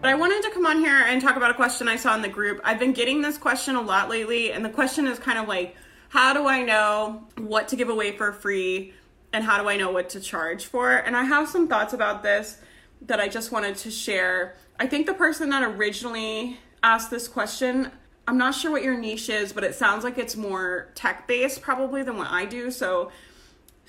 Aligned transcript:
But 0.00 0.08
I 0.08 0.14
wanted 0.14 0.42
to 0.44 0.50
come 0.50 0.64
on 0.64 0.78
here 0.78 1.04
and 1.06 1.20
talk 1.20 1.36
about 1.36 1.50
a 1.50 1.54
question 1.54 1.86
I 1.86 1.96
saw 1.96 2.14
in 2.14 2.22
the 2.22 2.28
group. 2.28 2.58
I've 2.64 2.78
been 2.78 2.94
getting 2.94 3.20
this 3.20 3.36
question 3.36 3.76
a 3.76 3.82
lot 3.82 4.08
lately, 4.08 4.50
and 4.50 4.64
the 4.64 4.70
question 4.70 5.06
is 5.06 5.18
kind 5.18 5.38
of 5.38 5.46
like, 5.46 5.76
how 6.08 6.32
do 6.32 6.48
I 6.48 6.62
know 6.62 7.24
what 7.36 7.68
to 7.68 7.76
give 7.76 7.90
away 7.90 8.16
for 8.16 8.32
free 8.32 8.94
and 9.34 9.44
how 9.44 9.60
do 9.62 9.68
I 9.68 9.76
know 9.76 9.90
what 9.90 10.08
to 10.10 10.20
charge 10.20 10.64
for? 10.64 10.90
And 10.90 11.14
I 11.14 11.24
have 11.24 11.50
some 11.50 11.68
thoughts 11.68 11.92
about 11.92 12.22
this 12.22 12.56
that 13.02 13.20
I 13.20 13.28
just 13.28 13.52
wanted 13.52 13.76
to 13.76 13.90
share. 13.90 14.56
I 14.78 14.86
think 14.86 15.06
the 15.06 15.12
person 15.12 15.50
that 15.50 15.62
originally 15.62 16.58
asked 16.82 17.10
this 17.10 17.28
question, 17.28 17.92
I'm 18.26 18.38
not 18.38 18.54
sure 18.54 18.70
what 18.70 18.82
your 18.82 18.96
niche 18.96 19.28
is, 19.28 19.52
but 19.52 19.64
it 19.64 19.74
sounds 19.74 20.02
like 20.02 20.16
it's 20.16 20.34
more 20.34 20.88
tech 20.94 21.28
based 21.28 21.60
probably 21.60 22.02
than 22.02 22.16
what 22.16 22.30
I 22.30 22.46
do. 22.46 22.70
So 22.70 23.12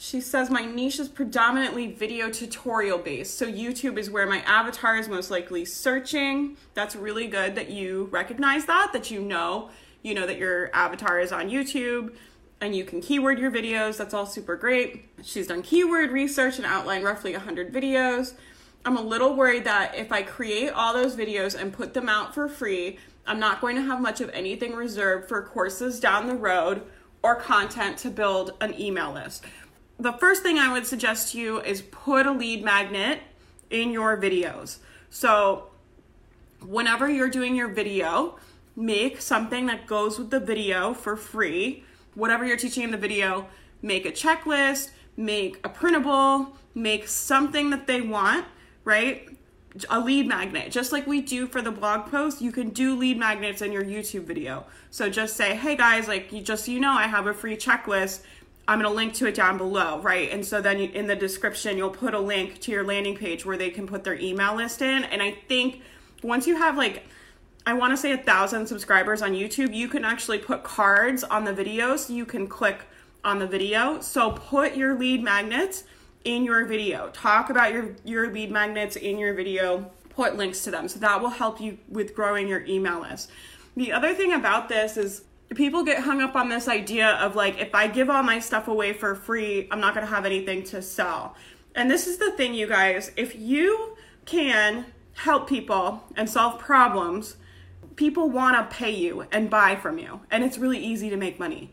she 0.01 0.19
says 0.19 0.49
my 0.49 0.65
niche 0.65 0.99
is 0.99 1.07
predominantly 1.07 1.91
video 1.91 2.31
tutorial 2.31 2.97
based. 2.97 3.37
So 3.37 3.45
YouTube 3.45 3.99
is 3.99 4.09
where 4.09 4.25
my 4.25 4.39
avatar 4.47 4.95
is 4.97 5.07
most 5.07 5.29
likely 5.29 5.63
searching. 5.63 6.57
That's 6.73 6.95
really 6.95 7.27
good 7.27 7.53
that 7.53 7.69
you 7.69 8.09
recognize 8.11 8.65
that, 8.65 8.93
that 8.93 9.11
you 9.11 9.21
know, 9.21 9.69
you 10.01 10.15
know 10.15 10.25
that 10.25 10.39
your 10.39 10.75
avatar 10.75 11.19
is 11.19 11.31
on 11.31 11.51
YouTube 11.51 12.15
and 12.59 12.75
you 12.75 12.83
can 12.83 12.99
keyword 12.99 13.37
your 13.37 13.51
videos. 13.51 13.97
That's 13.97 14.15
all 14.15 14.25
super 14.25 14.55
great. 14.55 15.05
She's 15.21 15.45
done 15.45 15.61
keyword 15.61 16.09
research 16.09 16.57
and 16.57 16.65
outlined 16.65 17.03
roughly 17.03 17.33
100 17.33 17.71
videos. 17.71 18.33
I'm 18.83 18.97
a 18.97 19.03
little 19.03 19.35
worried 19.35 19.65
that 19.65 19.93
if 19.93 20.11
I 20.11 20.23
create 20.23 20.71
all 20.71 20.95
those 20.95 21.15
videos 21.15 21.53
and 21.53 21.71
put 21.71 21.93
them 21.93 22.09
out 22.09 22.33
for 22.33 22.49
free, 22.49 22.97
I'm 23.27 23.39
not 23.39 23.61
going 23.61 23.75
to 23.75 23.83
have 23.83 24.01
much 24.01 24.19
of 24.19 24.31
anything 24.31 24.73
reserved 24.73 25.29
for 25.29 25.43
courses 25.43 25.99
down 25.99 26.25
the 26.25 26.33
road 26.33 26.81
or 27.21 27.35
content 27.35 27.99
to 27.99 28.09
build 28.09 28.53
an 28.61 28.73
email 28.81 29.13
list 29.13 29.45
the 30.01 30.13
first 30.13 30.41
thing 30.41 30.57
I 30.57 30.71
would 30.71 30.87
suggest 30.87 31.31
to 31.31 31.39
you 31.39 31.61
is 31.61 31.83
put 31.83 32.25
a 32.25 32.31
lead 32.31 32.63
magnet 32.63 33.19
in 33.69 33.91
your 33.91 34.19
videos. 34.19 34.77
So, 35.11 35.67
whenever 36.65 37.07
you're 37.07 37.29
doing 37.29 37.55
your 37.55 37.67
video, 37.67 38.39
make 38.75 39.21
something 39.21 39.67
that 39.67 39.85
goes 39.85 40.17
with 40.17 40.31
the 40.31 40.39
video 40.39 40.95
for 40.95 41.15
free. 41.15 41.83
Whatever 42.15 42.45
you're 42.45 42.57
teaching 42.57 42.83
in 42.83 42.91
the 42.91 42.97
video, 42.97 43.47
make 43.83 44.07
a 44.07 44.11
checklist, 44.11 44.89
make 45.15 45.59
a 45.63 45.69
printable, 45.69 46.57
make 46.73 47.07
something 47.07 47.69
that 47.69 47.85
they 47.85 48.01
want, 48.01 48.45
right? 48.83 49.29
A 49.89 49.99
lead 49.99 50.27
magnet, 50.27 50.71
just 50.71 50.91
like 50.91 51.05
we 51.05 51.21
do 51.21 51.45
for 51.45 51.61
the 51.61 51.71
blog 51.71 52.09
post, 52.09 52.41
you 52.41 52.51
can 52.51 52.69
do 52.69 52.95
lead 52.95 53.17
magnets 53.17 53.61
in 53.61 53.71
your 53.71 53.83
YouTube 53.83 54.23
video. 54.23 54.65
So 54.89 55.09
just 55.09 55.37
say, 55.37 55.55
hey 55.55 55.77
guys, 55.77 56.07
like 56.07 56.33
you 56.33 56.41
just 56.41 56.65
so 56.65 56.71
you 56.71 56.79
know, 56.79 56.91
I 56.91 57.03
have 57.03 57.27
a 57.27 57.33
free 57.33 57.55
checklist 57.55 58.21
I'm 58.67 58.79
going 58.79 58.89
to 58.89 58.95
link 58.95 59.13
to 59.15 59.27
it 59.27 59.35
down 59.35 59.57
below, 59.57 59.99
right? 60.01 60.31
And 60.31 60.45
so 60.45 60.61
then 60.61 60.79
you, 60.79 60.89
in 60.89 61.07
the 61.07 61.15
description, 61.15 61.77
you'll 61.77 61.89
put 61.89 62.13
a 62.13 62.19
link 62.19 62.59
to 62.61 62.71
your 62.71 62.83
landing 62.83 63.17
page 63.17 63.45
where 63.45 63.57
they 63.57 63.69
can 63.69 63.87
put 63.87 64.03
their 64.03 64.15
email 64.15 64.55
list 64.55 64.81
in. 64.81 65.03
And 65.05 65.21
I 65.21 65.31
think 65.47 65.81
once 66.23 66.47
you 66.47 66.55
have 66.55 66.77
like, 66.77 67.03
I 67.65 67.73
want 67.73 67.91
to 67.93 67.97
say 67.97 68.11
a 68.11 68.17
thousand 68.17 68.67
subscribers 68.67 69.21
on 69.21 69.31
YouTube, 69.31 69.73
you 69.73 69.87
can 69.87 70.05
actually 70.05 70.39
put 70.39 70.63
cards 70.63 71.23
on 71.23 71.43
the 71.43 71.53
video 71.53 71.95
so 71.97 72.13
you 72.13 72.25
can 72.25 72.47
click 72.47 72.81
on 73.23 73.39
the 73.39 73.47
video. 73.47 73.99
So 73.99 74.31
put 74.31 74.75
your 74.75 74.97
lead 74.97 75.23
magnets 75.23 75.83
in 76.23 76.43
your 76.43 76.65
video. 76.65 77.09
Talk 77.09 77.49
about 77.49 77.71
your, 77.71 77.95
your 78.03 78.31
lead 78.31 78.51
magnets 78.51 78.95
in 78.95 79.17
your 79.17 79.33
video. 79.33 79.91
Put 80.09 80.37
links 80.37 80.63
to 80.63 80.71
them. 80.71 80.87
So 80.87 80.99
that 80.99 81.21
will 81.21 81.29
help 81.29 81.59
you 81.59 81.77
with 81.89 82.15
growing 82.15 82.47
your 82.47 82.65
email 82.65 83.01
list. 83.01 83.31
The 83.75 83.91
other 83.91 84.13
thing 84.13 84.33
about 84.33 84.69
this 84.69 84.97
is 84.97 85.23
people 85.55 85.83
get 85.83 86.03
hung 86.03 86.21
up 86.21 86.35
on 86.35 86.49
this 86.49 86.67
idea 86.67 87.09
of 87.15 87.35
like 87.35 87.59
if 87.59 87.75
I 87.75 87.87
give 87.87 88.09
all 88.09 88.23
my 88.23 88.39
stuff 88.39 88.67
away 88.67 88.93
for 88.93 89.15
free, 89.15 89.67
I'm 89.71 89.79
not 89.79 89.93
going 89.93 90.05
to 90.05 90.13
have 90.13 90.25
anything 90.25 90.63
to 90.65 90.81
sell. 90.81 91.35
And 91.75 91.89
this 91.89 92.07
is 92.07 92.17
the 92.17 92.31
thing 92.31 92.53
you 92.53 92.67
guys, 92.67 93.11
if 93.17 93.35
you 93.35 93.95
can 94.25 94.85
help 95.15 95.47
people 95.47 96.03
and 96.15 96.29
solve 96.29 96.59
problems, 96.59 97.37
people 97.95 98.29
want 98.29 98.57
to 98.57 98.75
pay 98.75 98.91
you 98.91 99.25
and 99.31 99.49
buy 99.49 99.75
from 99.75 99.97
you. 99.97 100.21
And 100.29 100.43
it's 100.43 100.57
really 100.57 100.79
easy 100.79 101.09
to 101.09 101.17
make 101.17 101.39
money. 101.39 101.71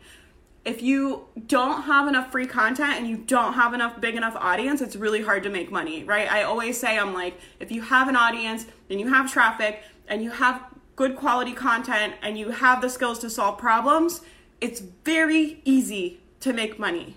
If 0.65 0.81
you 0.81 1.25
don't 1.47 1.83
have 1.83 2.07
enough 2.07 2.31
free 2.31 2.45
content 2.45 2.97
and 2.97 3.07
you 3.07 3.17
don't 3.17 3.53
have 3.53 3.73
enough 3.73 3.99
big 4.01 4.15
enough 4.15 4.35
audience, 4.35 4.81
it's 4.81 4.95
really 4.95 5.21
hard 5.21 5.43
to 5.43 5.49
make 5.49 5.71
money, 5.71 6.03
right? 6.03 6.29
I 6.29 6.43
always 6.43 6.79
say 6.79 6.97
I'm 6.97 7.13
like 7.13 7.39
if 7.59 7.71
you 7.71 7.81
have 7.81 8.09
an 8.09 8.15
audience 8.15 8.65
and 8.89 8.99
you 8.99 9.07
have 9.07 9.31
traffic 9.31 9.81
and 10.07 10.21
you 10.21 10.31
have 10.31 10.61
good 10.99 11.15
quality 11.15 11.53
content 11.53 12.13
and 12.21 12.37
you 12.37 12.49
have 12.49 12.81
the 12.81 12.89
skills 12.89 13.19
to 13.19 13.29
solve 13.29 13.57
problems, 13.57 14.19
it's 14.59 14.81
very 14.81 15.61
easy 15.63 16.19
to 16.41 16.51
make 16.51 16.77
money. 16.77 17.15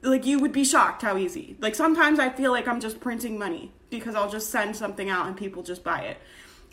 Like 0.00 0.24
you 0.24 0.38
would 0.38 0.52
be 0.52 0.62
shocked 0.62 1.02
how 1.02 1.16
easy. 1.16 1.56
Like 1.58 1.74
sometimes 1.74 2.20
I 2.20 2.28
feel 2.28 2.52
like 2.52 2.68
I'm 2.68 2.78
just 2.78 3.00
printing 3.00 3.36
money 3.36 3.72
because 3.90 4.14
I'll 4.14 4.30
just 4.30 4.50
send 4.50 4.76
something 4.76 5.10
out 5.10 5.26
and 5.26 5.36
people 5.36 5.64
just 5.64 5.82
buy 5.82 6.02
it. 6.02 6.18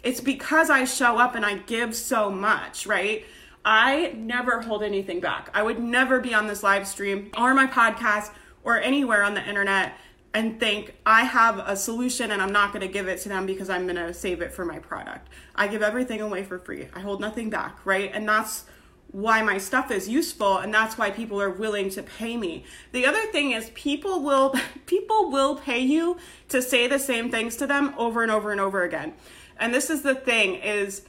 It's 0.03 0.21
because 0.21 0.69
I 0.69 0.85
show 0.85 1.17
up 1.17 1.33
and 1.33 1.43
I 1.43 1.55
give 1.55 1.95
so 1.95 2.29
much, 2.29 2.85
right? 2.85 3.25
I 3.65 4.13
never 4.15 4.61
hold 4.61 4.83
anything 4.83 5.19
back. 5.19 5.49
I 5.55 5.63
would 5.63 5.79
never 5.79 6.19
be 6.19 6.35
on 6.35 6.45
this 6.45 6.61
live 6.61 6.87
stream 6.87 7.31
or 7.35 7.55
my 7.55 7.65
podcast 7.65 8.29
or 8.63 8.79
anywhere 8.79 9.23
on 9.23 9.33
the 9.33 9.43
internet 9.43 9.97
and 10.37 10.59
think 10.59 10.93
I 11.03 11.23
have 11.23 11.57
a 11.57 11.75
solution 11.75 12.29
and 12.29 12.39
I'm 12.43 12.51
not 12.51 12.71
going 12.71 12.85
to 12.85 12.93
give 12.93 13.07
it 13.07 13.19
to 13.21 13.29
them 13.29 13.47
because 13.47 13.71
I'm 13.71 13.87
going 13.87 13.95
to 13.95 14.13
save 14.13 14.39
it 14.43 14.53
for 14.53 14.63
my 14.63 14.77
product. 14.77 15.29
I 15.55 15.67
give 15.67 15.81
everything 15.81 16.21
away 16.21 16.43
for 16.43 16.59
free. 16.59 16.87
I 16.93 16.99
hold 16.99 17.19
nothing 17.19 17.49
back, 17.49 17.83
right? 17.85 18.11
And 18.13 18.29
that's 18.29 18.65
why 19.11 19.41
my 19.41 19.57
stuff 19.57 19.89
is 19.89 20.07
useful 20.07 20.59
and 20.59 20.71
that's 20.71 20.95
why 20.95 21.09
people 21.09 21.41
are 21.41 21.49
willing 21.49 21.89
to 21.89 22.03
pay 22.03 22.37
me. 22.37 22.65
The 22.91 23.07
other 23.07 23.25
thing 23.31 23.53
is 23.53 23.71
people 23.73 24.21
will 24.21 24.53
people 24.85 25.31
will 25.31 25.55
pay 25.55 25.79
you 25.79 26.17
to 26.49 26.61
say 26.61 26.85
the 26.85 26.99
same 26.99 27.31
things 27.31 27.55
to 27.55 27.65
them 27.65 27.95
over 27.97 28.21
and 28.21 28.31
over 28.31 28.51
and 28.51 28.61
over 28.61 28.83
again. 28.83 29.15
And 29.59 29.73
this 29.73 29.89
is 29.89 30.03
the 30.03 30.13
thing 30.13 30.53
is 30.53 31.01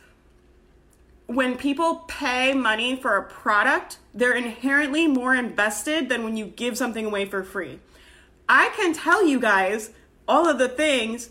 when 1.27 1.59
people 1.59 1.97
pay 2.09 2.55
money 2.55 2.97
for 2.97 3.19
a 3.19 3.25
product, 3.25 3.99
they're 4.15 4.33
inherently 4.33 5.07
more 5.07 5.35
invested 5.35 6.09
than 6.09 6.25
when 6.25 6.39
you 6.39 6.47
give 6.47 6.79
something 6.79 7.05
away 7.05 7.27
for 7.27 7.45
free. 7.45 7.81
I 8.49 8.71
can 8.77 8.95
tell 8.95 9.27
you 9.27 9.39
guys 9.39 9.91
all 10.27 10.49
of 10.49 10.59
the 10.59 10.69
things 10.69 11.31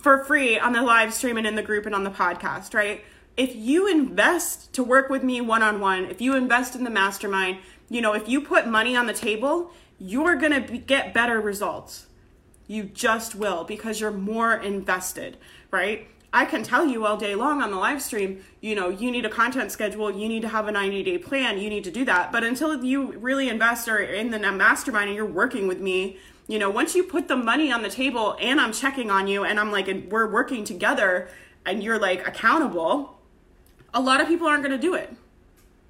for 0.00 0.24
free 0.24 0.58
on 0.58 0.72
the 0.72 0.82
live 0.82 1.14
stream 1.14 1.36
and 1.36 1.46
in 1.46 1.54
the 1.54 1.62
group 1.62 1.86
and 1.86 1.94
on 1.94 2.04
the 2.04 2.10
podcast, 2.10 2.74
right? 2.74 3.02
If 3.36 3.56
you 3.56 3.88
invest 3.88 4.72
to 4.74 4.84
work 4.84 5.08
with 5.08 5.24
me 5.24 5.40
one 5.40 5.62
on 5.62 5.80
one, 5.80 6.04
if 6.04 6.20
you 6.20 6.36
invest 6.36 6.76
in 6.76 6.84
the 6.84 6.90
mastermind, 6.90 7.58
you 7.88 8.00
know, 8.00 8.12
if 8.12 8.28
you 8.28 8.40
put 8.40 8.66
money 8.66 8.96
on 8.96 9.06
the 9.06 9.12
table, 9.12 9.72
you're 9.98 10.36
going 10.36 10.52
to 10.52 10.78
get 10.78 11.14
better 11.14 11.40
results. 11.40 12.06
You 12.66 12.84
just 12.84 13.34
will 13.34 13.64
because 13.64 14.00
you're 14.00 14.10
more 14.10 14.54
invested, 14.54 15.38
right? 15.70 16.08
I 16.32 16.44
can 16.46 16.64
tell 16.64 16.86
you 16.86 17.06
all 17.06 17.16
day 17.16 17.34
long 17.34 17.62
on 17.62 17.70
the 17.70 17.76
live 17.76 18.02
stream, 18.02 18.42
you 18.60 18.74
know, 18.74 18.88
you 18.88 19.10
need 19.10 19.24
a 19.24 19.30
content 19.30 19.70
schedule, 19.70 20.10
you 20.10 20.28
need 20.28 20.42
to 20.42 20.48
have 20.48 20.66
a 20.66 20.72
90 20.72 21.02
day 21.04 21.16
plan, 21.16 21.58
you 21.58 21.70
need 21.70 21.84
to 21.84 21.92
do 21.92 22.04
that. 22.06 22.32
But 22.32 22.42
until 22.42 22.84
you 22.84 23.12
really 23.12 23.48
invest 23.48 23.86
or 23.88 23.98
in 23.98 24.30
the 24.30 24.38
mastermind 24.38 25.08
and 25.08 25.16
you're 25.16 25.24
working 25.24 25.68
with 25.68 25.80
me, 25.80 26.18
you 26.46 26.58
know, 26.58 26.70
once 26.70 26.94
you 26.94 27.04
put 27.04 27.28
the 27.28 27.36
money 27.36 27.72
on 27.72 27.82
the 27.82 27.88
table 27.88 28.36
and 28.40 28.60
I'm 28.60 28.72
checking 28.72 29.10
on 29.10 29.26
you 29.26 29.44
and 29.44 29.58
I'm 29.58 29.72
like, 29.72 29.88
and 29.88 30.10
we're 30.10 30.30
working 30.30 30.64
together 30.64 31.28
and 31.64 31.82
you're 31.82 31.98
like 31.98 32.26
accountable, 32.26 33.18
a 33.94 34.00
lot 34.00 34.20
of 34.20 34.28
people 34.28 34.46
aren't 34.46 34.62
going 34.62 34.78
to 34.78 34.82
do 34.82 34.94
it. 34.94 35.14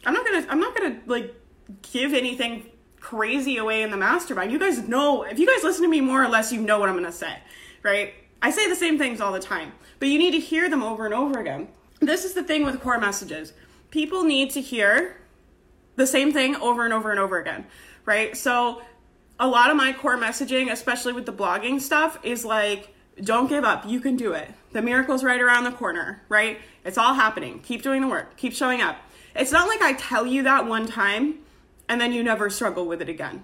I'm 0.04 0.14
not 0.14 0.24
going 0.24 0.42
to, 0.42 0.50
I'm 0.50 0.60
not 0.60 0.76
going 0.76 0.94
to 0.94 1.10
like 1.10 1.34
give 1.82 2.12
anything 2.12 2.66
crazy 3.00 3.56
away 3.56 3.82
in 3.82 3.90
the 3.90 3.96
mastermind. 3.96 4.52
You 4.52 4.58
guys 4.58 4.86
know, 4.88 5.24
if 5.24 5.38
you 5.38 5.46
guys 5.46 5.64
listen 5.64 5.82
to 5.82 5.88
me 5.88 6.00
more 6.00 6.22
or 6.22 6.28
less, 6.28 6.52
you 6.52 6.60
know 6.60 6.78
what 6.78 6.88
I'm 6.88 6.94
going 6.94 7.04
to 7.06 7.12
say, 7.12 7.38
right? 7.82 8.14
I 8.40 8.50
say 8.50 8.68
the 8.68 8.76
same 8.76 8.98
things 8.98 9.20
all 9.20 9.32
the 9.32 9.40
time, 9.40 9.72
but 9.98 10.08
you 10.08 10.18
need 10.18 10.32
to 10.32 10.40
hear 10.40 10.70
them 10.70 10.82
over 10.82 11.04
and 11.04 11.14
over 11.14 11.40
again. 11.40 11.68
This 12.00 12.24
is 12.24 12.34
the 12.34 12.42
thing 12.42 12.64
with 12.64 12.80
core 12.80 12.98
messages. 12.98 13.54
People 13.90 14.22
need 14.24 14.50
to 14.50 14.60
hear 14.60 15.16
the 15.96 16.06
same 16.06 16.32
thing 16.32 16.56
over 16.56 16.84
and 16.84 16.92
over 16.92 17.10
and 17.10 17.18
over 17.18 17.38
again, 17.38 17.66
right? 18.04 18.36
So 18.36 18.82
a 19.38 19.48
lot 19.48 19.70
of 19.70 19.76
my 19.76 19.92
core 19.92 20.16
messaging, 20.16 20.70
especially 20.70 21.12
with 21.12 21.26
the 21.26 21.32
blogging 21.32 21.80
stuff, 21.80 22.18
is 22.22 22.44
like, 22.44 22.94
don't 23.22 23.48
give 23.48 23.64
up. 23.64 23.86
You 23.86 24.00
can 24.00 24.16
do 24.16 24.32
it. 24.32 24.50
The 24.72 24.82
miracle's 24.82 25.22
right 25.22 25.40
around 25.40 25.64
the 25.64 25.72
corner, 25.72 26.22
right? 26.28 26.58
It's 26.84 26.98
all 26.98 27.14
happening. 27.14 27.60
Keep 27.60 27.82
doing 27.82 28.00
the 28.00 28.08
work. 28.08 28.36
Keep 28.36 28.54
showing 28.54 28.80
up. 28.80 28.96
It's 29.34 29.52
not 29.52 29.68
like 29.68 29.82
I 29.82 29.94
tell 29.94 30.26
you 30.26 30.42
that 30.44 30.66
one 30.66 30.86
time 30.86 31.40
and 31.88 32.00
then 32.00 32.12
you 32.12 32.22
never 32.22 32.50
struggle 32.50 32.86
with 32.86 33.02
it 33.02 33.08
again, 33.08 33.42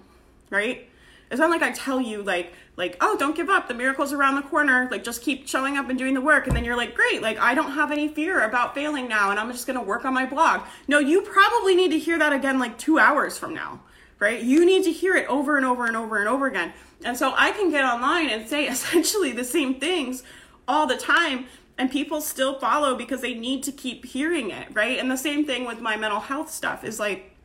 right? 0.49 0.89
It's 1.29 1.39
not 1.39 1.49
like 1.49 1.61
I 1.61 1.71
tell 1.71 2.01
you 2.01 2.21
like 2.21 2.51
like 2.75 2.97
oh 2.99 3.15
don't 3.17 3.35
give 3.35 3.49
up 3.49 3.67
the 3.67 3.73
miracle's 3.73 4.11
around 4.11 4.35
the 4.35 4.41
corner 4.41 4.87
like 4.91 5.03
just 5.03 5.21
keep 5.21 5.47
showing 5.47 5.77
up 5.77 5.89
and 5.89 5.97
doing 5.97 6.13
the 6.13 6.21
work 6.21 6.47
and 6.47 6.55
then 6.55 6.65
you're 6.65 6.75
like 6.75 6.93
great 6.93 7.21
like 7.21 7.37
I 7.39 7.53
don't 7.53 7.71
have 7.71 7.91
any 7.91 8.07
fear 8.09 8.41
about 8.41 8.73
failing 8.75 9.07
now 9.07 9.29
and 9.31 9.39
I'm 9.39 9.51
just 9.51 9.65
gonna 9.65 9.81
work 9.81 10.03
on 10.03 10.13
my 10.13 10.25
blog. 10.25 10.61
No, 10.89 10.99
you 10.99 11.21
probably 11.21 11.75
need 11.75 11.91
to 11.91 11.99
hear 11.99 12.19
that 12.19 12.33
again 12.33 12.59
like 12.59 12.77
two 12.77 12.99
hours 12.99 13.37
from 13.37 13.53
now, 13.53 13.81
right? 14.21 14.41
You 14.41 14.65
need 14.65 14.83
to 14.85 14.91
hear 14.91 15.15
it 15.15 15.27
over 15.27 15.57
and 15.57 15.65
over 15.65 15.87
and 15.87 15.97
over 15.97 16.19
and 16.19 16.29
over 16.29 16.47
again. 16.47 16.71
And 17.03 17.17
so 17.17 17.33
I 17.35 17.51
can 17.51 17.71
get 17.71 17.83
online 17.83 18.29
and 18.29 18.47
say 18.47 18.67
essentially 18.69 19.33
the 19.33 19.43
same 19.43 19.79
things 19.81 20.23
all 20.67 20.87
the 20.87 20.95
time 20.95 21.47
and 21.77 21.89
people 21.89 22.21
still 22.21 22.59
follow 22.59 22.95
because 22.95 23.21
they 23.21 23.33
need 23.33 23.63
to 23.63 23.71
keep 23.71 24.05
hearing 24.05 24.51
it, 24.51 24.67
right? 24.73 24.99
And 24.99 25.09
the 25.09 25.17
same 25.17 25.45
thing 25.45 25.65
with 25.65 25.81
my 25.81 25.97
mental 25.97 26.19
health 26.19 26.51
stuff 26.51 26.83
is 26.83 26.99
like 26.99 27.35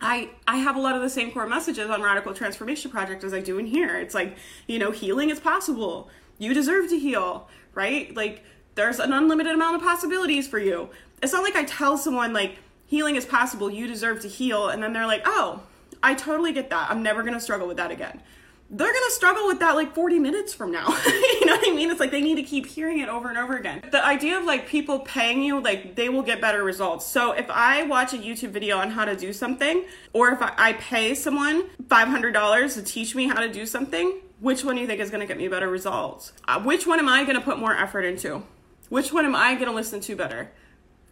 I 0.00 0.30
I 0.46 0.58
have 0.58 0.76
a 0.76 0.80
lot 0.80 0.94
of 0.94 1.02
the 1.02 1.10
same 1.10 1.32
core 1.32 1.48
messages 1.48 1.90
on 1.90 2.00
Radical 2.00 2.32
Transformation 2.32 2.90
Project 2.92 3.24
as 3.24 3.34
I 3.34 3.40
do 3.40 3.58
in 3.58 3.66
here. 3.66 3.98
It's 3.98 4.14
like, 4.14 4.36
you 4.68 4.78
know, 4.78 4.92
healing 4.92 5.30
is 5.30 5.40
possible. 5.40 6.08
You 6.38 6.54
deserve 6.54 6.88
to 6.90 6.98
heal, 6.98 7.48
right? 7.74 8.14
Like 8.14 8.44
there's 8.76 9.00
an 9.00 9.12
unlimited 9.12 9.52
amount 9.52 9.76
of 9.76 9.82
possibilities 9.82 10.46
for 10.46 10.60
you. 10.60 10.90
It's 11.20 11.32
not 11.32 11.42
like 11.42 11.56
I 11.56 11.64
tell 11.64 11.98
someone 11.98 12.32
like 12.32 12.58
healing 12.86 13.16
is 13.16 13.24
possible, 13.24 13.68
you 13.68 13.88
deserve 13.88 14.20
to 14.20 14.28
heal 14.28 14.68
and 14.68 14.80
then 14.80 14.92
they're 14.92 15.06
like, 15.06 15.22
"Oh, 15.24 15.62
I 16.02 16.14
totally 16.14 16.52
get 16.52 16.70
that. 16.70 16.90
I'm 16.90 17.02
never 17.02 17.22
going 17.22 17.34
to 17.34 17.40
struggle 17.40 17.68
with 17.68 17.76
that 17.76 17.90
again." 17.90 18.22
they're 18.74 18.92
gonna 18.92 19.10
struggle 19.10 19.46
with 19.46 19.58
that 19.58 19.74
like 19.74 19.94
40 19.94 20.18
minutes 20.18 20.54
from 20.54 20.72
now. 20.72 20.88
you 21.06 21.46
know 21.46 21.56
what 21.56 21.68
I 21.68 21.74
mean? 21.74 21.90
It's 21.90 22.00
like 22.00 22.10
they 22.10 22.22
need 22.22 22.36
to 22.36 22.42
keep 22.42 22.66
hearing 22.66 23.00
it 23.00 23.08
over 23.08 23.28
and 23.28 23.36
over 23.36 23.54
again. 23.54 23.82
The 23.90 24.04
idea 24.04 24.38
of 24.38 24.44
like 24.44 24.66
people 24.66 25.00
paying 25.00 25.42
you, 25.42 25.60
like 25.60 25.94
they 25.94 26.08
will 26.08 26.22
get 26.22 26.40
better 26.40 26.64
results. 26.64 27.06
So 27.06 27.32
if 27.32 27.50
I 27.50 27.82
watch 27.82 28.14
a 28.14 28.16
YouTube 28.16 28.48
video 28.48 28.78
on 28.78 28.90
how 28.90 29.04
to 29.04 29.14
do 29.14 29.34
something, 29.34 29.84
or 30.14 30.30
if 30.30 30.38
I, 30.40 30.72
pay 30.72 31.14
someone 31.14 31.64
$500 31.86 32.74
to 32.74 32.82
teach 32.82 33.14
me 33.14 33.28
how 33.28 33.40
to 33.40 33.52
do 33.52 33.66
something, 33.66 34.20
which 34.40 34.64
one 34.64 34.76
do 34.76 34.80
you 34.80 34.86
think 34.86 35.00
is 35.00 35.10
gonna 35.10 35.26
get 35.26 35.36
me 35.36 35.48
better 35.48 35.68
results? 35.68 36.32
Uh, 36.48 36.60
which 36.62 36.86
one 36.86 36.98
am 36.98 37.10
I 37.10 37.24
gonna 37.24 37.42
put 37.42 37.58
more 37.58 37.76
effort 37.76 38.02
into? 38.02 38.42
Which 38.88 39.12
one 39.12 39.26
am 39.26 39.36
I 39.36 39.54
gonna 39.54 39.72
listen 39.72 40.00
to 40.00 40.16
better? 40.16 40.50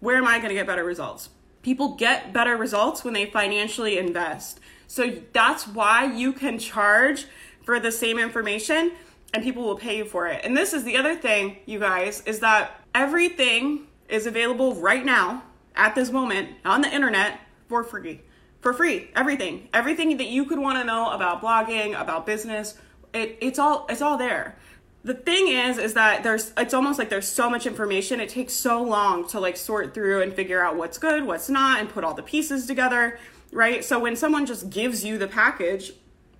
Where 0.00 0.16
am 0.16 0.26
I 0.26 0.38
gonna 0.38 0.54
get 0.54 0.66
better 0.66 0.84
results? 0.84 1.28
People 1.60 1.94
get 1.94 2.32
better 2.32 2.56
results 2.56 3.04
when 3.04 3.12
they 3.12 3.26
financially 3.26 3.98
invest. 3.98 4.60
So 4.90 5.08
that's 5.32 5.68
why 5.68 6.12
you 6.12 6.32
can 6.32 6.58
charge 6.58 7.26
for 7.62 7.78
the 7.78 7.92
same 7.92 8.18
information 8.18 8.90
and 9.32 9.40
people 9.40 9.62
will 9.62 9.76
pay 9.76 9.98
you 9.98 10.04
for 10.04 10.26
it. 10.26 10.44
And 10.44 10.56
this 10.56 10.72
is 10.72 10.82
the 10.82 10.96
other 10.96 11.14
thing, 11.14 11.58
you 11.64 11.78
guys, 11.78 12.24
is 12.26 12.40
that 12.40 12.72
everything 12.92 13.86
is 14.08 14.26
available 14.26 14.74
right 14.74 15.04
now 15.04 15.44
at 15.76 15.94
this 15.94 16.10
moment 16.10 16.48
on 16.64 16.80
the 16.80 16.92
internet 16.92 17.38
for 17.68 17.84
free. 17.84 18.22
For 18.62 18.72
free. 18.72 19.12
Everything. 19.14 19.68
Everything 19.72 20.16
that 20.16 20.26
you 20.26 20.44
could 20.44 20.58
want 20.58 20.76
to 20.78 20.84
know 20.84 21.12
about 21.12 21.40
blogging, 21.40 21.98
about 21.98 22.26
business, 22.26 22.76
it, 23.14 23.38
it's 23.40 23.60
all 23.60 23.86
it's 23.88 24.02
all 24.02 24.18
there. 24.18 24.56
The 25.04 25.14
thing 25.14 25.46
is 25.46 25.78
is 25.78 25.94
that 25.94 26.24
there's 26.24 26.52
it's 26.56 26.74
almost 26.74 26.98
like 26.98 27.10
there's 27.10 27.28
so 27.28 27.48
much 27.48 27.64
information. 27.64 28.18
It 28.18 28.28
takes 28.28 28.54
so 28.54 28.82
long 28.82 29.28
to 29.28 29.38
like 29.38 29.56
sort 29.56 29.94
through 29.94 30.22
and 30.22 30.34
figure 30.34 30.60
out 30.60 30.74
what's 30.74 30.98
good, 30.98 31.24
what's 31.24 31.48
not 31.48 31.78
and 31.78 31.88
put 31.88 32.02
all 32.02 32.14
the 32.14 32.24
pieces 32.24 32.66
together, 32.66 33.20
right? 33.52 33.84
So 33.84 33.98
when 33.98 34.16
someone 34.16 34.46
just 34.46 34.70
gives 34.70 35.04
you 35.04 35.18
the 35.18 35.26
package, 35.26 35.92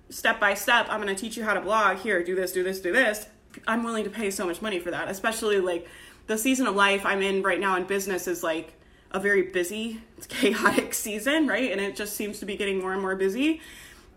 step 0.09 0.39
by 0.39 0.53
step, 0.53 0.87
I'm 0.89 1.01
going 1.01 1.13
to 1.13 1.19
teach 1.19 1.37
you 1.37 1.43
how 1.43 1.53
to 1.53 1.61
blog. 1.61 1.97
Here, 1.97 2.23
do 2.23 2.35
this, 2.35 2.51
do 2.51 2.63
this, 2.63 2.79
do 2.79 2.91
this. 2.91 3.27
I'm 3.67 3.83
willing 3.83 4.03
to 4.03 4.09
pay 4.09 4.31
so 4.31 4.45
much 4.45 4.61
money 4.61 4.79
for 4.79 4.91
that, 4.91 5.09
especially 5.09 5.59
like 5.59 5.87
the 6.27 6.37
season 6.37 6.67
of 6.67 6.75
life 6.75 7.05
I'm 7.05 7.21
in 7.21 7.41
right 7.41 7.59
now 7.59 7.75
in 7.75 7.83
business 7.83 8.27
is 8.27 8.43
like 8.43 8.73
a 9.11 9.19
very 9.19 9.43
busy, 9.43 10.01
chaotic 10.29 10.93
season, 10.93 11.47
right? 11.47 11.71
And 11.71 11.81
it 11.81 11.95
just 11.95 12.15
seems 12.15 12.39
to 12.39 12.45
be 12.45 12.55
getting 12.55 12.79
more 12.79 12.93
and 12.93 13.01
more 13.01 13.15
busy. 13.15 13.61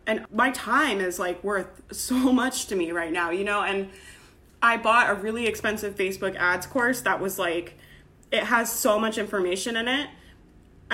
And 0.06 0.24
my 0.32 0.50
time 0.50 1.00
is 1.00 1.18
like 1.18 1.42
worth 1.42 1.82
so 1.92 2.14
much 2.32 2.66
to 2.66 2.76
me 2.76 2.92
right 2.92 3.12
now, 3.12 3.30
you 3.30 3.44
know? 3.44 3.62
And 3.62 3.90
I 4.62 4.76
bought 4.76 5.10
a 5.10 5.14
really 5.14 5.46
expensive 5.46 5.96
Facebook 5.96 6.36
ads 6.36 6.66
course 6.66 7.00
that 7.02 7.20
was 7.20 7.38
like, 7.38 7.76
it 8.30 8.44
has 8.44 8.72
so 8.72 8.98
much 8.98 9.18
information 9.18 9.76
in 9.76 9.88
it 9.88 10.08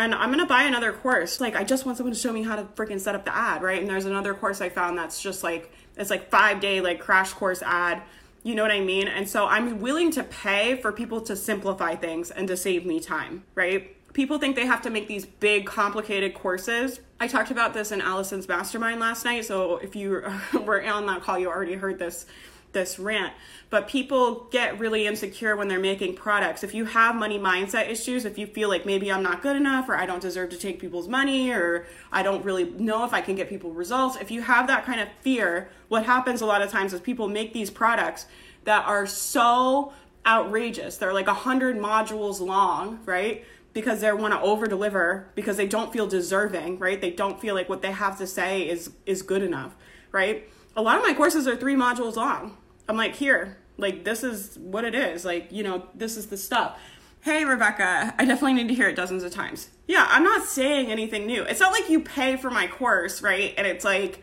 and 0.01 0.15
I'm 0.15 0.31
gonna 0.31 0.47
buy 0.47 0.65
another 0.65 0.93
course. 0.93 1.41
Like, 1.41 1.57
I 1.57 1.65
just 1.65 1.85
want 1.85 1.99
someone 1.99 2.15
to 2.15 2.19
show 2.19 2.33
me 2.33 2.43
how 2.43 2.57
to 2.57 2.65
freaking 2.65 2.99
set 2.99 3.15
up 3.15 3.25
the 3.25 3.37
ad, 3.37 3.63
right? 3.63 3.81
And 3.81 3.89
there's 3.89 4.07
another 4.07 4.35
course 4.35 4.61
I 4.61 4.69
found 4.69 4.97
that's 4.97 5.23
just 5.23 5.43
like 5.43 5.73
it's 5.97 6.11
like 6.11 6.31
five 6.31 6.61
day 6.61 6.81
like 6.81 7.01
crash 7.01 7.33
course 7.33 7.63
ad. 7.63 8.03
You 8.43 8.55
know 8.55 8.63
what 8.63 8.71
I 8.71 8.81
mean? 8.81 9.07
And 9.07 9.29
so 9.29 9.47
I'm 9.47 9.81
willing 9.81 10.11
to 10.13 10.23
pay 10.23 10.81
for 10.81 10.93
people 10.93 11.21
to 11.23 11.37
simplify 11.37 11.95
things 11.95 12.31
and 12.31 12.49
to 12.49 12.57
save 12.57 12.87
me 12.87 12.99
time, 12.99 13.45
right? 13.55 13.95
People 14.15 14.39
think 14.39 14.57
they 14.57 14.65
have 14.65 14.81
to 14.83 14.91
make 14.91 15.07
these 15.07 15.27
big, 15.27 15.67
complicated 15.67 16.35
courses. 16.35 17.01
I 17.21 17.29
talked 17.29 17.51
about 17.51 17.75
this 17.75 17.93
in 17.93 18.01
Allison's 18.01 18.49
mastermind 18.49 18.99
last 18.99 19.27
night. 19.27 19.45
So 19.45 19.77
if 19.77 19.95
you 19.95 20.25
were 20.65 20.83
on 20.83 21.05
that 21.07 21.23
call, 21.23 21.39
you 21.39 21.49
already 21.49 21.75
heard 21.75 21.99
this 21.99 22.25
this 22.73 22.99
rant, 22.99 23.33
but 23.69 23.89
people 23.89 24.47
get 24.51 24.79
really 24.79 25.07
insecure 25.07 25.57
when 25.57 25.69
they're 25.69 25.81
making 25.81 26.15
products. 26.15 26.63
If 26.63 26.75
you 26.75 26.85
have 26.87 27.15
money 27.15 27.39
mindset 27.39 27.89
issues, 27.89 28.25
if 28.25 28.39
you 28.39 28.47
feel 28.47 28.69
like 28.69 28.87
maybe 28.87 29.11
I'm 29.11 29.23
not 29.23 29.43
good 29.43 29.57
enough 29.57 29.89
or 29.89 29.97
I 29.97 30.07
don't 30.07 30.23
deserve 30.23 30.51
to 30.51 30.59
take 30.59 30.79
people's 30.79 31.09
money 31.09 31.51
or 31.51 31.87
I 32.13 32.23
don't 32.23 32.45
really 32.45 32.65
know 32.65 33.05
if 33.05 33.13
I 33.13 33.21
can 33.21 33.35
get 33.35 33.49
people 33.49 33.73
results, 33.73 34.17
if 34.17 34.31
you 34.31 34.43
have 34.43 34.67
that 34.69 34.85
kind 34.85 35.01
of 35.01 35.09
fear, 35.21 35.71
what 35.89 36.05
happens 36.05 36.41
a 36.41 36.47
lot 36.47 36.63
of 36.63 36.71
times 36.71 36.93
is 36.93 37.01
people 37.01 37.29
make 37.29 37.53
these 37.53 37.71
products 37.71 38.27
that 38.65 38.85
are 38.87 39.07
so 39.07 39.93
outrageous. 40.27 40.97
They're 40.97 41.15
like 41.15 41.27
100 41.27 41.77
modules 41.77 42.41
long, 42.41 43.01
right? 43.05 43.45
Because 43.73 44.01
they 44.01 44.13
want 44.13 44.35
to 44.35 44.41
over 44.41 44.67
deliver 44.67 45.29
because 45.35 45.57
they 45.57 45.67
don't 45.67 45.93
feel 45.93 46.07
deserving, 46.07 46.79
right? 46.79 47.01
They 47.01 47.11
don't 47.11 47.41
feel 47.41 47.55
like 47.55 47.69
what 47.69 47.83
they 47.83 47.93
have 47.93 48.19
to 48.19 48.27
say 48.27 48.69
is 48.69 48.91
is 49.07 49.23
good 49.23 49.43
enough, 49.43 49.77
right? 50.11 50.49
A 50.77 50.83
lot 50.83 50.97
of 50.97 51.03
my 51.03 51.15
courses 51.15 51.47
are 51.47 51.57
3 51.57 51.75
modules 51.75 52.17
long 52.17 52.57
I'm 52.89 52.97
like, 52.97 53.15
here, 53.15 53.57
like 53.77 54.05
this 54.05 54.25
is 54.25 54.59
what 54.59 54.85
it 54.85 54.95
is. 54.95 55.25
Like, 55.25 55.53
you 55.53 55.63
know, 55.63 55.87
this 55.95 56.17
is 56.17 56.27
the 56.27 56.37
stuff. 56.37 56.79
Hey, 57.21 57.45
Rebecca, 57.45 58.15
I 58.19 58.25
definitely 58.25 58.55
need 58.55 58.69
to 58.69 58.75
hear 58.75 58.89
it 58.89 58.97
dozens 58.97 59.23
of 59.23 59.31
times. 59.31 59.69
Yeah, 59.87 60.07
I'm 60.11 60.25
not 60.25 60.45
saying 60.45 60.91
anything 60.91 61.27
new. 61.27 61.43
It's 61.43 61.61
not 61.61 61.73
like 61.73 61.89
you 61.89 62.01
pay 62.01 62.37
for 62.37 62.51
my 62.51 62.67
course, 62.67 63.23
right? 63.23 63.55
And 63.59 63.67
it's 63.67 63.85
like, 63.85 64.23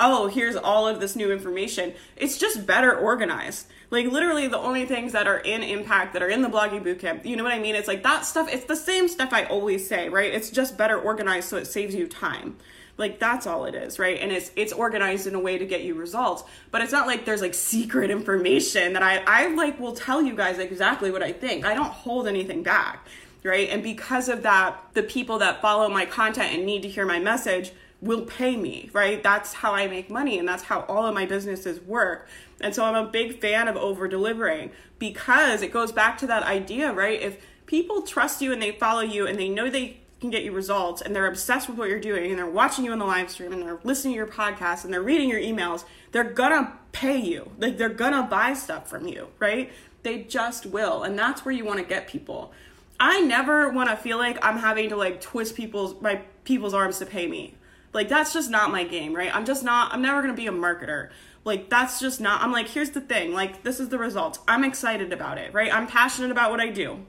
oh, 0.00 0.28
here's 0.28 0.56
all 0.56 0.88
of 0.88 0.98
this 0.98 1.14
new 1.14 1.30
information. 1.30 1.92
It's 2.16 2.38
just 2.38 2.66
better 2.66 2.96
organized. 2.96 3.66
Like 3.90 4.06
literally 4.06 4.48
the 4.48 4.58
only 4.58 4.84
things 4.84 5.12
that 5.12 5.26
are 5.26 5.38
in 5.38 5.62
impact 5.62 6.12
that 6.14 6.22
are 6.22 6.28
in 6.28 6.42
the 6.42 6.48
blogging 6.48 6.82
bootcamp, 6.82 7.24
you 7.24 7.36
know 7.36 7.44
what 7.44 7.52
I 7.52 7.58
mean? 7.58 7.74
It's 7.74 7.88
like 7.88 8.02
that 8.02 8.24
stuff, 8.24 8.48
it's 8.52 8.64
the 8.64 8.76
same 8.76 9.08
stuff 9.08 9.32
I 9.32 9.44
always 9.44 9.86
say, 9.86 10.08
right? 10.08 10.32
It's 10.32 10.50
just 10.50 10.76
better 10.76 10.98
organized 11.00 11.48
so 11.48 11.56
it 11.56 11.66
saves 11.66 11.94
you 11.94 12.06
time. 12.06 12.56
Like 12.98 13.20
that's 13.20 13.46
all 13.46 13.64
it 13.64 13.74
is, 13.74 13.98
right? 13.98 14.18
And 14.20 14.32
it's 14.32 14.50
it's 14.56 14.72
organized 14.72 15.26
in 15.26 15.34
a 15.34 15.40
way 15.40 15.56
to 15.56 15.64
get 15.64 15.82
you 15.82 15.94
results. 15.94 16.42
But 16.72 16.82
it's 16.82 16.92
not 16.92 17.06
like 17.06 17.24
there's 17.24 17.40
like 17.40 17.54
secret 17.54 18.10
information 18.10 18.92
that 18.92 19.02
I 19.02 19.22
I 19.26 19.54
like 19.54 19.78
will 19.78 19.94
tell 19.94 20.20
you 20.20 20.34
guys 20.34 20.58
exactly 20.58 21.10
what 21.10 21.22
I 21.22 21.32
think. 21.32 21.64
I 21.64 21.74
don't 21.74 21.90
hold 21.90 22.26
anything 22.26 22.64
back, 22.64 23.06
right? 23.44 23.68
And 23.70 23.82
because 23.84 24.28
of 24.28 24.42
that, 24.42 24.82
the 24.94 25.04
people 25.04 25.38
that 25.38 25.62
follow 25.62 25.88
my 25.88 26.04
content 26.06 26.52
and 26.54 26.66
need 26.66 26.82
to 26.82 26.88
hear 26.88 27.06
my 27.06 27.20
message 27.20 27.70
will 28.00 28.22
pay 28.22 28.56
me, 28.56 28.90
right? 28.92 29.22
That's 29.22 29.54
how 29.54 29.72
I 29.72 29.86
make 29.86 30.10
money 30.10 30.38
and 30.38 30.46
that's 30.46 30.64
how 30.64 30.80
all 30.82 31.06
of 31.06 31.14
my 31.14 31.26
businesses 31.26 31.80
work. 31.80 32.28
And 32.60 32.74
so 32.74 32.84
I'm 32.84 32.94
a 32.94 33.08
big 33.08 33.40
fan 33.40 33.68
of 33.68 33.76
over 33.76 34.08
delivering 34.08 34.70
because 34.98 35.62
it 35.62 35.72
goes 35.72 35.92
back 35.92 36.18
to 36.18 36.26
that 36.28 36.42
idea, 36.42 36.92
right? 36.92 37.20
If 37.20 37.44
people 37.66 38.02
trust 38.02 38.40
you 38.42 38.52
and 38.52 38.60
they 38.60 38.72
follow 38.72 39.00
you 39.02 39.26
and 39.26 39.38
they 39.38 39.48
know 39.48 39.68
they 39.70 39.98
can 40.20 40.30
get 40.30 40.42
you 40.42 40.52
results 40.52 41.00
and 41.00 41.14
they're 41.14 41.26
obsessed 41.28 41.68
with 41.68 41.78
what 41.78 41.88
you're 41.88 42.00
doing 42.00 42.30
and 42.30 42.38
they're 42.38 42.46
watching 42.46 42.84
you 42.84 42.92
on 42.92 42.98
the 42.98 43.04
live 43.04 43.30
stream 43.30 43.52
and 43.52 43.62
they're 43.62 43.78
listening 43.84 44.14
to 44.14 44.16
your 44.16 44.26
podcast 44.26 44.84
and 44.84 44.92
they're 44.92 45.02
reading 45.02 45.28
your 45.28 45.40
emails, 45.40 45.84
they're 46.12 46.24
gonna 46.24 46.76
pay 46.92 47.18
you. 47.18 47.50
Like 47.58 47.78
they're 47.78 47.88
gonna 47.88 48.24
buy 48.24 48.54
stuff 48.54 48.88
from 48.88 49.06
you, 49.06 49.28
right? 49.38 49.70
They 50.02 50.22
just 50.22 50.66
will. 50.66 51.04
And 51.04 51.18
that's 51.18 51.44
where 51.44 51.54
you 51.54 51.64
wanna 51.64 51.84
get 51.84 52.08
people. 52.08 52.52
I 52.98 53.20
never 53.20 53.68
wanna 53.68 53.96
feel 53.96 54.18
like 54.18 54.44
I'm 54.44 54.58
having 54.58 54.88
to 54.88 54.96
like 54.96 55.20
twist 55.20 55.54
people's 55.54 56.00
my 56.02 56.22
people's 56.44 56.74
arms 56.74 56.98
to 56.98 57.06
pay 57.06 57.28
me. 57.28 57.54
Like 57.92 58.08
that's 58.08 58.32
just 58.32 58.50
not 58.50 58.72
my 58.72 58.84
game, 58.84 59.14
right? 59.14 59.34
I'm 59.34 59.44
just 59.44 59.62
not 59.62 59.92
I'm 59.92 60.02
never 60.02 60.20
gonna 60.20 60.34
be 60.34 60.48
a 60.48 60.52
marketer. 60.52 61.10
Like 61.44 61.70
that's 61.70 62.00
just 62.00 62.20
not 62.20 62.42
I'm 62.42 62.50
like, 62.50 62.68
here's 62.68 62.90
the 62.90 63.00
thing, 63.00 63.32
like 63.32 63.62
this 63.62 63.78
is 63.78 63.90
the 63.90 63.98
results. 63.98 64.40
I'm 64.48 64.64
excited 64.64 65.12
about 65.12 65.38
it, 65.38 65.54
right? 65.54 65.72
I'm 65.72 65.86
passionate 65.86 66.32
about 66.32 66.50
what 66.50 66.60
I 66.60 66.70
do. 66.70 67.04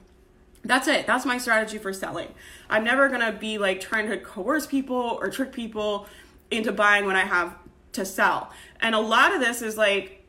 That's 0.64 0.88
it. 0.88 1.06
That's 1.06 1.24
my 1.24 1.38
strategy 1.38 1.78
for 1.78 1.92
selling. 1.92 2.28
I'm 2.68 2.84
never 2.84 3.08
going 3.08 3.20
to 3.20 3.32
be 3.32 3.58
like 3.58 3.80
trying 3.80 4.08
to 4.10 4.18
coerce 4.18 4.66
people 4.66 5.18
or 5.20 5.30
trick 5.30 5.52
people 5.52 6.06
into 6.50 6.72
buying 6.72 7.06
what 7.06 7.16
I 7.16 7.24
have 7.24 7.56
to 7.92 8.04
sell. 8.04 8.52
And 8.80 8.94
a 8.94 9.00
lot 9.00 9.34
of 9.34 9.40
this 9.40 9.62
is 9.62 9.76
like 9.76 10.24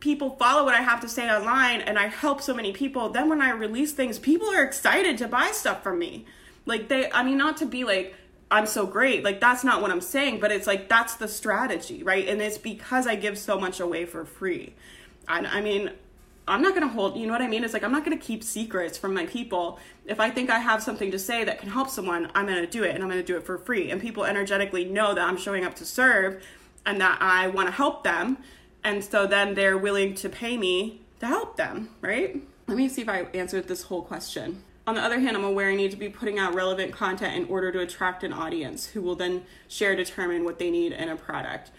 people 0.00 0.36
follow 0.36 0.64
what 0.64 0.74
I 0.74 0.80
have 0.80 1.00
to 1.00 1.08
say 1.08 1.30
online 1.30 1.82
and 1.82 1.98
I 1.98 2.06
help 2.06 2.40
so 2.40 2.54
many 2.54 2.72
people. 2.72 3.10
Then 3.10 3.28
when 3.28 3.40
I 3.40 3.50
release 3.50 3.92
things, 3.92 4.18
people 4.18 4.48
are 4.48 4.62
excited 4.62 5.18
to 5.18 5.28
buy 5.28 5.50
stuff 5.52 5.82
from 5.82 5.98
me. 5.98 6.26
Like 6.66 6.88
they 6.88 7.10
I 7.12 7.22
mean 7.22 7.38
not 7.38 7.56
to 7.58 7.66
be 7.66 7.84
like 7.84 8.14
I'm 8.50 8.66
so 8.66 8.86
great. 8.86 9.22
Like 9.22 9.40
that's 9.40 9.62
not 9.62 9.80
what 9.80 9.90
I'm 9.90 10.00
saying, 10.00 10.40
but 10.40 10.50
it's 10.50 10.66
like 10.66 10.88
that's 10.88 11.14
the 11.14 11.28
strategy, 11.28 12.02
right? 12.02 12.26
And 12.26 12.40
it's 12.40 12.58
because 12.58 13.06
I 13.06 13.14
give 13.14 13.38
so 13.38 13.60
much 13.60 13.78
away 13.78 14.06
for 14.06 14.24
free. 14.24 14.74
I, 15.28 15.40
I 15.40 15.60
mean, 15.60 15.92
I'm 16.50 16.62
not 16.62 16.74
going 16.74 16.86
to 16.86 16.92
hold, 16.92 17.16
you 17.16 17.26
know 17.26 17.32
what 17.32 17.42
I 17.42 17.48
mean? 17.48 17.64
It's 17.64 17.72
like 17.72 17.84
I'm 17.84 17.92
not 17.92 18.04
going 18.04 18.18
to 18.18 18.24
keep 18.24 18.42
secrets 18.42 18.98
from 18.98 19.14
my 19.14 19.26
people. 19.26 19.78
If 20.06 20.20
I 20.20 20.30
think 20.30 20.50
I 20.50 20.58
have 20.58 20.82
something 20.82 21.10
to 21.10 21.18
say 21.18 21.44
that 21.44 21.58
can 21.60 21.70
help 21.70 21.88
someone, 21.88 22.30
I'm 22.34 22.46
going 22.46 22.60
to 22.60 22.66
do 22.66 22.82
it 22.82 22.94
and 22.94 23.02
I'm 23.02 23.08
going 23.08 23.20
to 23.20 23.26
do 23.26 23.36
it 23.36 23.44
for 23.44 23.58
free. 23.58 23.90
And 23.90 24.00
people 24.00 24.24
energetically 24.24 24.84
know 24.84 25.14
that 25.14 25.26
I'm 25.26 25.36
showing 25.36 25.64
up 25.64 25.74
to 25.76 25.84
serve 25.84 26.42
and 26.84 27.00
that 27.00 27.18
I 27.20 27.46
want 27.48 27.68
to 27.68 27.72
help 27.72 28.04
them. 28.04 28.38
And 28.82 29.04
so 29.04 29.26
then 29.26 29.54
they're 29.54 29.78
willing 29.78 30.14
to 30.16 30.28
pay 30.28 30.56
me 30.56 31.02
to 31.20 31.26
help 31.26 31.56
them, 31.56 31.90
right? 32.00 32.42
Let 32.66 32.76
me 32.76 32.88
see 32.88 33.02
if 33.02 33.08
I 33.08 33.26
answered 33.34 33.68
this 33.68 33.84
whole 33.84 34.02
question. 34.02 34.64
On 34.86 34.94
the 34.94 35.02
other 35.02 35.20
hand, 35.20 35.36
I'm 35.36 35.44
aware 35.44 35.70
I 35.70 35.76
need 35.76 35.90
to 35.92 35.96
be 35.96 36.08
putting 36.08 36.38
out 36.38 36.54
relevant 36.54 36.92
content 36.92 37.36
in 37.36 37.44
order 37.48 37.70
to 37.70 37.80
attract 37.80 38.24
an 38.24 38.32
audience 38.32 38.86
who 38.86 39.02
will 39.02 39.14
then 39.14 39.44
share 39.68 39.94
determine 39.94 40.44
what 40.44 40.58
they 40.58 40.70
need 40.70 40.92
in 40.92 41.08
a 41.08 41.16
product. 41.16 41.70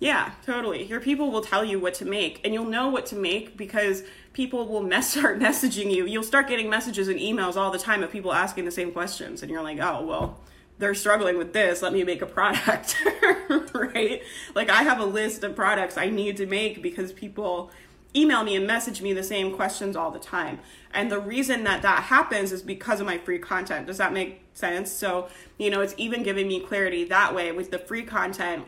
Yeah, 0.00 0.32
totally. 0.44 0.84
Your 0.84 1.00
people 1.00 1.30
will 1.30 1.40
tell 1.40 1.64
you 1.64 1.78
what 1.78 1.94
to 1.94 2.04
make, 2.04 2.40
and 2.44 2.52
you'll 2.52 2.64
know 2.64 2.88
what 2.88 3.06
to 3.06 3.16
make 3.16 3.56
because 3.56 4.02
people 4.32 4.66
will 4.66 4.82
mess, 4.94 5.10
start 5.10 5.38
messaging 5.38 5.94
you. 5.94 6.06
You'll 6.06 6.22
start 6.22 6.48
getting 6.48 6.68
messages 6.68 7.08
and 7.08 7.18
emails 7.18 7.56
all 7.56 7.70
the 7.70 7.78
time 7.78 8.02
of 8.02 8.10
people 8.10 8.32
asking 8.32 8.64
the 8.64 8.70
same 8.70 8.92
questions, 8.92 9.42
and 9.42 9.50
you're 9.50 9.62
like, 9.62 9.78
oh, 9.80 10.04
well, 10.04 10.40
they're 10.78 10.94
struggling 10.94 11.38
with 11.38 11.52
this. 11.52 11.82
Let 11.82 11.92
me 11.92 12.02
make 12.02 12.20
a 12.20 12.26
product, 12.26 12.96
right? 13.74 14.22
Like, 14.54 14.70
I 14.70 14.82
have 14.82 14.98
a 14.98 15.04
list 15.04 15.44
of 15.44 15.54
products 15.54 15.96
I 15.96 16.10
need 16.10 16.36
to 16.38 16.46
make 16.46 16.82
because 16.82 17.12
people 17.12 17.70
email 18.16 18.44
me 18.44 18.54
and 18.54 18.66
message 18.66 19.02
me 19.02 19.12
the 19.12 19.22
same 19.22 19.54
questions 19.54 19.96
all 19.96 20.10
the 20.10 20.18
time. 20.18 20.60
And 20.92 21.10
the 21.10 21.18
reason 21.18 21.64
that 21.64 21.82
that 21.82 22.04
happens 22.04 22.52
is 22.52 22.62
because 22.62 23.00
of 23.00 23.06
my 23.06 23.18
free 23.18 23.38
content. 23.38 23.86
Does 23.86 23.98
that 23.98 24.12
make 24.12 24.42
sense? 24.54 24.90
So, 24.92 25.28
you 25.58 25.70
know, 25.70 25.80
it's 25.80 25.94
even 25.96 26.22
giving 26.22 26.46
me 26.46 26.60
clarity 26.60 27.04
that 27.04 27.34
way 27.34 27.50
with 27.52 27.70
the 27.70 27.78
free 27.78 28.02
content. 28.04 28.66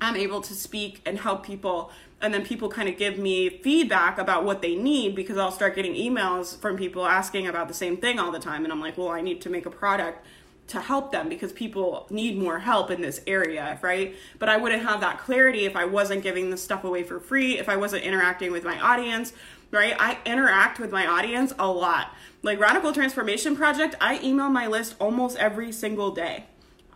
I'm 0.00 0.16
able 0.16 0.40
to 0.42 0.54
speak 0.54 1.00
and 1.04 1.18
help 1.18 1.44
people 1.44 1.90
and 2.20 2.34
then 2.34 2.44
people 2.44 2.68
kind 2.68 2.88
of 2.88 2.96
give 2.96 3.16
me 3.16 3.48
feedback 3.48 4.18
about 4.18 4.44
what 4.44 4.60
they 4.60 4.74
need 4.74 5.14
because 5.14 5.38
I'll 5.38 5.52
start 5.52 5.76
getting 5.76 5.94
emails 5.94 6.58
from 6.58 6.76
people 6.76 7.06
asking 7.06 7.46
about 7.46 7.68
the 7.68 7.74
same 7.74 7.96
thing 7.96 8.18
all 8.18 8.32
the 8.32 8.40
time 8.40 8.64
and 8.64 8.72
I'm 8.72 8.80
like, 8.80 8.98
"Well, 8.98 9.08
I 9.08 9.20
need 9.20 9.40
to 9.42 9.50
make 9.50 9.66
a 9.66 9.70
product 9.70 10.24
to 10.68 10.80
help 10.80 11.12
them 11.12 11.28
because 11.28 11.52
people 11.52 12.06
need 12.10 12.38
more 12.38 12.58
help 12.58 12.90
in 12.90 13.00
this 13.00 13.22
area, 13.26 13.78
right? 13.82 14.14
But 14.38 14.48
I 14.48 14.58
wouldn't 14.58 14.82
have 14.82 15.00
that 15.00 15.18
clarity 15.18 15.64
if 15.64 15.74
I 15.74 15.86
wasn't 15.86 16.22
giving 16.22 16.50
this 16.50 16.62
stuff 16.62 16.84
away 16.84 17.02
for 17.02 17.18
free, 17.18 17.58
if 17.58 17.68
I 17.68 17.76
wasn't 17.76 18.04
interacting 18.04 18.52
with 18.52 18.64
my 18.64 18.78
audience, 18.78 19.32
right? 19.70 19.96
I 19.98 20.18
interact 20.26 20.78
with 20.78 20.92
my 20.92 21.06
audience 21.06 21.54
a 21.58 21.68
lot. 21.68 22.14
Like 22.42 22.60
Radical 22.60 22.92
Transformation 22.92 23.56
Project, 23.56 23.94
I 24.00 24.20
email 24.22 24.50
my 24.50 24.66
list 24.66 24.94
almost 25.00 25.38
every 25.38 25.72
single 25.72 26.10
day. 26.10 26.44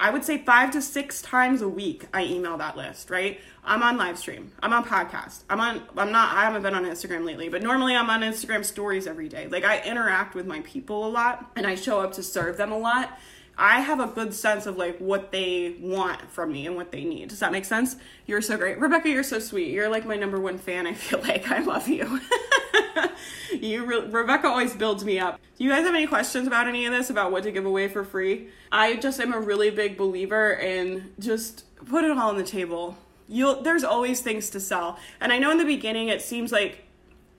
I 0.03 0.11
would 0.11 0.25
say 0.25 0.39
five 0.39 0.73
to 0.73 0.83
six 0.83 1.23
times 1.23 1.63
a 1.63 1.69
week 1.69 2.07
I 2.13 2.25
email 2.25 2.59
that 2.59 2.77
list, 2.77 3.09
right? 3.09 3.41
I'm 3.65 3.85
on 3.85 3.97
live 3.97 4.19
stream. 4.19 4.51
I'm 4.61 4.73
on 4.73 4.85
podcast. 4.85 5.45
I'm 5.49 5.61
on 5.61 5.81
I'm 5.97 6.11
not 6.11 6.37
I 6.37 6.43
haven't 6.43 6.63
been 6.63 6.75
on 6.75 6.85
Instagram 6.85 7.25
lately, 7.25 7.49
but 7.49 7.63
normally 7.63 7.95
I'm 7.95 8.11
on 8.11 8.23
Instagram 8.23 8.65
stories 8.65 9.07
every 9.07 9.29
day. 9.29 9.47
Like 9.47 9.63
I 9.63 9.81
interact 9.83 10.35
with 10.35 10.45
my 10.45 10.59
people 10.63 11.07
a 11.07 11.09
lot 11.09 11.53
and 11.55 11.69
I 11.69 11.77
show 11.77 12.01
up 12.01 12.15
to 12.15 12.23
serve 12.25 12.57
them 12.57 12.73
a 12.73 12.79
lot. 12.79 13.17
I 13.57 13.79
have 13.79 14.01
a 14.01 14.09
good 14.09 14.35
sense 14.35 14.67
of 14.67 14.77
like 14.77 14.99
what 14.99 15.31
they 15.31 15.77
want 15.79 16.33
from 16.33 16.51
me 16.51 16.67
and 16.67 16.75
what 16.75 16.91
they 16.91 17.05
need. 17.05 17.29
Does 17.29 17.39
that 17.39 17.53
make 17.53 17.65
sense? 17.65 17.95
You're 18.27 18.43
so 18.43 18.57
great. 18.57 18.81
Rebecca, 18.81 19.09
you're 19.09 19.23
so 19.23 19.39
sweet. 19.39 19.71
You're 19.71 19.89
like 19.89 20.05
my 20.05 20.17
number 20.17 20.41
one 20.41 20.59
fan. 20.59 20.89
I 20.89 20.95
feel 20.95 21.21
like 21.21 21.49
I 21.53 21.61
love 21.61 21.87
you. 21.87 22.21
you 23.53 23.85
re- 23.85 24.07
Rebecca 24.07 24.49
always 24.49 24.75
builds 24.75 25.05
me 25.05 25.19
up. 25.19 25.41
Do 25.57 25.65
you 25.65 25.71
guys 25.71 25.85
have 25.85 25.95
any 25.95 26.07
questions 26.07 26.47
about 26.47 26.69
any 26.69 26.87
of 26.87 26.93
this 26.93 27.11
about 27.11 27.33
what 27.33 27.43
to 27.45 27.53
give 27.53 27.67
away 27.67 27.89
for 27.89 28.05
free? 28.05 28.49
I 28.71 28.97
just 28.97 29.21
am 29.21 29.33
a 29.33 29.41
really 29.41 29.71
big 29.71 29.97
believer 29.97 30.53
in 30.53 31.13
just 31.19 31.65
put 31.87 32.05
it 32.05 32.11
all 32.11 32.31
on 32.31 32.37
the 32.37 32.45
table. 32.45 32.97
You'll 33.29 33.63
there's 33.63 33.85
always 33.85 34.21
things 34.21 34.51
to 34.51 34.61
sell. 34.61 34.99
And 35.21 35.33
I 35.33 35.39
know 35.39 35.51
in 35.51 35.59
the 35.59 35.65
beginning 35.65 36.09
it 36.09 36.23
seems 36.23 36.53
like 36.53 36.85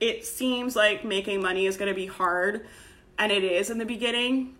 it 0.00 0.24
seems 0.24 0.76
like 0.76 1.04
making 1.04 1.42
money 1.42 1.66
is 1.66 1.76
going 1.76 1.88
to 1.88 1.94
be 1.94 2.06
hard 2.06 2.66
and 3.18 3.30
it 3.30 3.44
is 3.44 3.70
in 3.70 3.78
the 3.78 3.86
beginning 3.86 4.56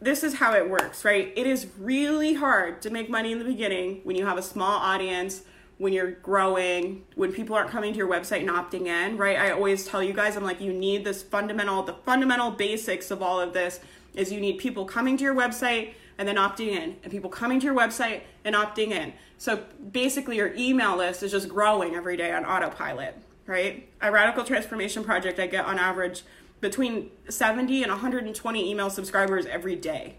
this 0.00 0.22
is 0.22 0.34
how 0.34 0.54
it 0.54 0.70
works, 0.70 1.04
right? 1.04 1.32
It 1.34 1.46
is 1.46 1.66
really 1.78 2.34
hard 2.34 2.80
to 2.82 2.90
make 2.90 3.10
money 3.10 3.32
in 3.32 3.38
the 3.38 3.44
beginning 3.44 4.00
when 4.04 4.16
you 4.16 4.26
have 4.26 4.38
a 4.38 4.42
small 4.42 4.78
audience, 4.78 5.42
when 5.78 5.92
you're 5.92 6.10
growing, 6.10 7.04
when 7.14 7.32
people 7.32 7.54
aren't 7.54 7.70
coming 7.70 7.92
to 7.92 7.98
your 7.98 8.08
website 8.08 8.40
and 8.40 8.50
opting 8.50 8.86
in, 8.86 9.16
right? 9.16 9.38
I 9.38 9.52
always 9.52 9.86
tell 9.86 10.02
you 10.02 10.12
guys, 10.12 10.36
I'm 10.36 10.42
like, 10.42 10.60
you 10.60 10.72
need 10.72 11.04
this 11.04 11.22
fundamental, 11.22 11.84
the 11.84 11.94
fundamental 11.94 12.50
basics 12.50 13.10
of 13.10 13.22
all 13.22 13.40
of 13.40 13.52
this 13.52 13.80
is 14.14 14.32
you 14.32 14.40
need 14.40 14.58
people 14.58 14.84
coming 14.84 15.16
to 15.16 15.22
your 15.22 15.34
website 15.34 15.94
and 16.18 16.26
then 16.26 16.34
opting 16.34 16.72
in, 16.72 16.96
and 17.04 17.12
people 17.12 17.30
coming 17.30 17.60
to 17.60 17.66
your 17.66 17.76
website 17.76 18.22
and 18.44 18.56
opting 18.56 18.90
in. 18.90 19.12
So 19.38 19.62
basically, 19.92 20.36
your 20.36 20.52
email 20.56 20.96
list 20.96 21.22
is 21.22 21.30
just 21.30 21.48
growing 21.48 21.94
every 21.94 22.16
day 22.16 22.32
on 22.32 22.44
autopilot, 22.44 23.16
right? 23.46 23.88
A 24.00 24.10
radical 24.10 24.42
transformation 24.42 25.04
project, 25.04 25.38
I 25.38 25.46
get 25.46 25.64
on 25.64 25.78
average 25.78 26.24
between 26.60 27.12
70 27.28 27.84
and 27.84 27.92
120 27.92 28.68
email 28.68 28.90
subscribers 28.90 29.46
every 29.46 29.76
day 29.76 30.16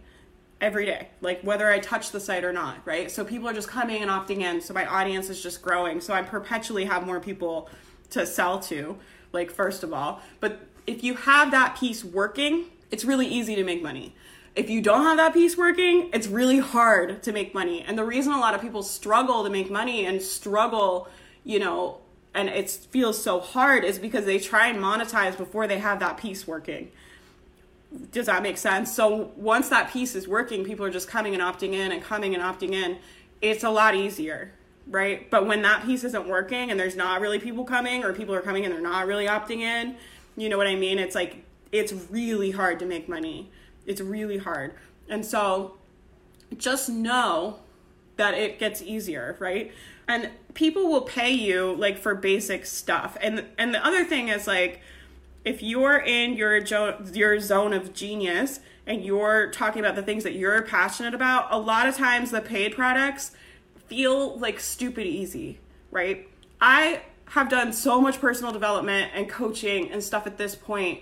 every 0.62 0.86
day 0.86 1.08
like 1.22 1.42
whether 1.42 1.70
i 1.70 1.80
touch 1.80 2.12
the 2.12 2.20
site 2.20 2.44
or 2.44 2.52
not 2.52 2.78
right? 2.86 3.10
So 3.10 3.24
people 3.24 3.48
are 3.48 3.54
just 3.54 3.68
coming 3.70 4.02
and 4.02 4.12
opting 4.12 4.42
in 4.42 4.62
so 4.62 4.74
my 4.74 4.86
audience 4.86 5.30
is 5.30 5.42
just 5.42 5.62
growing. 5.62 6.02
So 6.02 6.14
i 6.14 6.22
perpetually 6.22 6.86
have 6.86 7.06
more 7.06 7.20
people 7.20 7.70
to 8.12 8.26
sell 8.26 8.60
to 8.62 8.98
like 9.32 9.52
first 9.52 9.84
of 9.84 9.94
all. 9.94 10.22
But 10.40 10.60
if 10.88 11.04
you 11.04 11.16
have 11.16 11.52
that 11.52 11.78
piece 11.78 12.04
working 12.04 12.66
it's 12.92 13.06
really 13.06 13.28
easy 13.28 13.56
to 13.56 13.64
make 13.64 13.84
money. 13.84 14.16
If 14.56 14.70
you 14.70 14.82
don't 14.82 15.04
have 15.04 15.18
that 15.18 15.34
piece 15.34 15.56
working 15.58 16.10
it's 16.12 16.28
really 16.28 16.60
hard 16.60 17.24
to 17.24 17.32
make 17.32 17.54
money. 17.54 17.82
And 17.82 17.98
the 17.98 18.06
reason 18.06 18.34
a 18.34 18.40
lot 18.40 18.54
of 18.54 18.62
people 18.62 18.84
struggle 18.84 19.44
to 19.44 19.50
make 19.50 19.72
money 19.72 20.06
and 20.06 20.22
struggle 20.22 21.08
you 21.44 21.60
know 21.60 22.00
and 22.34 22.50
it 22.50 22.70
feels 22.70 23.22
so 23.22 23.40
hard 23.40 23.84
is 23.84 23.98
because 23.98 24.26
they 24.26 24.40
try 24.40 24.68
and 24.68 24.80
monetize 24.80 25.38
before 25.38 25.68
they 25.68 25.80
have 25.80 26.00
that 26.00 26.18
piece 26.18 26.46
working. 26.46 26.92
Does 28.12 28.28
that 28.28 28.44
make 28.44 28.58
sense? 28.58 28.94
So 28.94 29.32
once 29.36 29.70
that 29.70 29.92
piece 29.92 30.16
is 30.16 30.28
working, 30.28 30.64
people 30.64 30.86
are 30.86 30.92
just 30.92 31.08
coming 31.08 31.34
and 31.34 31.42
opting 31.42 31.74
in 31.74 31.92
and 31.92 32.02
coming 32.04 32.36
and 32.36 32.44
opting 32.44 32.74
in. 32.74 32.98
It's 33.42 33.64
a 33.64 33.70
lot 33.70 33.96
easier, 33.96 34.54
right? 34.88 35.30
But 35.30 35.48
when 35.48 35.62
that 35.64 35.86
piece 35.86 36.04
isn't 36.04 36.28
working 36.28 36.70
and 36.70 36.80
there's 36.80 36.96
not 36.96 37.22
really 37.22 37.40
people 37.40 37.64
coming 37.64 38.04
or 38.04 38.14
people 38.14 38.36
are 38.36 38.42
coming 38.42 38.64
and 38.66 38.74
they're 38.74 38.82
not 38.82 39.08
really 39.08 39.26
opting 39.26 39.62
in, 39.62 39.96
you 40.38 40.50
know 40.50 40.58
what 40.58 40.68
I 40.68 40.76
mean? 40.76 41.00
It's 41.00 41.16
like 41.16 41.44
it's 41.72 41.94
really 42.10 42.52
hard 42.52 42.80
to 42.80 42.86
make 42.86 43.10
money. 43.10 43.52
It's 43.86 44.02
really 44.02 44.38
hard. 44.38 44.74
And 45.08 45.26
so 45.26 45.78
just 46.58 46.90
know 46.90 47.60
that 48.18 48.34
it 48.34 48.60
gets 48.60 48.82
easier, 48.82 49.36
right? 49.40 49.72
and 50.10 50.32
people 50.56 50.90
will 50.90 51.04
pay 51.04 51.30
you 51.30 51.76
like 51.76 51.98
for 51.98 52.16
basic 52.16 52.66
stuff 52.66 53.16
and 53.22 53.46
and 53.58 53.74
the 53.74 53.86
other 53.86 54.04
thing 54.04 54.28
is 54.28 54.48
like 54.48 54.82
if 55.50 55.64
you're 55.64 55.98
in 55.98 56.36
your 56.36 56.62
jo- 56.62 57.04
your 57.12 57.40
zone 57.40 57.74
of 57.74 57.92
genius 57.92 58.60
and 58.86 59.04
you're 59.04 59.50
talking 59.50 59.80
about 59.80 59.96
the 59.96 60.04
things 60.04 60.24
that 60.24 60.34
you're 60.34 60.62
passionate 60.62 61.16
about 61.16 61.48
a 61.50 61.58
lot 61.58 61.88
of 61.88 61.98
times 61.98 62.30
the 62.30 62.40
paid 62.40 62.76
products 62.76 63.32
feel 63.88 64.38
like 64.38 64.60
stupid 64.60 65.08
easy 65.08 65.60
right 65.90 66.30
i 66.62 67.02
have 67.30 67.50
done 67.50 67.74
so 67.74 68.00
much 68.00 68.22
personal 68.22 68.52
development 68.52 69.12
and 69.16 69.28
coaching 69.28 69.92
and 69.92 70.04
stuff 70.04 70.28
at 70.28 70.38
this 70.38 70.54
point 70.54 71.00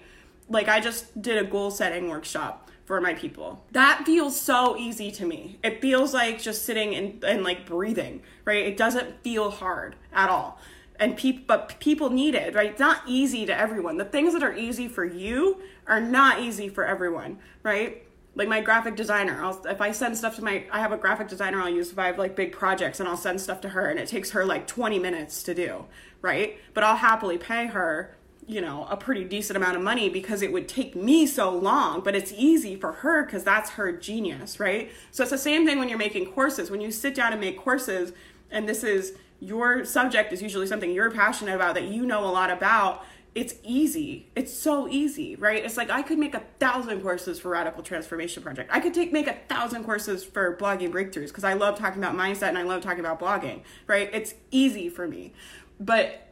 like 0.48 0.70
i 0.70 0.80
just 0.80 1.22
did 1.22 1.38
a 1.38 1.44
goal 1.44 1.70
setting 1.70 2.08
workshop 2.08 2.64
for 2.86 3.02
my 3.02 3.14
people. 3.14 3.66
That 3.74 4.04
feels 4.06 4.40
so 4.40 4.78
easy 4.78 5.12
to 5.12 5.26
me. 5.26 5.60
It 5.62 5.82
feels 5.82 6.14
like 6.14 6.42
just 6.42 6.64
sitting 6.64 6.96
and, 6.96 7.22
and 7.22 7.44
like 7.44 7.66
breathing, 7.66 8.22
right? 8.46 8.66
It 8.66 8.78
doesn't 8.78 9.22
feel 9.24 9.52
hard 9.52 9.98
at 10.14 10.30
all. 10.30 10.58
And 11.00 11.16
people, 11.16 11.44
but 11.46 11.80
people 11.80 12.10
need 12.10 12.34
it, 12.34 12.56
right? 12.56 12.72
It's 12.72 12.80
not 12.80 13.04
easy 13.06 13.46
to 13.46 13.58
everyone. 13.58 13.98
The 13.98 14.06
things 14.06 14.34
that 14.34 14.42
are 14.42 14.56
easy 14.56 14.88
for 14.88 15.06
you 15.06 15.62
are 15.86 16.02
not 16.02 16.40
easy 16.40 16.70
for 16.70 16.86
everyone, 16.86 17.38
right? 17.62 18.04
Like 18.36 18.48
my 18.48 18.62
graphic 18.62 18.96
designer, 18.96 19.40
I'll, 19.42 19.64
if 19.68 19.80
I 19.80 19.92
send 19.92 20.18
stuff 20.18 20.36
to 20.38 20.44
my, 20.44 20.66
I 20.72 20.80
have 20.80 20.92
a 20.92 20.98
graphic 20.98 21.28
designer 21.28 21.62
I'll 21.62 21.70
use 21.70 21.92
if 21.92 22.00
I 22.00 22.08
have 22.08 22.18
like 22.18 22.36
big 22.36 22.52
projects 22.52 23.00
and 23.00 23.08
I'll 23.08 23.18
send 23.18 23.42
stuff 23.42 23.62
to 23.62 23.70
her 23.70 23.88
and 23.88 24.00
it 24.00 24.08
takes 24.08 24.32
her 24.32 24.46
like 24.46 24.66
20 24.68 24.98
minutes 24.98 25.44
to 25.44 25.54
do, 25.54 25.86
right? 26.22 26.58
But 26.74 26.84
I'll 26.84 26.98
happily 26.98 27.38
pay 27.38 27.68
her 27.68 28.18
you 28.48 28.62
know, 28.62 28.88
a 28.90 28.96
pretty 28.96 29.26
decent 29.26 29.58
amount 29.58 29.76
of 29.76 29.84
money 29.84 30.10
because 30.10 30.42
it 30.42 30.54
would 30.54 30.70
take 30.70 30.96
me 30.96 31.28
so 31.28 31.52
long, 31.52 32.00
but 32.00 32.16
it's 32.16 32.32
easy 32.32 32.78
for 32.78 32.94
her 32.94 33.26
because 33.26 33.44
that's 33.44 33.72
her 33.72 33.92
genius, 33.92 34.58
right? 34.58 34.90
So 35.12 35.24
it's 35.24 35.32
the 35.32 35.38
same 35.38 35.66
thing 35.66 35.78
when 35.80 35.90
you're 35.90 35.98
making 35.98 36.32
courses. 36.32 36.72
When 36.72 36.80
you 36.80 36.90
sit 36.90 37.14
down 37.14 37.34
and 37.34 37.42
make 37.42 37.58
courses, 37.60 38.14
and 38.50 38.68
this 38.68 38.86
is 38.86 39.18
your 39.40 39.86
subject 39.86 40.34
is 40.34 40.42
usually 40.42 40.68
something 40.68 40.92
you're 40.92 41.12
passionate 41.12 41.56
about 41.56 41.76
that 41.76 41.86
you 41.86 42.06
know 42.06 42.26
a 42.26 42.32
lot 42.32 42.50
about, 42.50 43.06
it's 43.36 43.54
easy. 43.64 44.28
It's 44.36 44.52
so 44.52 44.88
easy, 44.88 45.36
right? 45.36 45.64
It's 45.64 45.78
like 45.78 45.92
I 45.92 46.02
could 46.02 46.18
make 46.18 46.34
a 46.34 46.42
thousand 46.60 47.02
courses 47.02 47.40
for 47.40 47.50
Radical 47.50 47.84
Transformation 47.84 48.42
Project. 48.42 48.72
I 48.74 48.80
could 48.80 48.96
take 48.96 49.14
make 49.14 49.28
a 49.28 49.38
thousand 49.48 49.84
courses 49.84 50.24
for 50.24 50.58
blogging 50.58 50.92
breakthroughs 50.92 51.28
because 51.28 51.44
I 51.44 51.54
love 51.54 51.78
talking 51.78 52.02
about 52.04 52.16
mindset 52.16 52.50
and 52.50 52.58
I 52.58 52.64
love 52.64 52.82
talking 52.82 53.00
about 53.00 53.20
blogging, 53.20 53.62
right? 53.86 54.10
It's 54.12 54.34
easy 54.50 54.90
for 54.90 55.08
me. 55.08 55.34
But 55.80 56.28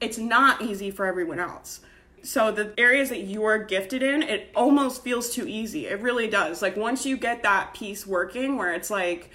it's 0.00 0.18
not 0.18 0.62
easy 0.62 0.92
for 0.92 1.06
everyone 1.06 1.40
else. 1.40 1.80
So 2.22 2.52
the 2.52 2.72
areas 2.78 3.08
that 3.08 3.22
you're 3.22 3.58
gifted 3.58 4.02
in, 4.02 4.22
it 4.22 4.50
almost 4.54 5.02
feels 5.02 5.34
too 5.34 5.48
easy. 5.48 5.86
It 5.86 6.00
really 6.00 6.28
does. 6.28 6.62
Like 6.62 6.76
once 6.76 7.04
you 7.04 7.16
get 7.16 7.42
that 7.42 7.74
piece 7.74 8.06
working 8.06 8.56
where 8.56 8.72
it's 8.72 8.90
like 8.90 9.30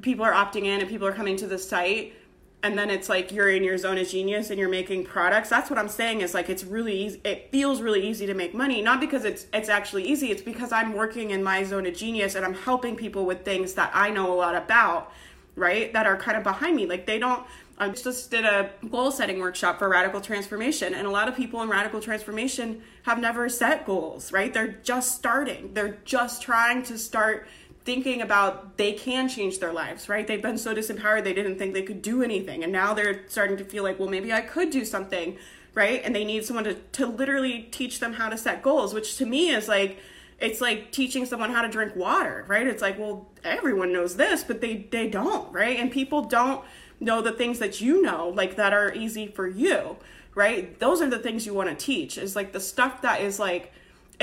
people 0.00 0.24
are 0.24 0.32
opting 0.32 0.64
in 0.64 0.80
and 0.80 0.88
people 0.88 1.06
are 1.08 1.12
coming 1.12 1.36
to 1.38 1.46
the 1.46 1.58
site 1.58 2.14
and 2.62 2.78
then 2.78 2.90
it's 2.90 3.08
like 3.08 3.32
you're 3.32 3.50
in 3.50 3.64
your 3.64 3.76
zone 3.76 3.98
of 3.98 4.08
genius 4.08 4.50
and 4.50 4.58
you're 4.58 4.68
making 4.68 5.04
products 5.04 5.48
that's 5.48 5.68
what 5.68 5.78
i'm 5.78 5.88
saying 5.88 6.20
is 6.20 6.34
like 6.34 6.48
it's 6.48 6.64
really 6.64 6.94
easy 7.04 7.20
it 7.24 7.50
feels 7.50 7.80
really 7.80 8.06
easy 8.06 8.26
to 8.26 8.34
make 8.34 8.54
money 8.54 8.80
not 8.82 9.00
because 9.00 9.24
it's 9.24 9.46
it's 9.52 9.68
actually 9.68 10.04
easy 10.04 10.30
it's 10.30 10.42
because 10.42 10.72
i'm 10.72 10.92
working 10.92 11.30
in 11.30 11.42
my 11.42 11.62
zone 11.64 11.86
of 11.86 11.94
genius 11.94 12.34
and 12.34 12.44
i'm 12.44 12.54
helping 12.54 12.96
people 12.96 13.26
with 13.26 13.44
things 13.44 13.74
that 13.74 13.90
i 13.94 14.10
know 14.10 14.32
a 14.32 14.36
lot 14.36 14.54
about 14.54 15.12
right? 15.56 15.92
That 15.92 16.06
are 16.06 16.16
kind 16.16 16.36
of 16.36 16.42
behind 16.42 16.76
me. 16.76 16.86
Like 16.86 17.06
they 17.06 17.18
don't 17.18 17.44
I 17.78 17.88
just 17.88 18.30
did 18.30 18.44
a 18.44 18.70
goal 18.90 19.10
setting 19.10 19.40
workshop 19.40 19.78
for 19.78 19.88
radical 19.88 20.20
transformation, 20.20 20.94
and 20.94 21.06
a 21.06 21.10
lot 21.10 21.26
of 21.26 21.34
people 21.34 21.62
in 21.62 21.68
radical 21.68 22.00
transformation 22.00 22.82
have 23.02 23.18
never 23.18 23.48
set 23.48 23.86
goals, 23.86 24.30
right? 24.30 24.52
They're 24.52 24.78
just 24.84 25.16
starting. 25.16 25.72
They're 25.72 25.98
just 26.04 26.42
trying 26.42 26.84
to 26.84 26.98
start 26.98 27.48
thinking 27.84 28.22
about 28.22 28.76
they 28.76 28.92
can 28.92 29.28
change 29.28 29.58
their 29.58 29.72
lives, 29.72 30.08
right? 30.08 30.26
They've 30.26 30.42
been 30.42 30.58
so 30.58 30.74
disempowered 30.74 31.24
they 31.24 31.32
didn't 31.32 31.58
think 31.58 31.74
they 31.74 31.82
could 31.82 32.02
do 32.02 32.22
anything. 32.22 32.62
And 32.62 32.72
now 32.72 32.94
they're 32.94 33.28
starting 33.28 33.56
to 33.56 33.64
feel 33.64 33.82
like, 33.82 33.98
well, 33.98 34.08
maybe 34.08 34.32
I 34.32 34.40
could 34.40 34.70
do 34.70 34.84
something, 34.84 35.36
right? 35.74 36.00
And 36.04 36.14
they 36.14 36.24
need 36.24 36.44
someone 36.44 36.64
to, 36.64 36.74
to 36.74 37.06
literally 37.06 37.68
teach 37.70 37.98
them 37.98 38.14
how 38.14 38.28
to 38.28 38.38
set 38.38 38.62
goals, 38.62 38.94
which 38.94 39.16
to 39.16 39.26
me 39.26 39.50
is 39.50 39.68
like, 39.68 39.98
it's 40.38 40.60
like 40.60 40.90
teaching 40.92 41.24
someone 41.24 41.50
how 41.50 41.62
to 41.62 41.68
drink 41.68 41.94
water, 41.96 42.44
right? 42.48 42.66
It's 42.66 42.82
like, 42.82 42.98
well, 42.98 43.28
everyone 43.44 43.92
knows 43.92 44.16
this, 44.16 44.42
but 44.42 44.60
they 44.60 44.88
they 44.90 45.08
don't, 45.08 45.52
right? 45.52 45.78
And 45.78 45.90
people 45.90 46.22
don't 46.22 46.64
know 46.98 47.22
the 47.22 47.32
things 47.32 47.60
that 47.60 47.80
you 47.80 48.02
know, 48.02 48.28
like 48.28 48.56
that 48.56 48.72
are 48.72 48.92
easy 48.92 49.28
for 49.28 49.46
you, 49.46 49.96
right? 50.34 50.78
Those 50.80 51.00
are 51.00 51.08
the 51.08 51.18
things 51.18 51.46
you 51.46 51.54
want 51.54 51.68
to 51.68 51.76
teach. 51.76 52.18
Is 52.18 52.34
like 52.34 52.52
the 52.52 52.60
stuff 52.60 53.02
that 53.02 53.20
is 53.20 53.38
like 53.38 53.72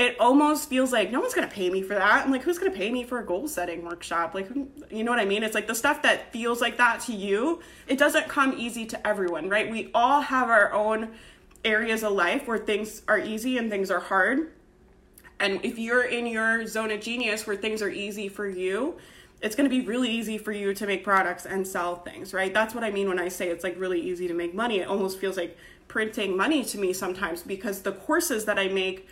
it 0.00 0.18
almost 0.18 0.70
feels 0.70 0.92
like 0.92 1.12
no 1.12 1.20
one's 1.20 1.34
gonna 1.34 1.46
pay 1.46 1.68
me 1.68 1.82
for 1.82 1.94
that. 1.94 2.24
I'm 2.24 2.32
like, 2.32 2.42
who's 2.42 2.58
gonna 2.58 2.70
pay 2.70 2.90
me 2.90 3.04
for 3.04 3.18
a 3.18 3.24
goal 3.24 3.46
setting 3.46 3.84
workshop? 3.84 4.34
Like, 4.34 4.48
you 4.90 5.04
know 5.04 5.10
what 5.10 5.20
I 5.20 5.26
mean? 5.26 5.42
It's 5.42 5.54
like 5.54 5.66
the 5.66 5.74
stuff 5.74 6.00
that 6.02 6.32
feels 6.32 6.62
like 6.62 6.78
that 6.78 7.00
to 7.02 7.12
you, 7.12 7.60
it 7.86 7.98
doesn't 7.98 8.26
come 8.26 8.54
easy 8.56 8.86
to 8.86 9.06
everyone, 9.06 9.50
right? 9.50 9.70
We 9.70 9.90
all 9.92 10.22
have 10.22 10.48
our 10.48 10.72
own 10.72 11.10
areas 11.66 12.02
of 12.02 12.12
life 12.12 12.48
where 12.48 12.56
things 12.56 13.02
are 13.08 13.18
easy 13.18 13.58
and 13.58 13.70
things 13.70 13.90
are 13.90 14.00
hard. 14.00 14.52
And 15.38 15.62
if 15.62 15.78
you're 15.78 16.04
in 16.04 16.26
your 16.26 16.66
zone 16.66 16.90
of 16.90 17.00
genius 17.02 17.46
where 17.46 17.56
things 17.56 17.82
are 17.82 17.90
easy 17.90 18.28
for 18.28 18.48
you, 18.48 18.96
it's 19.42 19.54
going 19.54 19.68
to 19.68 19.74
be 19.74 19.86
really 19.86 20.10
easy 20.10 20.38
for 20.38 20.52
you 20.52 20.72
to 20.72 20.86
make 20.86 21.04
products 21.04 21.44
and 21.44 21.66
sell 21.66 21.96
things, 21.96 22.32
right? 22.32 22.52
That's 22.54 22.74
what 22.74 22.84
I 22.84 22.90
mean 22.90 23.08
when 23.08 23.18
I 23.18 23.28
say 23.28 23.48
it's 23.48 23.64
like 23.64 23.78
really 23.78 24.00
easy 24.00 24.28
to 24.28 24.34
make 24.34 24.54
money. 24.54 24.80
It 24.80 24.88
almost 24.88 25.18
feels 25.18 25.36
like 25.36 25.58
printing 25.88 26.36
money 26.36 26.64
to 26.64 26.78
me 26.78 26.94
sometimes 26.94 27.42
because 27.42 27.82
the 27.82 27.92
courses 27.92 28.46
that 28.46 28.58
I 28.58 28.68
make 28.68 29.06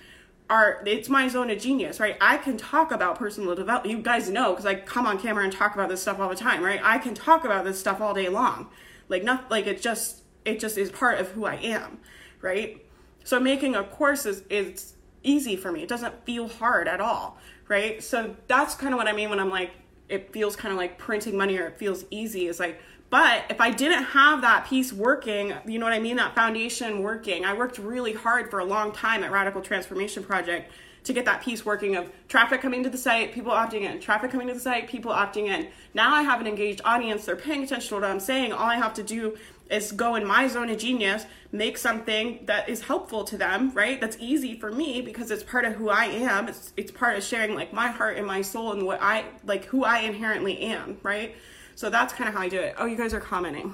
are 0.51 0.83
it's 0.87 1.09
my 1.09 1.29
zone 1.29 1.51
of 1.51 1.61
genius, 1.61 2.01
right? 2.01 2.17
I 2.21 2.39
can 2.39 2.57
talk 2.57 2.91
about 2.91 3.19
personal 3.19 3.55
development. 3.55 3.97
You 3.97 4.03
guys 4.03 4.31
know 4.31 4.51
because 4.53 4.67
I 4.67 4.77
come 4.77 5.07
on 5.07 5.19
camera 5.19 5.45
and 5.45 5.53
talk 5.53 5.75
about 5.75 5.89
this 5.89 6.01
stuff 6.01 6.19
all 6.19 6.29
the 6.29 6.37
time, 6.37 6.63
right? 6.63 6.81
I 6.83 6.99
can 6.99 7.15
talk 7.15 7.45
about 7.45 7.65
this 7.65 7.79
stuff 7.79 8.01
all 8.01 8.15
day 8.15 8.29
long. 8.29 8.69
Like 9.09 9.23
not 9.23 9.51
like 9.51 9.67
it 9.67 9.83
just 9.83 10.23
it 10.45 10.61
just 10.61 10.79
is 10.79 10.91
part 10.91 11.21
of 11.21 11.29
who 11.29 11.45
I 11.45 11.57
am, 11.57 11.99
right? 12.41 12.85
So 13.25 13.39
making 13.39 13.75
a 13.75 13.85
course 13.85 14.25
is 14.25 14.43
is 14.49 14.95
easy 15.23 15.57
for 15.57 15.71
me. 15.71 15.83
It 15.83 15.89
doesn't 15.89 16.25
feel 16.25 16.49
hard 16.49 16.89
at 16.89 17.01
all, 17.01 17.39
right? 17.69 18.03
So 18.03 18.35
that's 18.47 18.75
kind 18.75 18.95
of 18.95 18.99
what 18.99 19.09
I 19.09 19.13
mean 19.13 19.31
when 19.31 19.41
I'm 19.41 19.51
like 19.51 19.73
it 20.09 20.33
feels 20.33 20.57
kind 20.57 20.73
of 20.73 20.79
like 20.79 20.97
printing 20.97 21.37
money 21.37 21.59
or 21.59 21.67
it 21.67 21.77
feels 21.77 22.05
easy 22.11 22.47
is 22.47 22.59
like 22.59 22.81
but 23.11 23.45
if 23.51 23.61
i 23.61 23.71
didn't 23.71 24.05
have 24.05 24.41
that 24.41 24.67
piece 24.67 24.93
working 24.93 25.53
you 25.67 25.79
know 25.79 25.87
what 25.87 25.93
i 25.93 25.99
mean 25.99 26.17
that 26.17 26.35
foundation 26.35 27.03
working 27.03 27.45
i 27.45 27.53
worked 27.53 27.79
really 27.79 28.13
hard 28.13 28.51
for 28.51 28.59
a 28.59 28.65
long 28.65 28.93
time 28.93 29.23
at 29.23 29.31
radical 29.31 29.61
transformation 29.61 30.23
project 30.23 30.71
to 31.05 31.13
get 31.13 31.25
that 31.25 31.41
piece 31.41 31.65
working 31.65 31.97
of 31.97 32.11
traffic 32.29 32.61
coming 32.61 32.83
to 32.83 32.91
the 32.91 32.99
site 32.99 33.33
people 33.33 33.53
opting 33.53 33.83
in 33.83 34.01
traffic 34.01 34.31
coming 34.31 34.49
to 34.49 34.55
the 34.55 34.61
site 34.61 34.89
people 34.89 35.13
opting 35.13 35.47
in 35.47 35.69
now 35.95 36.15
i 36.15 36.23
have 36.23 36.41
an 36.41 36.47
engaged 36.47 36.81
audience 36.85 37.25
they're 37.25 37.37
paying 37.37 37.63
attention 37.63 37.89
to 37.89 37.95
what 37.95 38.05
i'm 38.05 38.21
saying 38.21 38.53
all 38.53 38.67
i 38.67 38.77
have 38.77 38.95
to 38.95 39.03
do 39.03 39.37
is 39.71 39.93
go 39.93 40.15
in 40.15 40.27
my 40.27 40.49
zone 40.49 40.71
of 40.71 40.79
genius, 40.79 41.27
make 41.53 41.77
something 41.77 42.41
that 42.47 42.69
is 42.69 42.83
helpful 42.83 43.25
to 43.25 43.37
them, 43.37 43.71
right? 43.73 44.01
That's 44.01 44.17
easy 44.19 44.59
for 44.59 44.73
me 44.73 45.01
because 45.01 45.31
it's 45.31 45.43
part 45.43 45.65
of 45.65 45.75
who 45.75 45.91
I 45.91 46.07
am. 46.07 46.49
It's 46.49 46.73
it's 46.77 46.91
part 46.91 47.17
of 47.17 47.25
sharing 47.25 47.55
like 47.55 47.73
my 47.73 47.89
heart 47.89 48.17
and 48.17 48.27
my 48.27 48.43
soul 48.43 48.73
and 48.73 48.87
what 48.87 49.01
I 49.03 49.25
like 49.45 49.67
who 49.67 49.85
I 49.85 50.01
inherently 50.01 50.59
am, 50.61 50.99
right? 51.03 51.37
So 51.79 51.91
that's 51.91 52.13
kind 52.13 52.27
of 52.27 52.35
how 52.35 52.41
I 52.41 52.49
do 52.49 52.59
it. 52.59 52.75
Oh, 52.77 52.87
you 52.87 52.97
guys 52.97 53.15
are 53.15 53.21
commenting. 53.21 53.73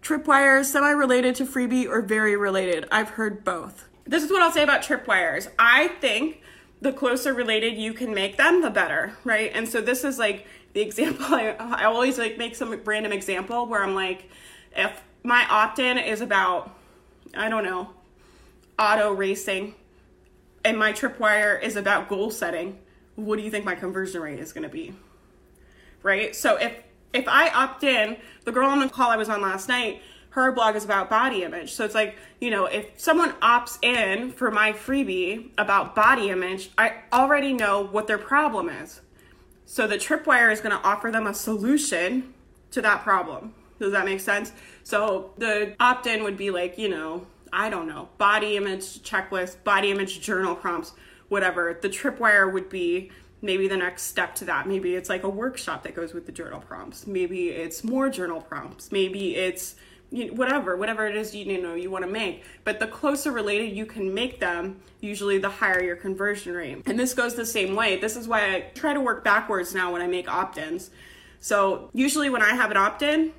Tripwires, 0.00 0.66
semi 0.66 0.90
related 0.90 1.34
to 1.34 1.44
freebie 1.44 1.88
or 1.88 2.02
very 2.02 2.36
related? 2.36 2.86
I've 2.92 3.08
heard 3.08 3.42
both. 3.42 3.88
This 4.04 4.22
is 4.22 4.30
what 4.30 4.42
I'll 4.42 4.52
say 4.52 4.62
about 4.62 4.82
tripwires. 4.82 5.48
I 5.58 5.88
think 6.00 6.42
the 6.80 6.92
closer 6.92 7.34
related 7.34 7.76
you 7.76 7.92
can 7.92 8.14
make 8.14 8.36
them, 8.36 8.62
the 8.62 8.70
better, 8.70 9.14
right? 9.24 9.50
And 9.52 9.68
so 9.68 9.80
this 9.80 10.04
is 10.04 10.20
like 10.20 10.46
the 10.72 10.80
example 10.82 11.26
I, 11.26 11.56
I 11.58 11.82
always 11.86 12.16
like 12.16 12.38
make 12.38 12.54
some 12.54 12.80
random 12.84 13.10
example 13.10 13.66
where 13.66 13.82
I'm 13.82 13.96
like, 13.96 14.30
if 14.76 15.02
my 15.24 15.44
opt-in 15.50 15.98
is 15.98 16.20
about, 16.20 16.70
I 17.36 17.48
don't 17.48 17.64
know, 17.64 17.90
auto 18.78 19.10
racing, 19.10 19.74
and 20.64 20.78
my 20.78 20.92
tripwire 20.92 21.60
is 21.60 21.74
about 21.74 22.08
goal 22.08 22.30
setting, 22.30 22.78
what 23.16 23.34
do 23.34 23.42
you 23.42 23.50
think 23.50 23.64
my 23.64 23.74
conversion 23.74 24.22
rate 24.22 24.38
is 24.38 24.52
going 24.52 24.62
to 24.62 24.72
be? 24.72 24.94
Right? 26.06 26.36
So 26.36 26.54
if 26.56 26.72
if 27.12 27.26
I 27.26 27.48
opt 27.48 27.82
in, 27.82 28.16
the 28.44 28.52
girl 28.52 28.70
on 28.70 28.78
the 28.78 28.88
call 28.88 29.10
I 29.10 29.16
was 29.16 29.28
on 29.28 29.42
last 29.42 29.68
night, 29.68 30.00
her 30.30 30.52
blog 30.52 30.76
is 30.76 30.84
about 30.84 31.10
body 31.10 31.42
image. 31.42 31.72
So 31.72 31.84
it's 31.84 31.96
like, 31.96 32.14
you 32.40 32.48
know, 32.48 32.66
if 32.66 32.90
someone 32.96 33.32
opts 33.42 33.82
in 33.82 34.30
for 34.30 34.52
my 34.52 34.72
freebie 34.72 35.50
about 35.58 35.96
body 35.96 36.30
image, 36.30 36.70
I 36.78 36.92
already 37.12 37.52
know 37.52 37.82
what 37.82 38.06
their 38.06 38.18
problem 38.18 38.68
is. 38.68 39.00
So 39.64 39.88
the 39.88 39.96
tripwire 39.96 40.52
is 40.52 40.60
going 40.60 40.76
to 40.76 40.86
offer 40.86 41.10
them 41.10 41.26
a 41.26 41.34
solution 41.34 42.34
to 42.70 42.80
that 42.82 43.02
problem. 43.02 43.54
Does 43.80 43.90
that 43.90 44.04
make 44.04 44.20
sense? 44.20 44.52
So 44.84 45.32
the 45.38 45.74
opt 45.80 46.06
in 46.06 46.22
would 46.22 46.36
be 46.36 46.52
like, 46.52 46.78
you 46.78 46.88
know, 46.88 47.26
I 47.52 47.68
don't 47.68 47.88
know, 47.88 48.10
body 48.16 48.56
image 48.56 49.02
checklist, 49.02 49.64
body 49.64 49.90
image 49.90 50.20
journal 50.20 50.54
prompts, 50.54 50.92
whatever. 51.30 51.76
The 51.80 51.88
tripwire 51.88 52.52
would 52.52 52.68
be 52.68 53.10
maybe 53.46 53.68
the 53.68 53.76
next 53.76 54.02
step 54.02 54.34
to 54.36 54.44
that. 54.44 54.68
Maybe 54.68 54.94
it's 54.94 55.08
like 55.08 55.22
a 55.22 55.28
workshop 55.28 55.84
that 55.84 55.94
goes 55.94 56.12
with 56.12 56.26
the 56.26 56.32
journal 56.32 56.60
prompts. 56.60 57.06
Maybe 57.06 57.48
it's 57.48 57.82
more 57.82 58.10
journal 58.10 58.42
prompts. 58.42 58.92
Maybe 58.92 59.36
it's 59.36 59.76
you 60.10 60.26
know, 60.26 60.34
whatever, 60.34 60.76
whatever 60.76 61.06
it 61.06 61.16
is 61.16 61.34
you, 61.34 61.44
you 61.44 61.62
know 61.62 61.74
you 61.74 61.90
want 61.90 62.04
to 62.04 62.10
make. 62.10 62.44
But 62.64 62.78
the 62.78 62.86
closer 62.86 63.32
related 63.32 63.76
you 63.76 63.86
can 63.86 64.12
make 64.12 64.40
them, 64.40 64.80
usually 65.00 65.38
the 65.38 65.48
higher 65.48 65.82
your 65.82 65.96
conversion 65.96 66.54
rate. 66.54 66.82
And 66.86 66.98
this 66.98 67.14
goes 67.14 67.34
the 67.34 67.46
same 67.46 67.74
way. 67.74 67.98
This 67.98 68.16
is 68.16 68.28
why 68.28 68.54
I 68.54 68.60
try 68.74 68.92
to 68.92 69.00
work 69.00 69.24
backwards 69.24 69.74
now 69.74 69.92
when 69.92 70.02
I 70.02 70.06
make 70.06 70.28
opt-ins. 70.28 70.90
So 71.40 71.90
usually 71.92 72.30
when 72.30 72.42
I 72.42 72.54
have 72.54 72.70
an 72.70 72.76
opt-in, 72.76 73.32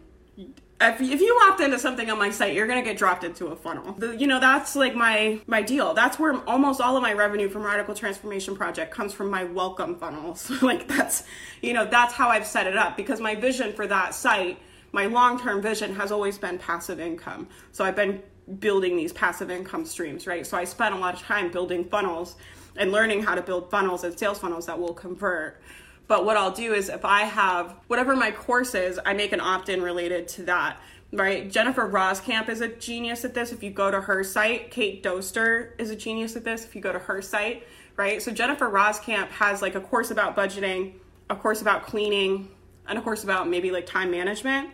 if, 0.80 1.02
if 1.02 1.22
you 1.22 1.40
opt 1.44 1.60
into 1.60 1.80
something 1.80 2.10
on 2.10 2.18
my 2.18 2.30
site 2.30 2.54
you're 2.54 2.68
to 2.68 2.82
get 2.82 2.98
dropped 2.98 3.24
into 3.24 3.48
a 3.48 3.56
funnel 3.56 3.94
the, 3.94 4.16
you 4.16 4.28
know 4.28 4.40
that's 4.40 4.76
like 4.76 4.96
my 4.96 5.40
my 5.48 5.62
deal 5.62 5.94
that's 5.94 6.20
where 6.20 6.36
almost 6.48 6.80
all 6.80 6.96
of 6.96 7.02
my 7.02 7.14
revenue 7.14 7.50
from 7.50 7.64
radical 7.64 7.96
transformation 7.96 8.56
project 8.56 8.94
comes 8.94 9.14
from 9.14 9.30
my 9.30 9.44
welcome 9.44 9.96
funnels 9.96 10.50
like 10.62 10.88
that's 10.88 11.24
you 11.62 11.74
know 11.74 11.86
that's 11.86 12.14
how 12.14 12.30
i've 12.30 12.46
set 12.46 12.68
it 12.68 12.78
up 12.78 12.96
because 12.96 13.20
my 13.20 13.36
vision 13.36 13.74
for 13.74 13.88
that 13.88 14.14
site 14.14 14.60
my 14.92 15.06
long 15.06 15.40
term 15.40 15.62
vision 15.62 15.96
has 15.96 16.12
always 16.12 16.38
been 16.38 16.58
passive 16.58 17.00
income. 17.00 17.48
So 17.72 17.84
I've 17.84 17.96
been 17.96 18.22
building 18.60 18.96
these 18.96 19.14
passive 19.14 19.52
income 19.52 19.86
streams, 19.86 20.26
right? 20.26 20.46
So 20.48 20.58
I 20.58 20.64
spent 20.64 20.96
a 20.96 20.98
lot 20.98 21.14
of 21.14 21.22
time 21.22 21.52
building 21.52 21.86
funnels 21.86 22.36
and 22.78 22.92
learning 22.92 23.24
how 23.24 23.36
to 23.36 23.42
build 23.42 23.70
funnels 23.70 24.04
and 24.04 24.18
sales 24.18 24.40
funnels 24.40 24.66
that 24.68 24.80
will 24.80 24.94
convert. 24.94 25.62
But 26.08 26.26
what 26.26 26.38
I'll 26.38 26.52
do 26.52 26.74
is 26.74 26.90
if 26.90 27.04
I 27.04 27.22
have 27.22 27.76
whatever 27.88 28.16
my 28.16 28.32
course 28.32 28.76
is, 28.76 29.00
I 29.06 29.14
make 29.14 29.34
an 29.34 29.42
opt 29.42 29.70
in 29.70 29.82
related 29.82 30.28
to 30.30 30.44
that. 30.44 30.78
Right, 31.14 31.50
Jennifer 31.50 31.88
Roskamp 31.88 32.50
is 32.50 32.60
a 32.60 32.68
genius 32.68 33.24
at 33.24 33.34
this. 33.34 33.54
If 33.54 33.64
you 33.64 33.72
go 33.72 33.90
to 33.90 34.02
her 34.02 34.26
site, 34.26 34.72
Kate 34.72 35.02
Doster 35.02 35.72
is 35.78 35.90
a 35.90 35.96
genius 35.96 36.36
at 36.36 36.44
this. 36.44 36.66
If 36.66 36.76
you 36.76 36.82
go 36.82 36.92
to 36.92 37.00
her 37.00 37.22
site, 37.22 37.66
right? 37.96 38.22
So 38.22 38.30
Jennifer 38.32 38.70
Roskamp 38.70 39.30
has 39.30 39.62
like 39.62 39.76
a 39.76 39.80
course 39.80 40.12
about 40.12 40.36
budgeting, 40.36 40.96
a 41.30 41.36
course 41.38 41.62
about 41.62 41.86
cleaning, 41.86 42.50
and 42.90 43.00
a 43.00 43.02
course 43.02 43.24
about 43.24 43.48
maybe 43.48 43.72
like 43.72 43.86
time 43.86 44.12
management 44.12 44.70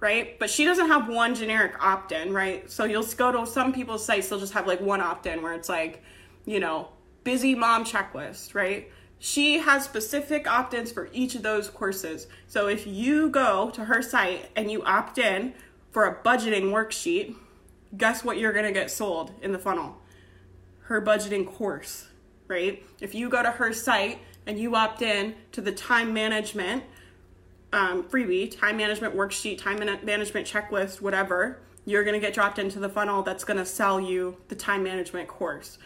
right? 0.00 0.38
But 0.38 0.50
she 0.50 0.64
doesn't 0.64 0.88
have 0.88 1.08
one 1.08 1.34
generic 1.34 1.82
opt 1.84 2.12
in, 2.12 2.32
right? 2.32 2.68
So 2.70 2.84
you'll 2.84 3.04
go 3.04 3.30
to 3.32 3.46
some 3.46 3.72
people's 3.72 4.04
sites, 4.04 4.28
they'll 4.28 4.40
just 4.40 4.54
have 4.54 4.66
like 4.66 4.80
one 4.80 5.00
opt 5.00 5.26
in 5.26 5.42
where 5.42 5.52
it's 5.52 5.68
like, 5.68 6.02
you 6.46 6.58
know, 6.58 6.88
busy 7.22 7.54
mom 7.54 7.84
checklist, 7.84 8.54
right? 8.54 8.90
She 9.22 9.58
has 9.58 9.84
specific 9.84 10.50
opt 10.50 10.72
ins 10.72 10.90
for 10.90 11.10
each 11.12 11.34
of 11.34 11.42
those 11.42 11.68
courses. 11.68 12.26
So 12.46 12.68
if 12.68 12.86
you 12.86 13.28
go 13.28 13.70
to 13.70 13.84
her 13.84 14.00
site 14.00 14.50
and 14.56 14.70
you 14.70 14.82
opt 14.82 15.18
in 15.18 15.52
for 15.90 16.06
a 16.06 16.16
budgeting 16.22 16.72
worksheet, 16.72 17.36
guess 17.96 18.24
what 18.24 18.38
you're 18.38 18.54
gonna 18.54 18.72
get 18.72 18.90
sold 18.90 19.32
in 19.42 19.52
the 19.52 19.58
funnel? 19.58 19.98
Her 20.84 21.02
budgeting 21.02 21.46
course, 21.46 22.08
right? 22.48 22.82
If 23.00 23.14
you 23.14 23.28
go 23.28 23.42
to 23.42 23.50
her 23.50 23.74
site 23.74 24.20
and 24.46 24.58
you 24.58 24.74
opt 24.74 25.02
in 25.02 25.34
to 25.52 25.60
the 25.60 25.72
time 25.72 26.14
management 26.14 26.84
um, 27.74 28.04
freebie, 28.04 28.50
time 28.50 28.78
management 28.78 29.14
worksheet, 29.14 29.58
time 29.58 29.78
management 29.78 30.46
checklist, 30.46 31.00
whatever, 31.00 31.58
you're 31.84 32.04
going 32.04 32.14
to 32.14 32.20
get 32.20 32.34
dropped 32.34 32.58
into 32.58 32.78
the 32.78 32.88
funnel 32.88 33.22
that's 33.22 33.44
going 33.44 33.58
to 33.58 33.66
sell 33.66 34.00
you 34.00 34.36
the 34.48 34.54
time 34.54 34.82
management 34.82 35.28
course. 35.28 35.78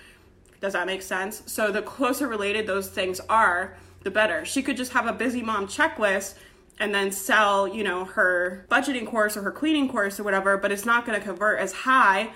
Does 0.60 0.72
that 0.72 0.86
make 0.86 1.02
sense? 1.02 1.42
So 1.46 1.70
the 1.70 1.82
closer 1.82 2.26
related 2.26 2.66
those 2.66 2.88
things 2.88 3.20
are, 3.28 3.76
the 4.04 4.10
better. 4.10 4.44
She 4.44 4.62
could 4.62 4.76
just 4.76 4.92
have 4.92 5.06
a 5.06 5.12
busy 5.12 5.42
mom 5.42 5.66
checklist 5.66 6.34
and 6.78 6.94
then 6.94 7.10
sell, 7.10 7.66
you 7.66 7.82
know, 7.82 8.04
her 8.04 8.66
budgeting 8.70 9.06
course 9.06 9.36
or 9.36 9.42
her 9.42 9.52
cleaning 9.52 9.88
course 9.88 10.20
or 10.20 10.24
whatever, 10.24 10.56
but 10.56 10.70
it's 10.70 10.84
not 10.84 11.06
going 11.06 11.18
to 11.18 11.24
convert 11.24 11.58
as 11.58 11.72
high. 11.72 12.30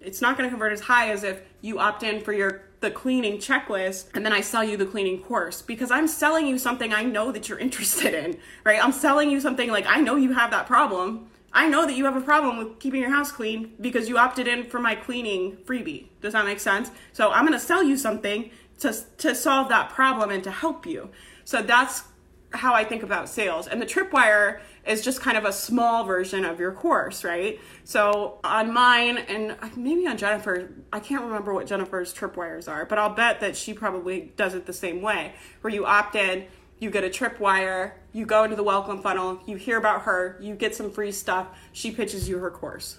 It's 0.00 0.20
not 0.20 0.36
going 0.36 0.48
to 0.48 0.50
convert 0.50 0.72
as 0.72 0.80
high 0.80 1.10
as 1.10 1.22
if 1.22 1.42
you 1.60 1.78
opt 1.78 2.02
in 2.02 2.20
for 2.20 2.32
your 2.32 2.62
the 2.80 2.90
cleaning 2.90 3.36
checklist 3.36 4.06
and 4.14 4.24
then 4.24 4.32
I 4.32 4.40
sell 4.40 4.64
you 4.64 4.78
the 4.78 4.86
cleaning 4.86 5.20
course 5.22 5.60
because 5.60 5.90
I'm 5.90 6.08
selling 6.08 6.46
you 6.46 6.58
something 6.58 6.94
I 6.94 7.02
know 7.02 7.30
that 7.30 7.46
you're 7.46 7.58
interested 7.66 8.14
in, 8.14 8.38
right? 8.64 8.82
I'm 8.82 8.92
selling 8.92 9.30
you 9.30 9.38
something 9.40 9.70
like 9.70 9.84
I 9.86 10.00
know 10.00 10.16
you 10.16 10.32
have 10.32 10.50
that 10.52 10.66
problem. 10.66 11.28
I 11.52 11.68
know 11.68 11.86
that 11.86 11.96
you 11.96 12.04
have 12.04 12.16
a 12.16 12.20
problem 12.20 12.58
with 12.58 12.78
keeping 12.78 13.00
your 13.00 13.10
house 13.10 13.32
clean 13.32 13.74
because 13.80 14.08
you 14.08 14.18
opted 14.18 14.46
in 14.46 14.64
for 14.64 14.78
my 14.78 14.94
cleaning 14.94 15.56
freebie. 15.64 16.06
Does 16.20 16.32
that 16.34 16.44
make 16.44 16.60
sense? 16.60 16.90
So 17.12 17.32
I'm 17.32 17.44
going 17.44 17.58
to 17.58 17.64
sell 17.64 17.82
you 17.82 17.96
something 17.96 18.50
to 18.80 18.94
to 19.18 19.34
solve 19.34 19.68
that 19.68 19.90
problem 19.90 20.30
and 20.30 20.42
to 20.44 20.50
help 20.50 20.86
you. 20.86 21.10
So 21.44 21.62
that's 21.62 22.04
how 22.52 22.74
I 22.74 22.84
think 22.84 23.02
about 23.02 23.28
sales. 23.28 23.66
And 23.66 23.80
the 23.80 23.86
tripwire 23.86 24.60
is 24.86 25.02
just 25.02 25.20
kind 25.20 25.36
of 25.36 25.44
a 25.44 25.52
small 25.52 26.04
version 26.04 26.44
of 26.44 26.58
your 26.58 26.72
course, 26.72 27.22
right? 27.22 27.60
So 27.84 28.38
on 28.42 28.72
mine 28.72 29.18
and 29.18 29.56
maybe 29.76 30.06
on 30.06 30.16
Jennifer, 30.16 30.70
I 30.92 31.00
can't 31.00 31.22
remember 31.22 31.54
what 31.54 31.66
Jennifer's 31.66 32.12
tripwires 32.12 32.68
are, 32.68 32.86
but 32.86 32.98
I'll 32.98 33.14
bet 33.14 33.40
that 33.40 33.56
she 33.56 33.72
probably 33.72 34.32
does 34.36 34.54
it 34.54 34.66
the 34.66 34.72
same 34.72 35.02
way, 35.02 35.34
where 35.60 35.72
you 35.72 35.86
opt 35.86 36.16
in, 36.16 36.46
you 36.80 36.90
get 36.90 37.04
a 37.04 37.08
tripwire, 37.08 37.92
you 38.12 38.26
go 38.26 38.42
into 38.42 38.56
the 38.56 38.64
welcome 38.64 39.00
funnel, 39.00 39.40
you 39.46 39.56
hear 39.56 39.78
about 39.78 40.02
her, 40.02 40.36
you 40.40 40.56
get 40.56 40.74
some 40.74 40.90
free 40.90 41.12
stuff, 41.12 41.46
she 41.72 41.92
pitches 41.92 42.28
you 42.28 42.38
her 42.38 42.50
course. 42.50 42.98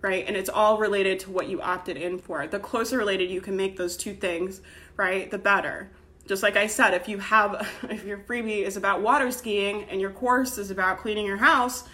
Right? 0.00 0.26
And 0.26 0.36
it's 0.36 0.50
all 0.50 0.78
related 0.78 1.20
to 1.20 1.30
what 1.30 1.48
you 1.48 1.62
opted 1.62 1.96
in 1.96 2.18
for. 2.18 2.44
The 2.48 2.58
closer 2.58 2.98
related 2.98 3.30
you 3.30 3.40
can 3.40 3.56
make 3.56 3.76
those 3.76 3.96
two 3.96 4.14
things, 4.14 4.60
right, 4.96 5.30
the 5.30 5.38
better 5.38 5.92
just 6.26 6.42
like 6.42 6.56
I 6.56 6.66
said, 6.66 6.94
if 6.94 7.08
you 7.08 7.18
have, 7.18 7.68
if 7.90 8.04
your 8.04 8.18
freebie 8.18 8.62
is 8.62 8.76
about 8.76 9.02
water 9.02 9.30
skiing 9.30 9.84
and 9.84 10.00
your 10.00 10.10
course 10.10 10.58
is 10.58 10.70
about 10.70 10.98
cleaning 10.98 11.26
your 11.26 11.36
house, 11.36 11.84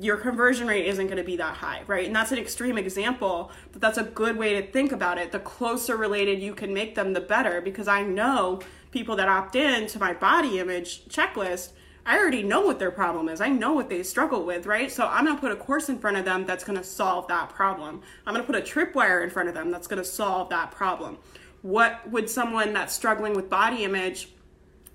your 0.00 0.16
conversion 0.16 0.66
rate 0.66 0.86
isn't 0.86 1.06
going 1.06 1.16
to 1.16 1.24
be 1.24 1.36
that 1.36 1.54
high, 1.54 1.82
right? 1.86 2.06
And 2.06 2.16
that's 2.16 2.32
an 2.32 2.38
extreme 2.38 2.76
example, 2.76 3.52
but 3.72 3.80
that's 3.80 3.98
a 3.98 4.02
good 4.02 4.36
way 4.36 4.60
to 4.60 4.70
think 4.72 4.90
about 4.90 5.16
it. 5.18 5.30
The 5.30 5.38
closer 5.38 5.96
related 5.96 6.42
you 6.42 6.54
can 6.54 6.74
make 6.74 6.96
them, 6.96 7.12
the 7.12 7.20
better, 7.20 7.60
because 7.60 7.86
I 7.86 8.02
know 8.02 8.60
people 8.96 9.16
that 9.16 9.28
opt 9.28 9.56
in 9.56 9.86
to 9.88 9.98
my 9.98 10.12
body 10.12 10.58
image 10.58 11.06
checklist. 11.08 11.72
I 12.04 12.18
already 12.18 12.42
know 12.42 12.60
what 12.60 12.78
their 12.78 12.90
problem 12.90 13.28
is. 13.28 13.40
I 13.40 13.48
know 13.48 13.72
what 13.72 13.88
they 13.88 14.02
struggle 14.02 14.44
with, 14.44 14.64
right? 14.64 14.90
So 14.90 15.06
I'm 15.06 15.26
gonna 15.26 15.40
put 15.40 15.52
a 15.52 15.56
course 15.56 15.88
in 15.88 15.98
front 15.98 16.16
of 16.16 16.24
them 16.24 16.46
that's 16.46 16.64
gonna 16.64 16.84
solve 16.84 17.28
that 17.28 17.50
problem. 17.50 18.00
I'm 18.26 18.32
gonna 18.32 18.46
put 18.46 18.56
a 18.56 18.60
tripwire 18.60 19.22
in 19.22 19.30
front 19.30 19.48
of 19.48 19.54
them 19.54 19.70
that's 19.70 19.86
gonna 19.86 20.04
solve 20.04 20.48
that 20.50 20.70
problem 20.70 21.18
what 21.66 22.08
would 22.10 22.30
someone 22.30 22.72
that's 22.72 22.94
struggling 22.94 23.34
with 23.34 23.50
body 23.50 23.82
image 23.82 24.28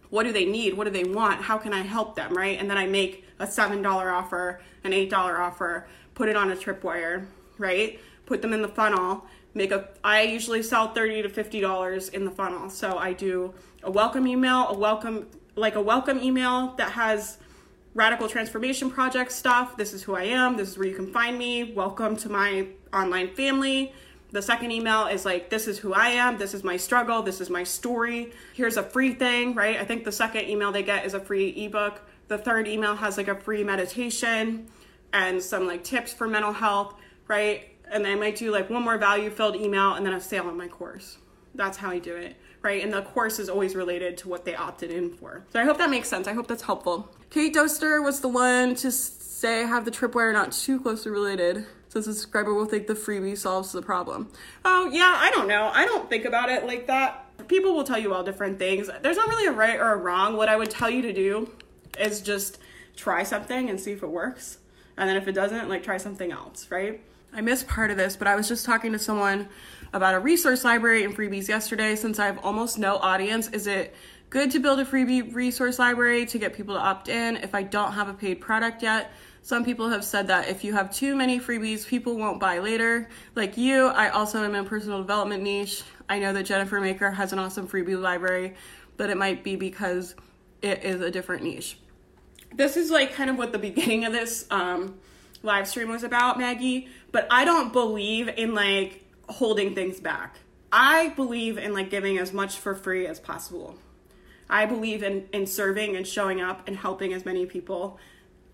what 0.09 0.23
do 0.23 0.31
they 0.31 0.45
need 0.45 0.73
what 0.73 0.85
do 0.85 0.89
they 0.89 1.03
want 1.03 1.41
how 1.41 1.57
can 1.57 1.73
i 1.73 1.81
help 1.81 2.15
them 2.15 2.33
right 2.33 2.59
and 2.59 2.69
then 2.69 2.77
i 2.77 2.85
make 2.85 3.25
a 3.39 3.45
$7 3.45 3.85
offer 3.85 4.61
an 4.85 4.91
$8 4.91 5.11
offer 5.11 5.87
put 6.13 6.29
it 6.29 6.37
on 6.37 6.49
a 6.49 6.55
tripwire 6.55 7.25
right 7.57 7.99
put 8.25 8.41
them 8.41 8.53
in 8.53 8.61
the 8.61 8.69
funnel 8.69 9.25
make 9.53 9.71
a 9.71 9.89
i 10.03 10.21
usually 10.21 10.63
sell 10.63 10.93
30 10.93 11.23
to 11.23 11.29
50 11.29 11.61
dollars 11.61 12.09
in 12.09 12.25
the 12.25 12.31
funnel 12.31 12.69
so 12.69 12.97
i 12.97 13.13
do 13.13 13.53
a 13.83 13.91
welcome 13.91 14.27
email 14.27 14.67
a 14.69 14.77
welcome 14.77 15.27
like 15.55 15.75
a 15.75 15.81
welcome 15.81 16.21
email 16.21 16.73
that 16.77 16.91
has 16.91 17.37
radical 17.93 18.29
transformation 18.29 18.89
project 18.89 19.31
stuff 19.31 19.75
this 19.77 19.93
is 19.93 20.03
who 20.03 20.15
i 20.15 20.23
am 20.23 20.57
this 20.57 20.69
is 20.69 20.77
where 20.77 20.87
you 20.87 20.95
can 20.95 21.11
find 21.11 21.37
me 21.37 21.73
welcome 21.73 22.15
to 22.15 22.29
my 22.29 22.67
online 22.93 23.33
family 23.35 23.93
the 24.31 24.41
second 24.41 24.71
email 24.71 25.07
is 25.07 25.25
like, 25.25 25.49
this 25.49 25.67
is 25.67 25.77
who 25.77 25.93
I 25.93 26.09
am, 26.09 26.37
this 26.37 26.53
is 26.53 26.63
my 26.63 26.77
struggle, 26.77 27.21
this 27.21 27.41
is 27.41 27.49
my 27.49 27.63
story. 27.63 28.31
Here's 28.53 28.77
a 28.77 28.83
free 28.83 29.13
thing, 29.13 29.53
right? 29.55 29.77
I 29.77 29.83
think 29.83 30.05
the 30.05 30.11
second 30.11 30.47
email 30.47 30.71
they 30.71 30.83
get 30.83 31.05
is 31.05 31.13
a 31.13 31.19
free 31.19 31.49
ebook. 31.49 32.01
The 32.29 32.37
third 32.37 32.67
email 32.67 32.95
has 32.95 33.17
like 33.17 33.27
a 33.27 33.35
free 33.35 33.63
meditation 33.63 34.67
and 35.11 35.41
some 35.43 35.67
like 35.67 35.83
tips 35.83 36.13
for 36.13 36.27
mental 36.27 36.53
health, 36.53 36.95
right? 37.27 37.70
And 37.91 38.05
then 38.05 38.13
I 38.13 38.15
might 38.15 38.37
do 38.37 38.51
like 38.51 38.69
one 38.69 38.83
more 38.83 38.97
value 38.97 39.29
filled 39.29 39.55
email 39.55 39.93
and 39.93 40.05
then 40.05 40.13
a 40.13 40.21
sale 40.21 40.47
on 40.47 40.57
my 40.57 40.67
course. 40.67 41.17
That's 41.53 41.77
how 41.77 41.89
I 41.89 41.99
do 41.99 42.15
it, 42.15 42.37
right? 42.61 42.81
And 42.81 42.93
the 42.93 43.01
course 43.01 43.37
is 43.37 43.49
always 43.49 43.75
related 43.75 44.17
to 44.19 44.29
what 44.29 44.45
they 44.45 44.55
opted 44.55 44.89
in 44.91 45.13
for. 45.13 45.45
So 45.51 45.59
I 45.59 45.65
hope 45.65 45.77
that 45.77 45.89
makes 45.89 46.07
sense. 46.07 46.27
I 46.27 46.33
hope 46.33 46.47
that's 46.47 46.63
helpful. 46.63 47.09
Kate 47.29 47.53
Doster 47.53 48.01
was 48.03 48.21
the 48.21 48.29
one 48.29 48.75
to 48.75 48.91
say 48.91 49.65
have 49.65 49.85
the 49.85 49.91
tripwire 49.91 50.31
not 50.31 50.53
too 50.53 50.79
closely 50.79 51.11
related 51.11 51.65
so 51.91 51.99
the 51.99 52.13
subscriber 52.13 52.53
will 52.53 52.65
think 52.65 52.87
the 52.87 52.93
freebie 52.93 53.37
solves 53.37 53.73
the 53.73 53.81
problem. 53.81 54.29
Oh, 54.63 54.89
yeah, 54.89 55.13
I 55.17 55.29
don't 55.31 55.49
know. 55.49 55.69
I 55.73 55.85
don't 55.85 56.09
think 56.09 56.23
about 56.23 56.49
it 56.49 56.65
like 56.65 56.87
that. 56.87 57.25
People 57.49 57.73
will 57.73 57.83
tell 57.83 57.99
you 57.99 58.13
all 58.13 58.23
different 58.23 58.59
things. 58.59 58.89
There's 59.01 59.17
not 59.17 59.27
really 59.27 59.47
a 59.47 59.51
right 59.51 59.77
or 59.77 59.91
a 59.91 59.97
wrong. 59.97 60.37
What 60.37 60.47
I 60.47 60.55
would 60.55 60.71
tell 60.71 60.89
you 60.89 61.01
to 61.01 61.11
do 61.11 61.51
is 61.99 62.21
just 62.21 62.59
try 62.95 63.23
something 63.23 63.69
and 63.69 63.77
see 63.77 63.91
if 63.91 64.03
it 64.03 64.07
works. 64.07 64.59
And 64.95 65.09
then 65.09 65.17
if 65.17 65.27
it 65.27 65.33
doesn't, 65.33 65.67
like 65.67 65.83
try 65.83 65.97
something 65.97 66.31
else, 66.31 66.71
right? 66.71 67.01
I 67.33 67.41
missed 67.41 67.67
part 67.67 67.91
of 67.91 67.97
this, 67.97 68.17
but 68.17 68.27
I 68.27 68.35
was 68.35 68.47
just 68.47 68.65
talking 68.65 68.91
to 68.91 68.99
someone 68.99 69.47
about 69.93 70.15
a 70.15 70.19
resource 70.19 70.63
library 70.63 71.03
and 71.05 71.15
freebies 71.15 71.47
yesterday. 71.47 71.95
Since 71.95 72.19
I 72.19 72.25
have 72.25 72.39
almost 72.43 72.77
no 72.77 72.97
audience, 72.97 73.47
is 73.49 73.67
it 73.67 73.95
good 74.29 74.51
to 74.51 74.59
build 74.59 74.79
a 74.79 74.85
freebie 74.85 75.33
resource 75.33 75.79
library 75.79 76.25
to 76.25 76.37
get 76.37 76.53
people 76.53 76.75
to 76.75 76.81
opt 76.81 77.07
in 77.07 77.37
if 77.37 77.55
I 77.55 77.63
don't 77.63 77.93
have 77.93 78.09
a 78.09 78.13
paid 78.13 78.41
product 78.41 78.83
yet? 78.83 79.11
Some 79.43 79.63
people 79.63 79.89
have 79.89 80.03
said 80.03 80.27
that 80.27 80.49
if 80.49 80.63
you 80.63 80.73
have 80.73 80.93
too 80.93 81.15
many 81.15 81.39
freebies, 81.39 81.87
people 81.87 82.17
won't 82.17 82.39
buy 82.39 82.59
later. 82.59 83.09
Like 83.33 83.57
you, 83.57 83.87
I 83.87 84.09
also 84.09 84.43
am 84.43 84.53
in 84.53 84.65
personal 84.65 84.99
development 84.99 85.41
niche. 85.41 85.83
I 86.09 86.19
know 86.19 86.33
that 86.33 86.43
Jennifer 86.43 86.79
Maker 86.81 87.11
has 87.11 87.33
an 87.33 87.39
awesome 87.39 87.67
freebie 87.67 87.99
library, 87.99 88.55
but 88.97 89.09
it 89.09 89.17
might 89.17 89.43
be 89.43 89.55
because 89.55 90.15
it 90.61 90.83
is 90.83 91.01
a 91.01 91.09
different 91.09 91.43
niche. 91.43 91.79
This 92.53 92.75
is 92.75 92.91
like 92.91 93.13
kind 93.13 93.29
of 93.29 93.37
what 93.37 93.53
the 93.53 93.57
beginning 93.57 94.03
of 94.05 94.11
this 94.11 94.45
um, 94.51 94.99
live 95.43 95.67
stream 95.67 95.89
was 95.89 96.03
about, 96.03 96.37
Maggie, 96.37 96.87
but 97.11 97.27
I 97.29 97.45
don't 97.45 97.73
believe 97.73 98.27
in 98.27 98.53
like 98.53 99.03
holding 99.29 99.75
things 99.75 99.99
back. 99.99 100.37
I 100.71 101.09
believe 101.09 101.57
in 101.57 101.73
like 101.73 101.89
giving 101.89 102.17
as 102.17 102.31
much 102.31 102.57
for 102.57 102.75
free 102.75 103.05
as 103.07 103.19
possible. 103.19 103.75
I 104.49 104.65
believe 104.65 105.03
in, 105.03 105.27
in 105.31 105.47
serving 105.47 105.95
and 105.95 106.05
showing 106.05 106.41
up 106.41 106.67
and 106.67 106.77
helping 106.77 107.13
as 107.13 107.25
many 107.25 107.45
people 107.45 107.99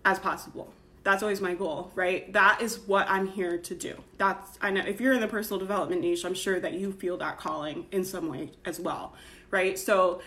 as 0.04 0.18
possible 0.18 0.72
that's 1.08 1.22
always 1.22 1.40
my 1.40 1.54
goal 1.54 1.90
right 1.94 2.32
that 2.34 2.60
is 2.60 2.80
what 2.80 3.08
i'm 3.08 3.26
here 3.26 3.56
to 3.56 3.74
do 3.74 3.94
that's 4.18 4.58
i 4.60 4.70
know 4.70 4.82
if 4.82 5.00
you're 5.00 5.14
in 5.14 5.20
the 5.20 5.28
personal 5.28 5.58
development 5.58 6.02
niche 6.02 6.24
i'm 6.24 6.34
sure 6.34 6.60
that 6.60 6.74
you 6.74 6.92
feel 6.92 7.16
that 7.16 7.38
calling 7.38 7.86
in 7.92 8.04
some 8.04 8.28
way 8.28 8.50
as 8.66 8.78
well 8.78 9.14
right 9.50 9.78
so 9.78 10.20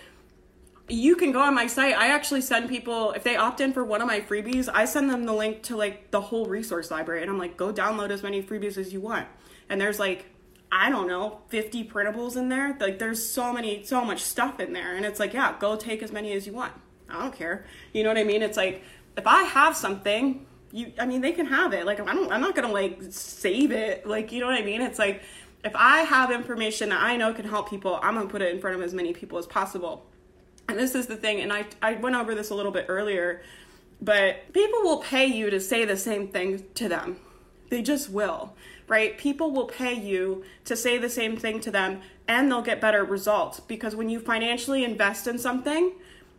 you 0.89 1.15
can 1.15 1.31
go 1.31 1.41
on 1.41 1.55
my 1.55 1.67
site. 1.67 1.95
I 1.95 2.07
actually 2.07 2.41
send 2.41 2.69
people 2.69 3.11
if 3.11 3.23
they 3.23 3.35
opt 3.35 3.61
in 3.61 3.73
for 3.73 3.83
one 3.83 4.01
of 4.01 4.07
my 4.07 4.19
freebies 4.19 4.69
i 4.73 4.85
send 4.85 5.09
them 5.09 5.25
the 5.25 5.33
link 5.33 5.63
to 5.63 5.75
like 5.75 6.11
the 6.11 6.21
whole 6.21 6.45
resource 6.45 6.91
library 6.91 7.21
and 7.21 7.31
i'm 7.31 7.37
like 7.37 7.55
go 7.57 7.71
download 7.71 8.09
as 8.09 8.23
many 8.23 8.41
freebies 8.41 8.77
as 8.77 8.93
you 8.93 9.01
want. 9.01 9.27
And 9.69 9.79
there's 9.79 9.99
like 9.99 10.25
i 10.71 10.89
don't 10.89 11.07
know 11.07 11.41
50 11.49 11.85
printables 11.85 12.35
in 12.35 12.49
there? 12.49 12.77
Like 12.79 12.99
there's 12.99 13.25
so 13.25 13.53
many 13.53 13.83
so 13.83 14.03
much 14.03 14.21
stuff 14.21 14.59
in 14.59 14.73
there 14.73 14.95
and 14.95 15.05
it's 15.05 15.19
like 15.19 15.33
yeah 15.33 15.55
go 15.59 15.75
take 15.75 16.03
as 16.03 16.11
many 16.11 16.33
as 16.33 16.45
you 16.45 16.53
want. 16.53 16.73
I 17.09 17.21
don't 17.21 17.35
care. 17.35 17.65
You 17.93 18.03
know 18.03 18.09
what 18.09 18.17
i 18.17 18.23
mean? 18.23 18.41
It's 18.41 18.57
like 18.57 18.83
if 19.17 19.27
i 19.27 19.43
have 19.43 19.75
something 19.75 20.45
you 20.71 20.91
i 20.99 21.05
mean 21.05 21.21
they 21.21 21.31
can 21.31 21.45
have 21.45 21.73
it. 21.73 21.85
Like 21.85 21.99
i 21.99 22.13
don't 22.13 22.31
i'm 22.31 22.41
not 22.41 22.55
gonna 22.55 22.71
like 22.71 22.99
save 23.09 23.71
it. 23.71 24.05
Like 24.05 24.31
you 24.31 24.39
know 24.39 24.47
what 24.47 24.59
i 24.59 24.63
mean? 24.63 24.81
It's 24.81 24.99
like 24.99 25.21
if 25.63 25.75
i 25.75 25.99
have 25.99 26.31
information 26.31 26.89
that 26.89 27.01
i 27.01 27.15
know 27.15 27.31
can 27.33 27.45
help 27.45 27.69
people 27.69 27.99
i'm 28.01 28.15
gonna 28.15 28.27
put 28.27 28.41
it 28.41 28.53
in 28.53 28.59
front 28.59 28.75
of 28.75 28.81
as 28.81 28.93
many 28.93 29.13
people 29.13 29.37
as 29.37 29.45
possible 29.45 30.05
and 30.71 30.79
this 30.79 30.95
is 30.95 31.07
the 31.07 31.15
thing 31.15 31.39
and 31.39 31.51
i 31.51 31.65
i 31.81 31.93
went 31.93 32.15
over 32.15 32.34
this 32.34 32.49
a 32.49 32.55
little 32.55 32.71
bit 32.71 32.86
earlier 32.88 33.41
but 34.01 34.51
people 34.53 34.81
will 34.81 34.97
pay 34.97 35.25
you 35.25 35.49
to 35.49 35.60
say 35.60 35.86
the 35.86 35.97
same 35.97 36.27
thing 36.27 36.63
to 36.73 36.89
them 36.89 37.17
they 37.69 37.81
just 37.81 38.10
will 38.10 38.53
right 38.88 39.17
people 39.17 39.51
will 39.51 39.67
pay 39.67 39.93
you 39.93 40.43
to 40.65 40.75
say 40.75 40.97
the 40.97 41.10
same 41.10 41.38
thing 41.38 41.60
to 41.60 41.69
them 41.69 42.01
and 42.27 42.49
they'll 42.49 42.62
get 42.62 42.81
better 42.81 43.03
results 43.03 43.60
because 43.60 43.95
when 43.95 44.10
you 44.10 44.19
financially 44.19 44.84
invest 44.84 45.27
in 45.27 45.38
something 45.38 45.93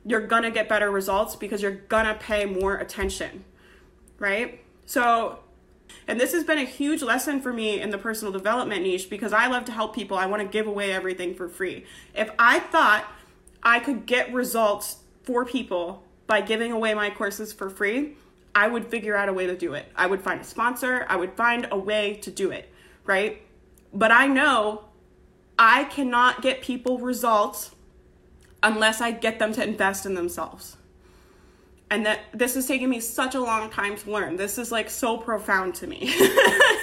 you're 0.04 0.26
gonna 0.26 0.50
get 0.50 0.68
better 0.68 0.90
results 0.90 1.36
because 1.36 1.62
you're 1.62 1.70
gonna 1.70 2.14
pay 2.14 2.44
more 2.44 2.76
attention 2.76 3.44
right? 4.22 4.60
So, 4.86 5.40
and 6.08 6.18
this 6.18 6.32
has 6.32 6.44
been 6.44 6.58
a 6.58 6.64
huge 6.64 7.02
lesson 7.02 7.42
for 7.42 7.52
me 7.52 7.80
in 7.80 7.90
the 7.90 7.98
personal 7.98 8.32
development 8.32 8.82
niche 8.82 9.10
because 9.10 9.32
I 9.32 9.48
love 9.48 9.64
to 9.66 9.72
help 9.72 9.94
people. 9.94 10.16
I 10.16 10.26
want 10.26 10.40
to 10.42 10.48
give 10.48 10.66
away 10.66 10.92
everything 10.92 11.34
for 11.34 11.48
free. 11.48 11.84
If 12.14 12.30
I 12.38 12.60
thought 12.60 13.04
I 13.62 13.80
could 13.80 14.06
get 14.06 14.32
results 14.32 14.98
for 15.22 15.44
people 15.44 16.02
by 16.26 16.40
giving 16.40 16.72
away 16.72 16.94
my 16.94 17.10
courses 17.10 17.52
for 17.52 17.70
free, 17.70 18.16
I 18.54 18.68
would 18.68 18.86
figure 18.86 19.16
out 19.16 19.28
a 19.28 19.32
way 19.32 19.46
to 19.46 19.56
do 19.56 19.74
it. 19.74 19.86
I 19.96 20.06
would 20.06 20.20
find 20.20 20.40
a 20.40 20.44
sponsor, 20.44 21.06
I 21.08 21.16
would 21.16 21.34
find 21.34 21.68
a 21.70 21.78
way 21.78 22.14
to 22.22 22.30
do 22.30 22.50
it, 22.50 22.70
right? 23.04 23.42
But 23.92 24.10
I 24.12 24.26
know 24.26 24.84
I 25.58 25.84
cannot 25.84 26.42
get 26.42 26.62
people 26.62 26.98
results 26.98 27.74
unless 28.62 29.00
I 29.00 29.10
get 29.10 29.38
them 29.38 29.52
to 29.54 29.62
invest 29.62 30.06
in 30.06 30.14
themselves 30.14 30.76
and 31.92 32.06
that 32.06 32.20
this 32.32 32.56
is 32.56 32.66
taking 32.66 32.88
me 32.88 33.00
such 33.00 33.34
a 33.34 33.40
long 33.40 33.68
time 33.68 33.94
to 33.98 34.10
learn. 34.10 34.36
This 34.36 34.56
is 34.56 34.72
like 34.72 34.88
so 34.88 35.18
profound 35.18 35.74
to 35.74 35.86
me. 35.86 36.06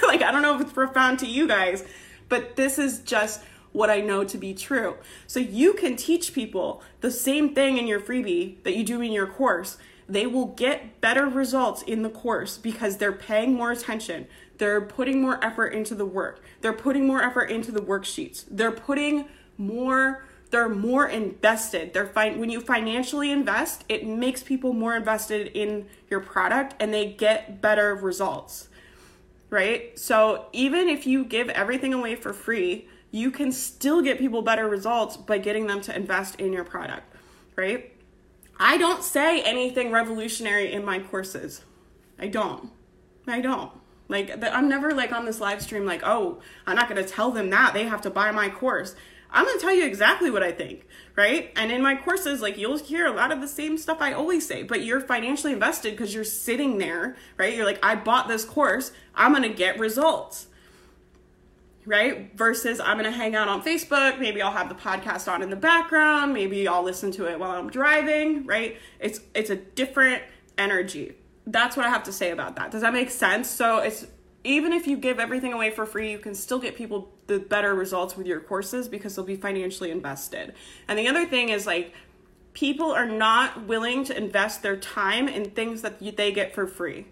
like, 0.06 0.22
I 0.22 0.30
don't 0.30 0.40
know 0.40 0.54
if 0.54 0.60
it's 0.60 0.72
profound 0.72 1.18
to 1.18 1.26
you 1.26 1.48
guys, 1.48 1.82
but 2.28 2.54
this 2.54 2.78
is 2.78 3.00
just 3.00 3.42
what 3.72 3.90
I 3.90 4.00
know 4.00 4.24
to 4.24 4.38
be 4.38 4.54
true. 4.54 4.96
So 5.26 5.40
you 5.40 5.74
can 5.74 5.96
teach 5.96 6.32
people 6.32 6.82
the 7.00 7.10
same 7.10 7.54
thing 7.54 7.78
in 7.78 7.86
your 7.86 8.00
freebie 8.00 8.62
that 8.64 8.76
you 8.76 8.84
do 8.84 9.00
in 9.00 9.12
your 9.12 9.26
course. 9.26 9.78
They 10.08 10.26
will 10.26 10.46
get 10.46 11.00
better 11.00 11.26
results 11.26 11.82
in 11.82 12.02
the 12.02 12.10
course 12.10 12.58
because 12.58 12.96
they're 12.96 13.12
paying 13.12 13.54
more 13.54 13.70
attention. 13.70 14.26
They're 14.58 14.80
putting 14.80 15.22
more 15.22 15.42
effort 15.44 15.68
into 15.68 15.94
the 15.94 16.04
work. 16.04 16.42
They're 16.60 16.72
putting 16.72 17.06
more 17.06 17.22
effort 17.22 17.44
into 17.44 17.70
the 17.70 17.80
worksheets. 17.80 18.44
They're 18.50 18.72
putting 18.72 19.28
more 19.56 20.24
they're 20.50 20.68
more 20.68 21.06
invested. 21.06 21.92
They're 21.92 22.08
fine 22.08 22.40
when 22.40 22.50
you 22.50 22.60
financially 22.60 23.30
invest, 23.30 23.84
it 23.88 24.06
makes 24.06 24.42
people 24.42 24.72
more 24.72 24.96
invested 24.96 25.46
in 25.48 25.86
your 26.08 26.20
product 26.20 26.74
and 26.80 26.92
they 26.92 27.12
get 27.12 27.60
better 27.60 27.94
results. 27.94 28.68
Right? 29.48 29.98
So 29.98 30.46
even 30.52 30.88
if 30.88 31.06
you 31.06 31.24
give 31.24 31.48
everything 31.50 31.94
away 31.94 32.16
for 32.16 32.32
free, 32.32 32.88
you 33.10 33.30
can 33.30 33.52
still 33.52 34.02
get 34.02 34.18
people 34.18 34.42
better 34.42 34.68
results 34.68 35.16
by 35.16 35.38
getting 35.38 35.66
them 35.66 35.80
to 35.82 35.94
invest 35.94 36.36
in 36.36 36.52
your 36.52 36.64
product, 36.64 37.14
right? 37.56 37.92
I 38.58 38.76
don't 38.76 39.02
say 39.02 39.42
anything 39.42 39.90
revolutionary 39.90 40.72
in 40.72 40.84
my 40.84 40.98
courses. 41.00 41.62
I 42.18 42.28
don't. 42.28 42.70
I 43.26 43.40
don't. 43.40 43.72
Like, 44.08 44.42
I'm 44.42 44.68
never 44.68 44.92
like 44.92 45.12
on 45.12 45.24
this 45.24 45.40
live 45.40 45.62
stream, 45.62 45.86
like, 45.86 46.02
oh, 46.04 46.40
I'm 46.66 46.76
not 46.76 46.88
going 46.88 47.02
to 47.02 47.08
tell 47.08 47.30
them 47.30 47.50
that. 47.50 47.74
They 47.74 47.84
have 47.84 48.02
to 48.02 48.10
buy 48.10 48.30
my 48.32 48.48
course. 48.48 48.94
I'm 49.32 49.44
going 49.44 49.56
to 49.56 49.62
tell 49.62 49.74
you 49.74 49.86
exactly 49.86 50.30
what 50.30 50.42
I 50.42 50.50
think, 50.50 50.86
right? 51.14 51.52
And 51.54 51.70
in 51.70 51.80
my 51.80 51.94
courses, 51.94 52.42
like, 52.42 52.58
you'll 52.58 52.78
hear 52.78 53.06
a 53.06 53.12
lot 53.12 53.30
of 53.30 53.40
the 53.40 53.46
same 53.46 53.78
stuff 53.78 53.98
I 54.00 54.12
always 54.12 54.44
say, 54.44 54.64
but 54.64 54.82
you're 54.82 55.00
financially 55.00 55.52
invested 55.52 55.92
because 55.92 56.12
you're 56.12 56.24
sitting 56.24 56.78
there, 56.78 57.16
right? 57.36 57.54
You're 57.54 57.64
like, 57.64 57.78
I 57.84 57.94
bought 57.94 58.26
this 58.26 58.44
course, 58.44 58.90
I'm 59.14 59.30
going 59.30 59.44
to 59.44 59.56
get 59.56 59.78
results 59.78 60.48
right? 61.86 62.36
Versus 62.36 62.80
I'm 62.80 62.98
going 62.98 63.10
to 63.10 63.16
hang 63.16 63.34
out 63.34 63.48
on 63.48 63.62
Facebook. 63.62 64.18
Maybe 64.18 64.42
I'll 64.42 64.52
have 64.52 64.68
the 64.68 64.74
podcast 64.74 65.30
on 65.30 65.42
in 65.42 65.50
the 65.50 65.56
background. 65.56 66.34
Maybe 66.34 66.68
I'll 66.68 66.82
listen 66.82 67.10
to 67.12 67.30
it 67.30 67.38
while 67.38 67.50
I'm 67.50 67.70
driving, 67.70 68.46
right? 68.46 68.76
It's 68.98 69.20
it's 69.34 69.50
a 69.50 69.56
different 69.56 70.22
energy. 70.58 71.14
That's 71.46 71.76
what 71.76 71.86
I 71.86 71.88
have 71.88 72.04
to 72.04 72.12
say 72.12 72.30
about 72.30 72.56
that. 72.56 72.70
Does 72.70 72.82
that 72.82 72.92
make 72.92 73.10
sense? 73.10 73.48
So 73.48 73.78
it's 73.78 74.06
even 74.44 74.72
if 74.72 74.86
you 74.86 74.96
give 74.96 75.18
everything 75.18 75.52
away 75.52 75.70
for 75.70 75.84
free, 75.84 76.10
you 76.10 76.18
can 76.18 76.34
still 76.34 76.58
get 76.58 76.76
people 76.76 77.12
the 77.26 77.38
better 77.38 77.74
results 77.74 78.16
with 78.16 78.26
your 78.26 78.40
courses 78.40 78.88
because 78.88 79.14
they'll 79.14 79.24
be 79.24 79.36
financially 79.36 79.90
invested. 79.90 80.54
And 80.88 80.98
the 80.98 81.08
other 81.08 81.26
thing 81.26 81.50
is 81.50 81.66
like 81.66 81.94
people 82.52 82.90
are 82.90 83.06
not 83.06 83.66
willing 83.66 84.04
to 84.04 84.16
invest 84.16 84.62
their 84.62 84.76
time 84.76 85.28
in 85.28 85.50
things 85.50 85.82
that 85.82 86.00
they 86.16 86.32
get 86.32 86.54
for 86.54 86.66
free. 86.66 87.06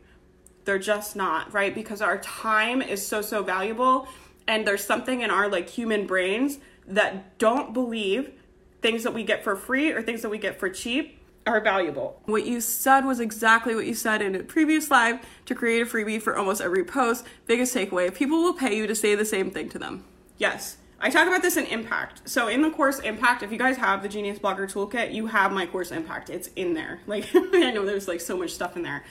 They're 0.65 0.79
just 0.79 1.17
not, 1.17 1.53
right? 1.55 1.75
Because 1.75 2.03
our 2.03 2.19
time 2.19 2.83
is 2.83 3.07
so 3.07 3.23
so 3.23 3.43
valuable 3.43 4.09
and 4.49 4.67
there's 4.67 4.83
something 4.83 5.21
in 5.21 5.31
our 5.31 5.49
like 5.49 5.69
human 5.69 6.07
brains 6.07 6.59
that 6.87 7.39
don't 7.39 7.73
believe 7.73 8.33
things 8.81 9.05
that 9.05 9.13
we 9.13 9.23
get 9.23 9.45
for 9.45 9.55
free 9.55 9.93
or 9.93 10.03
things 10.03 10.23
that 10.23 10.31
we 10.31 10.39
get 10.39 10.59
for 10.59 10.71
cheap 10.71 11.21
are 11.47 11.61
valuable. 11.61 12.21
What 12.25 12.47
you 12.47 12.61
said 12.61 13.05
was 13.05 13.21
exactly 13.21 13.75
what 13.75 13.87
you 13.87 13.95
said 13.95 14.23
in 14.23 14.35
a 14.35 14.41
previous 14.41 14.91
live 14.91 15.21
to 15.47 15.55
create 15.55 15.83
a 15.83 15.87
freebie 15.87 16.21
for 16.21 16.37
almost 16.37 16.61
every 16.61 16.85
post. 16.85 17.25
Biggest 17.47 17.75
takeaway 17.75 18.13
people 18.13 18.43
will 18.43 18.55
pay 18.55 18.77
you 18.77 18.87
to 18.87 18.95
say 18.95 19.15
the 19.15 19.25
same 19.25 19.51
thing 19.51 19.69
to 19.71 19.79
them. 19.79 20.05
Yes. 20.37 20.79
I 21.01 21.11
talk 21.11 21.29
about 21.29 21.43
this 21.43 21.57
in 21.57 21.65
Impact. 21.67 22.29
So 22.29 22.49
in 22.49 22.61
the 22.61 22.71
course 22.71 22.99
Impact, 22.99 23.43
if 23.43 23.53
you 23.53 23.59
guys 23.59 23.77
have 23.77 24.03
the 24.03 24.09
Genius 24.09 24.39
Blogger 24.39 24.71
Toolkit, 24.71 25.15
you 25.15 25.27
have 25.27 25.53
my 25.53 25.65
course 25.65 25.93
Impact. 25.93 26.29
It's 26.29 26.49
in 26.57 26.75
there. 26.75 27.01
Like 27.07 27.29
I 27.35 27.71
know 27.71 27.85
there's 27.85 28.09
like 28.09 28.21
so 28.21 28.37
much 28.37 28.51
stuff 28.51 28.77
in 28.77 28.83
there. 28.83 29.05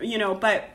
You 0.00 0.18
know, 0.18 0.34
but 0.34 0.70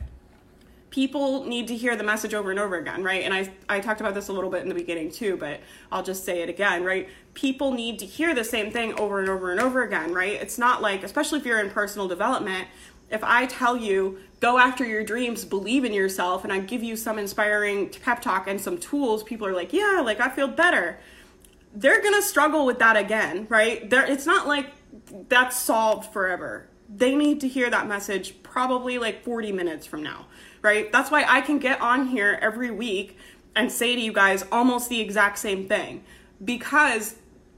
people 0.94 1.44
need 1.46 1.68
to 1.68 1.76
hear 1.76 1.96
the 1.96 2.04
message 2.04 2.36
over 2.36 2.52
and 2.52 2.60
over 2.60 2.76
again, 2.76 3.02
right? 3.02 3.24
And 3.24 3.34
I, 3.34 3.52
I 3.68 3.80
talked 3.80 4.00
about 4.00 4.14
this 4.14 4.28
a 4.28 4.32
little 4.32 4.52
bit 4.52 4.62
in 4.62 4.70
the 4.70 4.76
beginning 4.76 5.10
too, 5.10 5.38
but 5.38 5.60
I'll 5.92 6.04
just 6.04 6.24
say 6.24 6.44
it 6.44 6.50
again, 6.50 6.84
right? 6.84 7.10
People 7.34 7.72
need 7.72 7.98
to 7.98 8.06
hear 8.06 8.36
the 8.36 8.44
same 8.44 8.70
thing 8.70 8.94
over 9.00 9.20
and 9.20 9.28
over 9.28 9.50
and 9.50 9.60
over 9.60 9.82
again, 9.82 10.14
right? 10.14 10.34
It's 10.34 10.60
not 10.60 10.84
like, 10.84 11.02
especially 11.02 11.40
if 11.40 11.48
you're 11.48 11.60
in 11.60 11.72
personal 11.72 12.08
development, 12.08 12.68
if 13.10 13.24
I 13.24 13.48
tell 13.48 13.76
you, 13.76 14.20
go 14.40 14.60
after 14.60 14.86
your 14.86 15.04
dreams, 15.04 15.46
believe 15.46 15.84
in 15.84 15.94
yourself, 15.94 16.44
and 16.44 16.54
I 16.54 16.60
give 16.60 16.84
you 16.84 16.96
some 16.96 17.18
inspiring 17.18 17.90
pep 17.90 18.22
talk 18.22 18.48
and 18.48 18.62
some 18.62 18.78
tools, 18.78 19.24
people 19.24 19.48
are 19.48 19.54
like, 19.54 19.74
yeah, 19.74 20.00
like 20.06 20.20
I 20.20 20.30
feel 20.30 20.48
better. 20.48 21.00
They're 21.74 22.04
gonna 22.04 22.22
struggle 22.22 22.68
with 22.68 22.78
that 22.78 22.98
again, 22.98 23.48
right? 23.50 23.90
There, 23.90 24.06
it's 24.06 24.28
not 24.28 24.48
like 24.48 24.68
that's 25.28 25.58
solved 25.58 26.14
forever. 26.14 26.68
They 26.88 27.16
need 27.16 27.42
to 27.42 27.48
hear 27.48 27.72
that 27.72 27.88
message 27.88 28.44
probably 28.44 29.00
like 29.00 29.24
40 29.24 29.52
minutes 29.52 29.88
from 29.88 30.04
now 30.04 30.28
right? 30.64 30.92
That's 30.92 31.12
why 31.12 31.26
I 31.28 31.42
can 31.42 31.60
get 31.60 31.80
on 31.80 32.08
here 32.08 32.40
every 32.42 32.72
week 32.72 33.18
and 33.56 33.72
say 33.72 33.96
to 33.96 34.02
you 34.02 34.12
guys 34.12 34.44
almost 34.52 34.90
the 34.90 35.00
exact 35.00 35.38
same 35.38 35.68
thing 35.68 36.04
because 36.44 37.18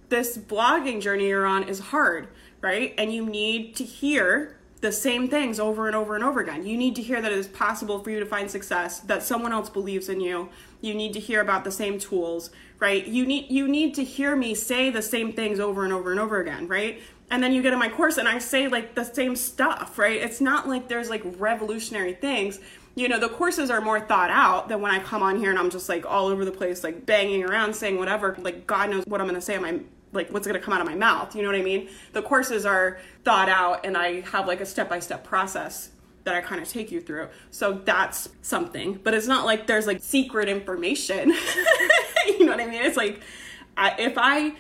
this 0.10 0.38
blogging 0.38 1.02
journey 1.02 1.30
you're 1.30 1.46
on 1.46 1.64
is 1.64 1.80
hard, 1.80 2.28
right? 2.60 2.94
And 2.98 3.14
you 3.14 3.26
need 3.26 3.76
to 3.78 3.86
hear 3.86 4.58
the 4.82 4.92
same 4.92 5.28
things 5.28 5.60
over 5.60 5.88
and 5.88 5.96
over 5.96 6.16
and 6.16 6.24
over 6.24 6.42
again. 6.42 6.66
You 6.66 6.78
need 6.78 6.96
to 6.98 7.02
hear 7.02 7.22
that 7.22 7.32
it 7.32 7.38
is 7.38 7.48
possible 7.48 8.04
for 8.04 8.12
you 8.12 8.20
to 8.20 8.26
find 8.26 8.52
success, 8.52 9.00
that 9.02 9.24
someone 9.24 9.54
else 9.54 9.70
believes 9.70 10.10
in 10.10 10.20
you. 10.20 10.50
You 10.82 10.94
need 10.94 11.14
to 11.14 11.20
hear 11.20 11.42
about 11.42 11.64
the 11.64 11.72
same 11.72 11.98
tools, 11.98 12.52
right? 12.80 13.06
You 13.06 13.26
need 13.26 13.50
you 13.50 13.68
need 13.68 13.96
to 13.96 14.04
hear 14.04 14.36
me 14.36 14.54
say 14.54 14.90
the 14.90 15.02
same 15.02 15.32
things 15.34 15.60
over 15.60 15.86
and 15.86 15.94
over 15.94 16.12
and 16.12 16.20
over 16.20 16.40
again, 16.40 16.68
right? 16.68 17.02
And 17.32 17.42
then 17.42 17.54
you 17.54 17.64
get 17.64 17.74
in 17.74 17.80
my 17.80 17.90
course 17.90 18.18
and 18.18 18.28
I 18.28 18.38
say 18.38 18.68
like 18.68 18.94
the 18.94 19.04
same 19.04 19.36
stuff, 19.36 19.98
right? 19.98 20.22
It's 20.22 20.42
not 20.42 20.68
like 20.68 20.88
there's 20.88 21.10
like 21.10 21.24
revolutionary 21.40 22.14
things 22.14 22.60
you 22.96 23.10
know, 23.10 23.20
the 23.20 23.30
courses 23.30 23.70
are 23.70 23.82
more 23.82 24.00
thought 24.00 24.30
out 24.30 24.70
than 24.70 24.82
when 24.82 24.92
I 24.92 25.00
come 25.00 25.22
on 25.22 25.38
here 25.38 25.50
and 25.50 25.60
I'm 25.60 25.70
just 25.70 25.90
like 25.90 26.06
all 26.06 26.28
over 26.28 26.46
the 26.46 26.52
place, 26.52 26.84
like 26.84 27.06
banging 27.06 27.44
around, 27.44 27.76
saying 27.76 28.00
whatever. 28.00 28.38
Like, 28.40 28.66
God 28.66 28.90
knows 28.90 29.04
what 29.06 29.20
I'm 29.20 29.28
going 29.28 29.36
to 29.36 29.46
say 29.46 29.58
on 29.58 29.62
my, 29.62 29.80
like, 30.14 30.32
what's 30.32 30.48
going 30.48 30.58
to 30.58 30.64
come 30.66 30.74
out 30.74 30.80
of 30.80 30.88
my 30.88 30.96
mouth. 30.96 31.36
You 31.36 31.42
know 31.42 31.50
what 31.50 31.58
I 31.58 31.62
mean? 31.62 31.90
The 32.14 32.22
courses 32.22 32.66
are 32.66 32.98
thought 33.26 33.50
out 33.50 33.86
and 33.86 33.98
I 33.98 34.22
have 34.22 34.48
like 34.48 34.62
a 34.62 34.66
step 34.66 34.90
by 34.90 35.00
step 35.00 35.26
process 35.26 35.90
that 36.24 36.36
I 36.36 36.42
kind 36.42 36.62
of 36.62 36.70
take 36.70 36.90
you 36.90 37.02
through. 37.02 37.28
So 37.52 37.74
that's 37.74 38.30
something, 38.42 39.00
but 39.04 39.14
it's 39.14 39.28
not 39.28 39.46
like 39.46 39.68
there's 39.68 39.88
like 39.88 40.02
secret 40.02 40.48
information. 40.48 41.30
you 42.28 42.46
know 42.46 42.54
what 42.54 42.62
I 42.62 42.66
mean? 42.66 42.82
It's 42.82 42.98
like, 42.98 43.22
I, 43.76 43.94
if 44.00 44.14
I, 44.18 44.54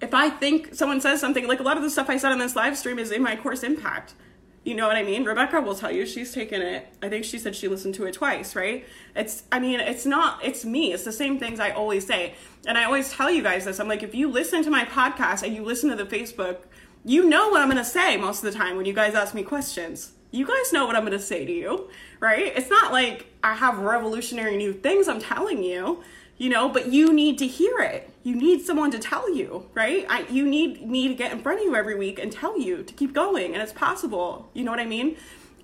if 0.00 0.14
I 0.14 0.30
think 0.30 0.76
someone 0.76 1.00
says 1.00 1.20
something, 1.20 1.46
like 1.48 1.60
a 1.60 1.64
lot 1.64 1.76
of 1.76 1.82
the 1.82 1.90
stuff 1.90 2.08
I 2.08 2.18
said 2.18 2.30
on 2.30 2.38
this 2.38 2.54
live 2.54 2.78
stream 2.78 3.00
is 3.00 3.10
in 3.10 3.20
my 3.20 3.34
course 3.34 3.64
impact. 3.64 4.14
You 4.62 4.74
know 4.74 4.86
what 4.86 4.96
I 4.96 5.02
mean? 5.02 5.24
Rebecca 5.24 5.60
will 5.60 5.74
tell 5.74 5.90
you 5.90 6.04
she's 6.04 6.34
taken 6.34 6.60
it. 6.60 6.86
I 7.02 7.08
think 7.08 7.24
she 7.24 7.38
said 7.38 7.56
she 7.56 7.66
listened 7.66 7.94
to 7.94 8.04
it 8.04 8.12
twice, 8.12 8.54
right? 8.54 8.86
It's, 9.16 9.44
I 9.50 9.58
mean, 9.58 9.80
it's 9.80 10.04
not, 10.04 10.44
it's 10.44 10.66
me. 10.66 10.92
It's 10.92 11.04
the 11.04 11.12
same 11.12 11.38
things 11.38 11.58
I 11.58 11.70
always 11.70 12.06
say. 12.06 12.34
And 12.66 12.76
I 12.76 12.84
always 12.84 13.10
tell 13.10 13.30
you 13.30 13.42
guys 13.42 13.64
this. 13.64 13.80
I'm 13.80 13.88
like, 13.88 14.02
if 14.02 14.14
you 14.14 14.28
listen 14.28 14.62
to 14.64 14.70
my 14.70 14.84
podcast 14.84 15.42
and 15.42 15.54
you 15.54 15.64
listen 15.64 15.88
to 15.88 15.96
the 15.96 16.04
Facebook, 16.04 16.58
you 17.06 17.26
know 17.26 17.48
what 17.48 17.62
I'm 17.62 17.68
going 17.68 17.82
to 17.82 17.84
say 17.84 18.18
most 18.18 18.44
of 18.44 18.52
the 18.52 18.58
time 18.58 18.76
when 18.76 18.84
you 18.84 18.92
guys 18.92 19.14
ask 19.14 19.34
me 19.34 19.42
questions. 19.42 20.12
You 20.30 20.46
guys 20.46 20.72
know 20.72 20.86
what 20.86 20.94
I'm 20.94 21.06
going 21.06 21.18
to 21.18 21.24
say 21.24 21.46
to 21.46 21.52
you, 21.52 21.88
right? 22.20 22.52
It's 22.54 22.68
not 22.68 22.92
like 22.92 23.26
I 23.42 23.54
have 23.54 23.78
revolutionary 23.78 24.58
new 24.58 24.74
things 24.74 25.08
I'm 25.08 25.20
telling 25.20 25.62
you 25.62 26.02
you 26.40 26.48
know 26.48 26.70
but 26.70 26.90
you 26.90 27.12
need 27.12 27.38
to 27.38 27.46
hear 27.46 27.78
it. 27.78 28.10
You 28.22 28.34
need 28.34 28.62
someone 28.62 28.90
to 28.92 28.98
tell 28.98 29.32
you 29.32 29.68
right? 29.74 30.06
I, 30.08 30.22
you 30.30 30.44
need 30.46 30.88
me 30.88 31.06
to 31.08 31.14
get 31.14 31.32
in 31.32 31.42
front 31.42 31.60
of 31.60 31.64
you 31.64 31.76
every 31.76 31.96
week 31.96 32.18
and 32.18 32.32
tell 32.32 32.58
you 32.58 32.82
to 32.82 32.92
keep 32.94 33.12
going 33.12 33.52
and 33.52 33.62
it's 33.62 33.74
possible 33.74 34.50
you 34.54 34.64
know 34.64 34.70
what 34.70 34.80
i 34.80 34.86
mean? 34.86 35.16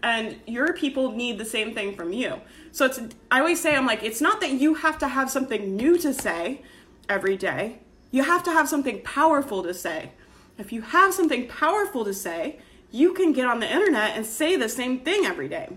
And 0.02 0.36
your 0.46 0.72
people 0.74 1.12
need 1.12 1.38
the 1.38 1.44
same 1.44 1.74
thing 1.74 1.96
from 1.96 2.12
you. 2.12 2.40
So 2.72 2.84
it's 2.84 3.00
i 3.30 3.40
always 3.40 3.60
say 3.60 3.74
i'm 3.74 3.86
like 3.86 4.02
it's 4.02 4.20
not 4.20 4.40
that 4.42 4.52
you 4.52 4.74
have 4.74 4.98
to 4.98 5.08
have 5.08 5.30
something 5.30 5.74
new 5.74 5.96
to 5.98 6.12
say 6.12 6.60
every 7.08 7.36
day. 7.36 7.78
You 8.10 8.22
have 8.24 8.42
to 8.44 8.52
have 8.52 8.68
something 8.68 9.00
powerful 9.02 9.62
to 9.62 9.72
say. 9.72 10.10
If 10.58 10.72
you 10.72 10.82
have 10.82 11.14
something 11.14 11.48
powerful 11.48 12.04
to 12.04 12.12
say 12.12 12.58
you 12.90 13.14
can 13.14 13.32
get 13.32 13.46
on 13.46 13.60
the 13.60 13.70
internet 13.70 14.14
and 14.14 14.24
say 14.24 14.56
the 14.56 14.68
same 14.68 15.00
thing 15.00 15.24
every 15.24 15.48
day. 15.48 15.68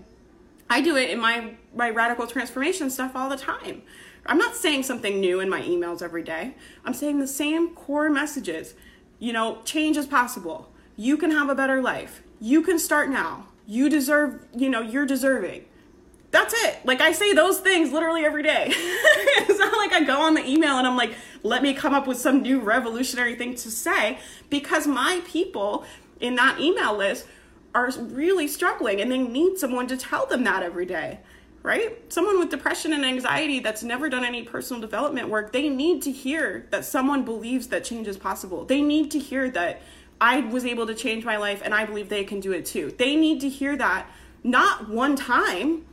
I 0.68 0.80
do 0.82 0.96
it 0.96 1.08
in 1.10 1.18
my 1.20 1.54
my 1.74 1.88
radical 1.88 2.26
transformation 2.26 2.90
stuff 2.90 3.16
all 3.16 3.30
the 3.30 3.38
time 3.38 3.82
I'm 4.26 4.38
not 4.38 4.54
saying 4.54 4.84
something 4.84 5.20
new 5.20 5.40
in 5.40 5.48
my 5.48 5.62
emails 5.62 6.02
every 6.02 6.22
day. 6.22 6.54
I'm 6.84 6.94
saying 6.94 7.18
the 7.18 7.26
same 7.26 7.74
core 7.74 8.10
messages. 8.10 8.74
You 9.18 9.32
know, 9.32 9.60
change 9.64 9.96
is 9.96 10.06
possible. 10.06 10.70
You 10.96 11.16
can 11.16 11.30
have 11.30 11.48
a 11.48 11.54
better 11.54 11.80
life. 11.80 12.22
You 12.40 12.62
can 12.62 12.78
start 12.78 13.08
now. 13.08 13.46
You 13.66 13.88
deserve, 13.88 14.44
you 14.54 14.68
know, 14.68 14.80
you're 14.80 15.06
deserving. 15.06 15.64
That's 16.30 16.54
it. 16.64 16.78
Like 16.84 17.00
I 17.00 17.12
say 17.12 17.32
those 17.32 17.60
things 17.60 17.92
literally 17.92 18.24
every 18.24 18.42
day. 18.42 18.66
it's 18.70 19.58
not 19.58 19.76
like 19.76 19.92
I 19.92 20.04
go 20.04 20.20
on 20.22 20.34
the 20.34 20.46
email 20.46 20.78
and 20.78 20.86
I'm 20.86 20.96
like, 20.96 21.14
let 21.42 21.62
me 21.62 21.74
come 21.74 21.94
up 21.94 22.06
with 22.06 22.18
some 22.18 22.42
new 22.42 22.60
revolutionary 22.60 23.34
thing 23.34 23.54
to 23.56 23.70
say 23.70 24.18
because 24.48 24.86
my 24.86 25.22
people 25.26 25.84
in 26.20 26.36
that 26.36 26.60
email 26.60 26.96
list 26.96 27.26
are 27.74 27.90
really 27.98 28.46
struggling 28.46 29.00
and 29.00 29.10
they 29.10 29.18
need 29.18 29.58
someone 29.58 29.86
to 29.88 29.96
tell 29.96 30.26
them 30.26 30.44
that 30.44 30.62
every 30.62 30.86
day 30.86 31.20
right? 31.62 32.12
Someone 32.12 32.38
with 32.38 32.50
depression 32.50 32.92
and 32.92 33.04
anxiety 33.04 33.60
that's 33.60 33.82
never 33.82 34.08
done 34.08 34.24
any 34.24 34.42
personal 34.42 34.80
development 34.80 35.28
work, 35.28 35.52
they 35.52 35.68
need 35.68 36.02
to 36.02 36.10
hear 36.10 36.66
that 36.70 36.84
someone 36.84 37.24
believes 37.24 37.68
that 37.68 37.84
change 37.84 38.08
is 38.08 38.16
possible. 38.16 38.64
They 38.64 38.80
need 38.80 39.10
to 39.10 39.18
hear 39.18 39.50
that 39.50 39.82
I 40.20 40.40
was 40.40 40.64
able 40.64 40.86
to 40.86 40.94
change 40.94 41.24
my 41.24 41.36
life 41.36 41.60
and 41.64 41.74
I 41.74 41.84
believe 41.84 42.08
they 42.08 42.24
can 42.24 42.40
do 42.40 42.52
it 42.52 42.66
too. 42.66 42.94
They 42.96 43.16
need 43.16 43.40
to 43.40 43.48
hear 43.48 43.76
that 43.76 44.06
not 44.42 44.88
one 44.88 45.16
time, 45.16 45.84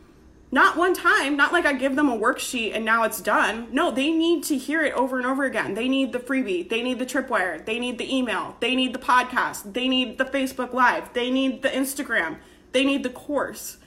not 0.52 0.78
one 0.78 0.94
time, 0.94 1.36
not 1.36 1.52
like 1.52 1.66
I 1.66 1.74
give 1.74 1.98
them 1.98 2.10
a 2.10 2.18
worksheet 2.18 2.74
and 2.74 2.86
now 2.86 3.04
it's 3.04 3.20
done. 3.20 3.68
No, 3.72 3.92
they 3.92 4.12
need 4.12 4.46
to 4.46 4.58
hear 4.58 4.84
it 4.84 4.94
over 4.94 5.18
and 5.18 5.26
over 5.26 5.44
again. 5.44 5.74
They 5.74 5.90
need 5.90 6.14
the 6.14 6.20
freebie, 6.20 6.68
they 6.68 6.82
need 6.82 7.00
the 7.00 7.06
tripwire, 7.06 7.66
they 7.66 7.80
need 7.80 7.98
the 7.98 8.16
email, 8.16 8.56
they 8.62 8.74
need 8.74 8.94
the 8.94 9.00
podcast, 9.00 9.74
they 9.74 9.90
need 9.90 10.18
the 10.18 10.26
Facebook 10.26 10.74
Live, 10.74 11.12
they 11.12 11.30
need 11.30 11.62
the 11.62 11.70
Instagram, 11.70 12.38
they 12.72 12.86
need 12.86 13.04
the 13.04 13.10
course 13.10 13.78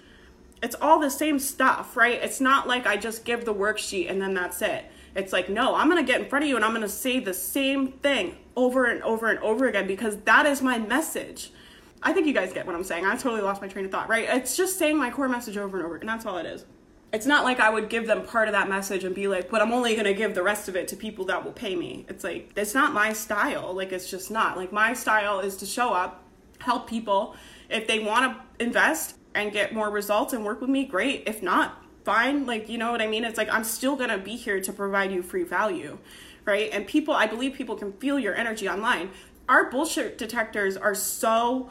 it's 0.62 0.76
all 0.80 0.98
the 0.98 1.10
same 1.10 1.38
stuff, 1.38 1.96
right? 1.96 2.20
It's 2.22 2.40
not 2.40 2.68
like 2.68 2.86
I 2.86 2.96
just 2.96 3.24
give 3.24 3.44
the 3.44 3.54
worksheet 3.54 4.10
and 4.10 4.20
then 4.20 4.34
that's 4.34 4.60
it. 4.62 4.84
It's 5.14 5.32
like, 5.32 5.48
no, 5.48 5.74
I'm 5.74 5.90
going 5.90 6.04
to 6.04 6.10
get 6.10 6.20
in 6.20 6.28
front 6.28 6.44
of 6.44 6.48
you 6.48 6.56
and 6.56 6.64
I'm 6.64 6.72
going 6.72 6.82
to 6.82 6.88
say 6.88 7.18
the 7.18 7.34
same 7.34 7.92
thing 7.92 8.36
over 8.56 8.84
and 8.84 9.02
over 9.02 9.28
and 9.28 9.38
over 9.40 9.66
again 9.66 9.86
because 9.86 10.18
that 10.18 10.46
is 10.46 10.62
my 10.62 10.78
message. 10.78 11.50
I 12.02 12.12
think 12.12 12.26
you 12.26 12.32
guys 12.32 12.52
get 12.52 12.66
what 12.66 12.74
I'm 12.74 12.84
saying. 12.84 13.04
I 13.04 13.16
totally 13.16 13.42
lost 13.42 13.60
my 13.60 13.68
train 13.68 13.84
of 13.84 13.90
thought, 13.90 14.08
right? 14.08 14.26
It's 14.28 14.56
just 14.56 14.78
saying 14.78 14.96
my 14.96 15.10
core 15.10 15.28
message 15.28 15.56
over 15.56 15.76
and 15.76 15.84
over, 15.84 15.96
and 15.96 16.08
that's 16.08 16.24
all 16.24 16.38
it 16.38 16.46
is. 16.46 16.64
It's 17.12 17.26
not 17.26 17.44
like 17.44 17.58
I 17.58 17.68
would 17.68 17.88
give 17.88 18.06
them 18.06 18.24
part 18.24 18.48
of 18.48 18.52
that 18.52 18.68
message 18.68 19.04
and 19.04 19.14
be 19.14 19.26
like, 19.26 19.50
but 19.50 19.60
I'm 19.60 19.72
only 19.72 19.96
gonna 19.96 20.14
give 20.14 20.34
the 20.34 20.42
rest 20.42 20.68
of 20.68 20.76
it 20.76 20.86
to 20.88 20.96
people 20.96 21.24
that 21.26 21.44
will 21.44 21.52
pay 21.52 21.74
me. 21.74 22.06
It's 22.08 22.22
like, 22.22 22.52
it's 22.56 22.72
not 22.72 22.94
my 22.94 23.12
style. 23.12 23.74
Like, 23.74 23.92
it's 23.92 24.08
just 24.08 24.30
not. 24.30 24.56
Like, 24.56 24.72
my 24.72 24.94
style 24.94 25.40
is 25.40 25.56
to 25.56 25.66
show 25.66 25.92
up, 25.92 26.22
help 26.60 26.88
people. 26.88 27.34
If 27.68 27.86
they 27.86 27.98
wanna 27.98 28.40
invest 28.60 29.16
and 29.34 29.52
get 29.52 29.72
more 29.72 29.90
results 29.90 30.32
and 30.32 30.44
work 30.44 30.60
with 30.60 30.70
me, 30.70 30.84
great. 30.84 31.24
If 31.26 31.42
not, 31.42 31.82
fine. 32.04 32.46
Like, 32.46 32.68
you 32.68 32.78
know 32.78 32.90
what 32.90 33.02
I 33.02 33.06
mean? 33.06 33.24
It's 33.24 33.38
like, 33.38 33.50
I'm 33.50 33.64
still 33.64 33.96
gonna 33.96 34.18
be 34.18 34.36
here 34.36 34.60
to 34.60 34.72
provide 34.72 35.12
you 35.12 35.22
free 35.22 35.44
value, 35.44 35.98
right? 36.44 36.70
And 36.72 36.86
people, 36.86 37.14
I 37.14 37.26
believe 37.26 37.54
people 37.54 37.76
can 37.76 37.92
feel 37.94 38.18
your 38.18 38.34
energy 38.34 38.68
online. 38.68 39.10
Our 39.48 39.70
bullshit 39.70 40.18
detectors 40.18 40.76
are 40.76 40.94
so 40.94 41.70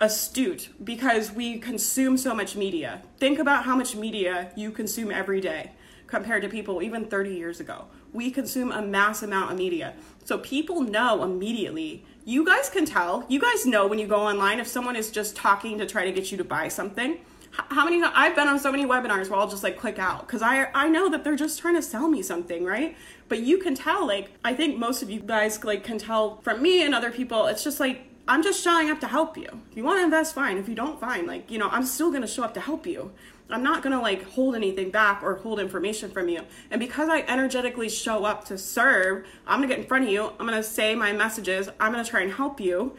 astute 0.00 0.70
because 0.82 1.32
we 1.32 1.58
consume 1.58 2.16
so 2.16 2.34
much 2.34 2.56
media. 2.56 3.02
Think 3.18 3.38
about 3.38 3.64
how 3.64 3.76
much 3.76 3.94
media 3.94 4.52
you 4.56 4.70
consume 4.70 5.10
every 5.10 5.40
day 5.40 5.72
compared 6.06 6.42
to 6.42 6.48
people 6.48 6.82
even 6.82 7.06
30 7.06 7.34
years 7.34 7.60
ago. 7.60 7.86
We 8.14 8.30
consume 8.30 8.72
a 8.72 8.80
mass 8.80 9.22
amount 9.22 9.52
of 9.52 9.58
media. 9.58 9.94
So 10.24 10.38
people 10.38 10.80
know 10.80 11.22
immediately. 11.22 12.06
You 12.24 12.46
guys 12.46 12.70
can 12.70 12.86
tell. 12.86 13.26
You 13.28 13.40
guys 13.40 13.66
know 13.66 13.86
when 13.86 13.98
you 13.98 14.06
go 14.06 14.20
online 14.20 14.60
if 14.60 14.66
someone 14.66 14.96
is 14.96 15.10
just 15.10 15.36
talking 15.36 15.76
to 15.78 15.86
try 15.86 16.06
to 16.06 16.12
get 16.12 16.32
you 16.32 16.38
to 16.38 16.44
buy 16.44 16.68
something. 16.68 17.18
How 17.50 17.84
many 17.84 18.02
I've 18.02 18.34
been 18.34 18.48
on 18.48 18.58
so 18.58 18.72
many 18.72 18.86
webinars 18.86 19.28
where 19.28 19.38
I'll 19.38 19.48
just 19.48 19.62
like 19.62 19.78
click 19.78 19.98
out 19.98 20.26
because 20.26 20.42
I 20.42 20.68
I 20.74 20.88
know 20.88 21.08
that 21.10 21.22
they're 21.22 21.36
just 21.36 21.60
trying 21.60 21.74
to 21.76 21.82
sell 21.82 22.08
me 22.08 22.22
something, 22.22 22.64
right? 22.64 22.96
But 23.28 23.40
you 23.40 23.58
can 23.58 23.74
tell 23.74 24.06
like 24.06 24.30
I 24.44 24.54
think 24.54 24.78
most 24.78 25.02
of 25.02 25.10
you 25.10 25.20
guys 25.20 25.62
like 25.62 25.84
can 25.84 25.98
tell 25.98 26.40
from 26.42 26.62
me 26.62 26.82
and 26.82 26.94
other 26.94 27.12
people. 27.12 27.46
It's 27.46 27.62
just 27.62 27.78
like 27.78 28.10
I'm 28.26 28.42
just 28.42 28.62
showing 28.64 28.90
up 28.90 29.00
to 29.00 29.06
help 29.06 29.36
you. 29.36 29.48
If 29.70 29.76
you 29.76 29.84
want 29.84 29.98
to 29.98 30.04
invest, 30.04 30.34
fine. 30.34 30.56
If 30.56 30.66
you 30.68 30.74
don't, 30.74 30.98
fine. 30.98 31.26
Like, 31.26 31.50
you 31.50 31.58
know, 31.58 31.68
I'm 31.68 31.84
still 31.84 32.08
going 32.08 32.22
to 32.22 32.28
show 32.28 32.42
up 32.42 32.54
to 32.54 32.60
help 32.60 32.86
you. 32.86 33.12
I'm 33.50 33.62
not 33.62 33.82
going 33.82 33.94
to 33.94 34.00
like 34.00 34.22
hold 34.30 34.54
anything 34.54 34.90
back 34.90 35.22
or 35.22 35.36
hold 35.36 35.60
information 35.60 36.10
from 36.10 36.28
you. 36.28 36.42
And 36.70 36.80
because 36.80 37.08
I 37.08 37.20
energetically 37.20 37.88
show 37.88 38.24
up 38.24 38.44
to 38.46 38.56
serve, 38.56 39.26
I'm 39.46 39.58
going 39.58 39.68
to 39.68 39.74
get 39.74 39.82
in 39.82 39.88
front 39.88 40.04
of 40.04 40.10
you. 40.10 40.28
I'm 40.40 40.46
going 40.46 40.52
to 40.52 40.62
say 40.62 40.94
my 40.94 41.12
messages. 41.12 41.68
I'm 41.78 41.92
going 41.92 42.04
to 42.04 42.10
try 42.10 42.22
and 42.22 42.32
help 42.32 42.60
you, 42.60 42.96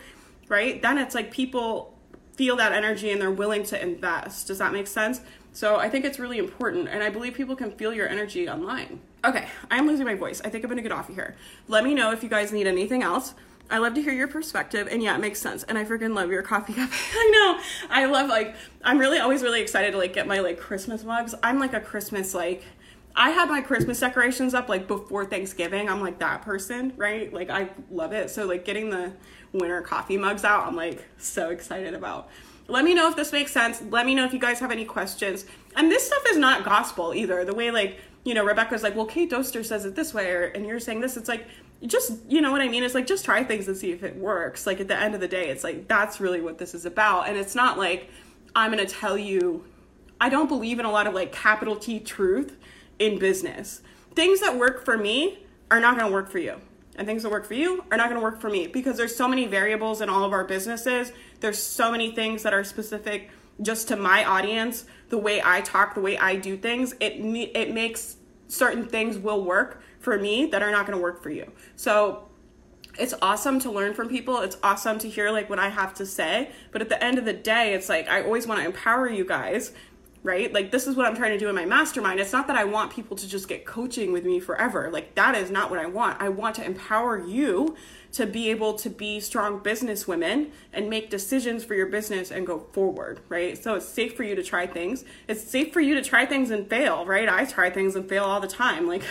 right? 0.47 0.81
Then 0.81 0.97
it's 0.97 1.15
like 1.15 1.31
people 1.31 1.97
feel 2.33 2.55
that 2.57 2.73
energy 2.73 3.11
and 3.11 3.19
they're 3.19 3.31
willing 3.31 3.63
to 3.63 3.81
invest. 3.81 4.47
Does 4.47 4.59
that 4.59 4.71
make 4.71 4.87
sense? 4.87 5.21
So 5.51 5.77
I 5.77 5.89
think 5.89 6.05
it's 6.05 6.19
really 6.19 6.37
important. 6.37 6.89
And 6.89 7.01
I 7.01 7.09
believe 7.09 7.33
people 7.33 7.55
can 7.55 7.71
feel 7.71 7.93
your 7.93 8.07
energy 8.07 8.47
online. 8.47 8.99
Okay, 9.23 9.47
I'm 9.71 9.87
losing 9.87 10.05
my 10.05 10.15
voice. 10.15 10.41
I 10.43 10.49
think 10.49 10.63
I'm 10.63 10.69
going 10.69 10.77
to 10.77 10.83
get 10.83 10.91
off 10.91 11.09
of 11.09 11.15
here. 11.15 11.35
Let 11.67 11.83
me 11.83 11.95
know 11.95 12.11
if 12.11 12.21
you 12.21 12.29
guys 12.29 12.51
need 12.51 12.67
anything 12.67 13.01
else. 13.01 13.33
I 13.69 13.79
love 13.79 13.95
to 13.95 14.01
hear 14.01 14.13
your 14.13 14.27
perspective, 14.27 14.87
and 14.91 15.01
yeah, 15.01 15.15
it 15.15 15.19
makes 15.19 15.39
sense. 15.39 15.63
And 15.63 15.77
I 15.77 15.85
freaking 15.85 16.15
love 16.15 16.29
your 16.29 16.43
coffee 16.43 16.73
cup. 16.73 16.89
I 17.13 17.29
know. 17.31 17.63
I 17.89 18.05
love 18.05 18.29
like 18.29 18.55
I'm 18.83 18.97
really 18.99 19.19
always 19.19 19.41
really 19.41 19.61
excited 19.61 19.91
to 19.91 19.97
like 19.97 20.13
get 20.13 20.27
my 20.27 20.39
like 20.39 20.59
Christmas 20.59 21.03
mugs. 21.03 21.33
I'm 21.41 21.59
like 21.59 21.73
a 21.73 21.79
Christmas 21.79 22.33
like 22.33 22.63
I 23.15 23.29
had 23.29 23.49
my 23.49 23.61
Christmas 23.61 23.99
decorations 23.99 24.53
up 24.53 24.67
like 24.67 24.87
before 24.87 25.25
Thanksgiving. 25.25 25.89
I'm 25.89 26.01
like 26.01 26.19
that 26.19 26.41
person, 26.41 26.93
right? 26.97 27.33
Like 27.33 27.49
I 27.49 27.69
love 27.89 28.11
it. 28.11 28.29
So 28.29 28.45
like 28.45 28.65
getting 28.65 28.89
the 28.89 29.13
winter 29.53 29.81
coffee 29.81 30.17
mugs 30.17 30.43
out, 30.43 30.67
I'm 30.67 30.75
like 30.75 31.03
so 31.17 31.49
excited 31.49 31.93
about. 31.93 32.29
Let 32.67 32.83
me 32.83 32.93
know 32.93 33.07
if 33.09 33.15
this 33.15 33.31
makes 33.31 33.51
sense. 33.51 33.81
Let 33.89 34.05
me 34.05 34.15
know 34.15 34.25
if 34.25 34.33
you 34.33 34.39
guys 34.39 34.59
have 34.59 34.71
any 34.71 34.85
questions. 34.85 35.45
And 35.75 35.91
this 35.91 36.07
stuff 36.07 36.23
is 36.29 36.37
not 36.37 36.65
gospel 36.65 37.13
either. 37.13 37.45
The 37.45 37.53
way 37.53 37.71
like, 37.71 37.99
you 38.23 38.33
know, 38.33 38.43
Rebecca's 38.43 38.83
like, 38.83 38.95
well, 38.95 39.05
Kate 39.05 39.31
Doster 39.31 39.63
says 39.63 39.85
it 39.85 39.95
this 39.95 40.13
way, 40.13 40.31
or, 40.31 40.45
and 40.45 40.65
you're 40.65 40.79
saying 40.79 40.99
this. 40.99 41.15
It's 41.15 41.29
like, 41.29 41.45
just 41.85 42.13
you 42.27 42.41
know 42.41 42.51
what 42.51 42.61
I 42.61 42.67
mean? 42.67 42.83
It's 42.83 42.95
like 42.95 43.07
just 43.07 43.25
try 43.25 43.43
things 43.43 43.67
and 43.67 43.77
see 43.77 43.91
if 43.91 44.03
it 44.03 44.15
works. 44.15 44.65
Like 44.65 44.79
at 44.79 44.87
the 44.87 44.97
end 44.97 45.15
of 45.15 45.21
the 45.21 45.27
day, 45.27 45.49
it's 45.49 45.63
like 45.63 45.87
that's 45.87 46.19
really 46.19 46.41
what 46.41 46.57
this 46.57 46.73
is 46.73 46.85
about. 46.85 47.27
And 47.27 47.37
it's 47.37 47.55
not 47.55 47.77
like 47.77 48.09
I'm 48.55 48.71
gonna 48.71 48.85
tell 48.85 49.17
you 49.17 49.65
I 50.19 50.29
don't 50.29 50.47
believe 50.47 50.79
in 50.79 50.85
a 50.85 50.91
lot 50.91 51.07
of 51.07 51.13
like 51.13 51.31
capital 51.31 51.75
T 51.75 51.99
truth 51.99 52.57
in 52.99 53.19
business. 53.19 53.81
Things 54.15 54.39
that 54.41 54.57
work 54.57 54.85
for 54.85 54.97
me 54.97 55.39
are 55.69 55.79
not 55.79 55.97
gonna 55.97 56.11
work 56.11 56.29
for 56.29 56.39
you. 56.39 56.61
And 56.97 57.05
things 57.05 57.23
that 57.23 57.29
work 57.29 57.45
for 57.45 57.55
you 57.55 57.83
are 57.91 57.97
not 57.97 58.09
gonna 58.09 58.21
work 58.21 58.39
for 58.39 58.49
me 58.49 58.67
because 58.67 58.97
there's 58.97 59.15
so 59.15 59.27
many 59.27 59.45
variables 59.45 60.01
in 60.01 60.09
all 60.09 60.23
of 60.23 60.31
our 60.31 60.45
businesses. 60.45 61.11
There's 61.41 61.61
so 61.61 61.91
many 61.91 62.11
things 62.11 62.43
that 62.43 62.53
are 62.53 62.63
specific 62.63 63.29
just 63.61 63.87
to 63.89 63.95
my 63.95 64.23
audience, 64.23 64.85
the 65.09 65.17
way 65.17 65.41
I 65.43 65.61
talk, 65.61 65.93
the 65.93 66.01
way 66.01 66.17
I 66.17 66.35
do 66.35 66.57
things. 66.57 66.93
It 66.99 67.13
it 67.53 67.73
makes 67.73 68.17
certain 68.47 68.85
things 68.85 69.17
will 69.17 69.43
work 69.43 69.81
for 69.99 70.17
me 70.17 70.45
that 70.47 70.61
are 70.61 70.71
not 70.71 70.85
going 70.85 70.97
to 70.97 71.01
work 71.01 71.21
for 71.21 71.29
you. 71.29 71.51
So 71.75 72.29
it's 72.97 73.13
awesome 73.21 73.59
to 73.61 73.71
learn 73.71 73.93
from 73.93 74.07
people. 74.07 74.39
It's 74.41 74.57
awesome 74.63 74.99
to 74.99 75.09
hear 75.09 75.31
like 75.31 75.49
what 75.49 75.59
I 75.59 75.69
have 75.69 75.93
to 75.95 76.05
say. 76.05 76.51
But 76.71 76.81
at 76.81 76.89
the 76.89 77.03
end 77.03 77.17
of 77.17 77.25
the 77.25 77.33
day, 77.33 77.73
it's 77.73 77.89
like 77.89 78.07
I 78.07 78.23
always 78.23 78.47
want 78.47 78.61
to 78.61 78.65
empower 78.65 79.09
you 79.09 79.25
guys, 79.25 79.73
right? 80.25 80.51
Like 80.51 80.71
this 80.71 80.87
is 80.87 80.95
what 80.95 81.05
I'm 81.05 81.15
trying 81.15 81.33
to 81.33 81.37
do 81.37 81.47
in 81.49 81.55
my 81.55 81.65
mastermind. 81.65 82.19
It's 82.19 82.33
not 82.33 82.47
that 82.47 82.55
I 82.55 82.63
want 82.63 82.91
people 82.91 83.15
to 83.15 83.27
just 83.27 83.47
get 83.47 83.63
coaching 83.63 84.11
with 84.11 84.25
me 84.25 84.39
forever. 84.39 84.89
Like 84.91 85.13
that 85.13 85.35
is 85.35 85.51
not 85.51 85.69
what 85.69 85.79
I 85.79 85.85
want. 85.85 86.19
I 86.19 86.29
want 86.29 86.55
to 86.55 86.65
empower 86.65 87.23
you 87.23 87.75
to 88.13 88.25
be 88.25 88.49
able 88.49 88.73
to 88.73 88.89
be 88.89 89.19
strong 89.19 89.59
business 89.59 90.07
women 90.07 90.51
and 90.73 90.89
make 90.89 91.11
decisions 91.11 91.63
for 91.63 91.75
your 91.75 91.85
business 91.85 92.31
and 92.31 92.47
go 92.47 92.57
forward, 92.71 93.19
right? 93.29 93.61
So 93.61 93.75
it's 93.75 93.87
safe 93.87 94.17
for 94.17 94.23
you 94.23 94.33
to 94.33 94.41
try 94.41 94.65
things. 94.65 95.05
It's 95.27 95.43
safe 95.43 95.71
for 95.71 95.79
you 95.79 95.93
to 95.93 96.01
try 96.01 96.25
things 96.25 96.49
and 96.49 96.67
fail, 96.67 97.05
right? 97.05 97.29
I 97.29 97.45
try 97.45 97.69
things 97.69 97.95
and 97.95 98.09
fail 98.09 98.23
all 98.23 98.39
the 98.39 98.47
time. 98.47 98.87
Like 98.87 99.03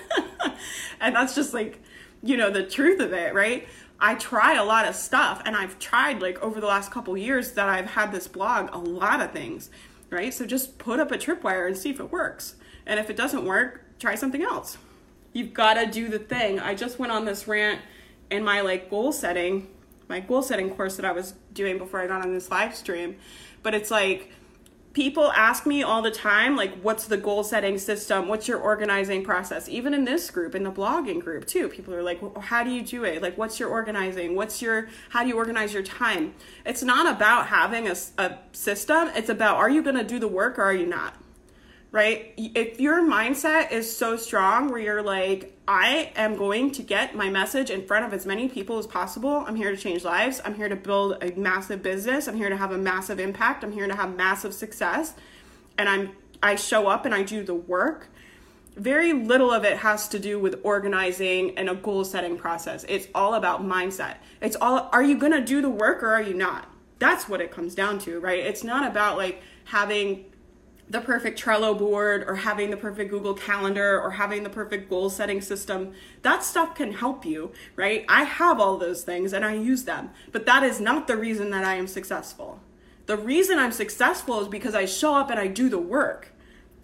and 1.00 1.16
that's 1.16 1.34
just 1.34 1.52
like, 1.52 1.82
you 2.22 2.36
know, 2.36 2.50
the 2.50 2.62
truth 2.62 3.00
of 3.00 3.12
it, 3.12 3.34
right? 3.34 3.66
I 3.98 4.14
try 4.14 4.54
a 4.54 4.64
lot 4.64 4.86
of 4.86 4.94
stuff 4.94 5.42
and 5.44 5.56
I've 5.56 5.78
tried 5.80 6.22
like 6.22 6.40
over 6.40 6.60
the 6.60 6.68
last 6.68 6.92
couple 6.92 7.16
years 7.16 7.52
that 7.52 7.68
I've 7.68 7.86
had 7.86 8.12
this 8.12 8.28
blog 8.28 8.72
a 8.72 8.78
lot 8.78 9.20
of 9.20 9.32
things, 9.32 9.70
right? 10.10 10.34
So 10.34 10.44
just 10.44 10.78
put 10.78 11.00
up 11.00 11.10
a 11.12 11.18
tripwire 11.18 11.66
and 11.66 11.76
see 11.76 11.90
if 11.90 12.00
it 12.00 12.12
works. 12.12 12.56
And 12.86 12.98
if 12.98 13.08
it 13.08 13.16
doesn't 13.16 13.44
work, 13.44 13.84
try 13.98 14.14
something 14.14 14.42
else. 14.42 14.76
You've 15.32 15.54
got 15.54 15.74
to 15.74 15.86
do 15.86 16.08
the 16.08 16.18
thing. 16.18 16.58
I 16.58 16.74
just 16.74 16.98
went 16.98 17.12
on 17.12 17.24
this 17.24 17.46
rant 17.46 17.80
in 18.30 18.44
my 18.44 18.60
like 18.60 18.90
goal 18.90 19.12
setting, 19.12 19.68
my 20.08 20.20
goal 20.20 20.42
setting 20.42 20.70
course 20.70 20.96
that 20.96 21.04
I 21.04 21.12
was 21.12 21.34
doing 21.52 21.78
before 21.78 22.00
I 22.00 22.06
got 22.06 22.22
on 22.22 22.32
this 22.32 22.50
live 22.50 22.74
stream, 22.74 23.16
but 23.62 23.74
it's 23.74 23.90
like 23.90 24.32
people 24.92 25.30
ask 25.32 25.66
me 25.66 25.82
all 25.82 26.02
the 26.02 26.10
time 26.10 26.56
like 26.56 26.74
what's 26.82 27.06
the 27.06 27.16
goal 27.16 27.44
setting 27.44 27.78
system? 27.78 28.28
What's 28.28 28.48
your 28.48 28.58
organizing 28.58 29.24
process? 29.24 29.68
Even 29.68 29.94
in 29.94 30.04
this 30.04 30.30
group 30.30 30.54
in 30.54 30.64
the 30.64 30.72
blogging 30.72 31.20
group 31.20 31.46
too 31.46 31.68
people 31.68 31.94
are 31.94 32.02
like 32.02 32.20
well, 32.20 32.40
how 32.40 32.64
do 32.64 32.70
you 32.70 32.82
do 32.82 33.04
it? 33.04 33.22
Like 33.22 33.38
what's 33.38 33.60
your 33.60 33.68
organizing? 33.68 34.34
What's 34.34 34.60
your 34.60 34.88
how 35.10 35.22
do 35.22 35.28
you 35.28 35.36
organize 35.36 35.72
your 35.72 35.82
time? 35.82 36.34
It's 36.64 36.82
not 36.82 37.12
about 37.14 37.46
having 37.46 37.88
a, 37.88 37.96
a 38.18 38.38
system. 38.52 39.10
It's 39.14 39.28
about 39.28 39.56
are 39.56 39.70
you 39.70 39.82
going 39.82 39.96
to 39.96 40.04
do 40.04 40.18
the 40.18 40.28
work 40.28 40.58
or 40.58 40.62
are 40.62 40.74
you 40.74 40.86
not 40.86 41.14
right? 41.92 42.32
If 42.36 42.80
your 42.80 43.02
mindset 43.02 43.72
is 43.72 43.96
so 43.96 44.16
strong 44.16 44.70
where 44.70 44.80
you're 44.80 45.02
like, 45.02 45.56
I 45.66 46.12
am 46.14 46.36
going 46.36 46.70
to 46.72 46.82
get 46.82 47.16
my 47.16 47.30
message 47.30 47.70
in 47.70 47.86
front 47.86 48.04
of 48.04 48.12
as 48.12 48.26
many 48.26 48.48
people 48.48 48.78
as 48.78 48.86
possible. 48.86 49.44
I'm 49.46 49.56
here 49.56 49.70
to 49.70 49.76
change 49.76 50.04
lives. 50.04 50.40
I'm 50.44 50.54
here 50.54 50.68
to 50.68 50.76
build 50.76 51.22
a 51.22 51.32
massive 51.38 51.82
business. 51.82 52.28
I'm 52.28 52.36
here 52.36 52.48
to 52.48 52.56
have 52.56 52.72
a 52.72 52.78
massive 52.78 53.18
impact. 53.18 53.64
I'm 53.64 53.72
here 53.72 53.88
to 53.88 53.94
have 53.94 54.14
massive 54.14 54.54
success. 54.54 55.14
And 55.78 55.88
I'm 55.88 56.10
I 56.42 56.54
show 56.54 56.86
up 56.86 57.04
and 57.04 57.14
I 57.14 57.22
do 57.22 57.44
the 57.44 57.54
work. 57.54 58.08
Very 58.76 59.12
little 59.12 59.50
of 59.50 59.64
it 59.64 59.78
has 59.78 60.08
to 60.08 60.18
do 60.18 60.38
with 60.38 60.60
organizing 60.62 61.58
and 61.58 61.68
a 61.68 61.74
goal 61.74 62.04
setting 62.04 62.38
process. 62.38 62.84
It's 62.88 63.08
all 63.14 63.34
about 63.34 63.62
mindset. 63.62 64.16
It's 64.40 64.56
all 64.60 64.88
are 64.92 65.02
you 65.02 65.18
going 65.18 65.32
to 65.32 65.44
do 65.44 65.60
the 65.60 65.68
work 65.68 66.02
or 66.02 66.12
are 66.12 66.22
you 66.22 66.34
not? 66.34 66.68
That's 66.98 67.28
what 67.28 67.40
it 67.40 67.50
comes 67.50 67.74
down 67.74 67.98
to, 68.00 68.20
right? 68.20 68.38
It's 68.38 68.62
not 68.64 68.88
about 68.88 69.16
like 69.16 69.42
having 69.64 70.24
the 70.90 71.00
perfect 71.00 71.40
Trello 71.40 71.78
board 71.78 72.24
or 72.26 72.34
having 72.34 72.70
the 72.70 72.76
perfect 72.76 73.10
Google 73.10 73.34
Calendar 73.34 74.00
or 74.00 74.10
having 74.10 74.42
the 74.42 74.50
perfect 74.50 74.90
goal 74.90 75.08
setting 75.08 75.40
system. 75.40 75.92
That 76.22 76.42
stuff 76.42 76.74
can 76.74 76.92
help 76.92 77.24
you, 77.24 77.52
right? 77.76 78.04
I 78.08 78.24
have 78.24 78.58
all 78.58 78.76
those 78.76 79.04
things 79.04 79.32
and 79.32 79.44
I 79.44 79.54
use 79.54 79.84
them, 79.84 80.10
but 80.32 80.46
that 80.46 80.64
is 80.64 80.80
not 80.80 81.06
the 81.06 81.16
reason 81.16 81.50
that 81.50 81.64
I 81.64 81.76
am 81.76 81.86
successful. 81.86 82.58
The 83.06 83.16
reason 83.16 83.58
I'm 83.58 83.72
successful 83.72 84.40
is 84.40 84.48
because 84.48 84.74
I 84.74 84.84
show 84.84 85.14
up 85.14 85.30
and 85.30 85.38
I 85.38 85.46
do 85.46 85.68
the 85.68 85.78
work. 85.78 86.32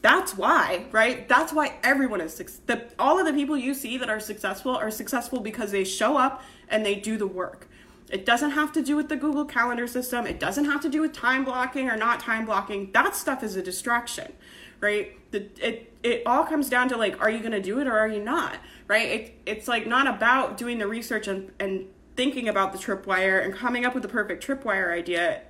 That's 0.03 0.37
why, 0.37 0.87
right? 0.93 1.29
That's 1.29 1.53
why 1.53 1.75
everyone 1.83 2.21
is 2.21 2.37
the, 2.67 2.85
all 2.97 3.19
of 3.19 3.27
the 3.27 3.33
people 3.33 3.57
you 3.57 3.75
see 3.75 3.99
that 3.99 4.09
are 4.09 4.21
successful 4.21 4.77
are 4.77 4.91
successful 4.93 5.41
because 5.41 5.73
they 5.73 5.83
show 5.83 6.17
up 6.17 6.45
and 6.69 6.87
they 6.87 6.95
do 6.95 7.17
the 7.17 7.27
work. 7.27 7.69
It 8.11 8.25
doesn't 8.25 8.53
have 8.53 8.73
to 8.73 8.83
do 8.83 8.95
with 8.95 9.09
the 9.09 9.17
Google 9.17 9.45
Calendar 9.45 9.87
system. 9.87 10.27
It 10.27 10.39
doesn't 10.39 10.67
have 10.67 10.81
to 10.83 10.89
do 10.89 11.01
with 11.01 11.13
time 11.13 11.45
blocking 11.45 11.89
or 11.89 11.97
not 11.97 12.21
time 12.21 12.47
blocking. 12.47 12.93
That 12.93 13.17
stuff 13.17 13.43
is 13.43 13.57
a 13.57 13.63
distraction, 13.63 14.33
right? 14.81 15.19
The, 15.33 15.49
it 15.61 15.93
it 16.05 16.23
all 16.25 16.45
comes 16.45 16.69
down 16.69 16.89
to 16.91 16.97
like, 16.97 17.21
are 17.21 17.29
you 17.29 17.41
going 17.41 17.53
to 17.53 17.61
do 17.61 17.81
it 17.81 17.89
or 17.89 17.99
are 17.99 18.07
you 18.07 18.23
not, 18.23 18.59
right? 18.87 19.09
It, 19.09 19.41
it's 19.45 19.67
like 19.67 19.89
not 19.89 20.07
about 20.07 20.57
doing 20.57 20.79
the 20.79 20.87
research 20.87 21.27
and, 21.27 21.51
and 21.59 21.87
thinking 22.17 22.49
about 22.49 22.73
the 22.73 22.79
tripwire 22.79 23.45
and 23.45 23.53
coming 23.53 23.85
up 23.85 23.93
with 23.93 24.05
the 24.05 24.09
perfect 24.09 24.47
tripwire 24.47 24.93
idea. 24.93 25.43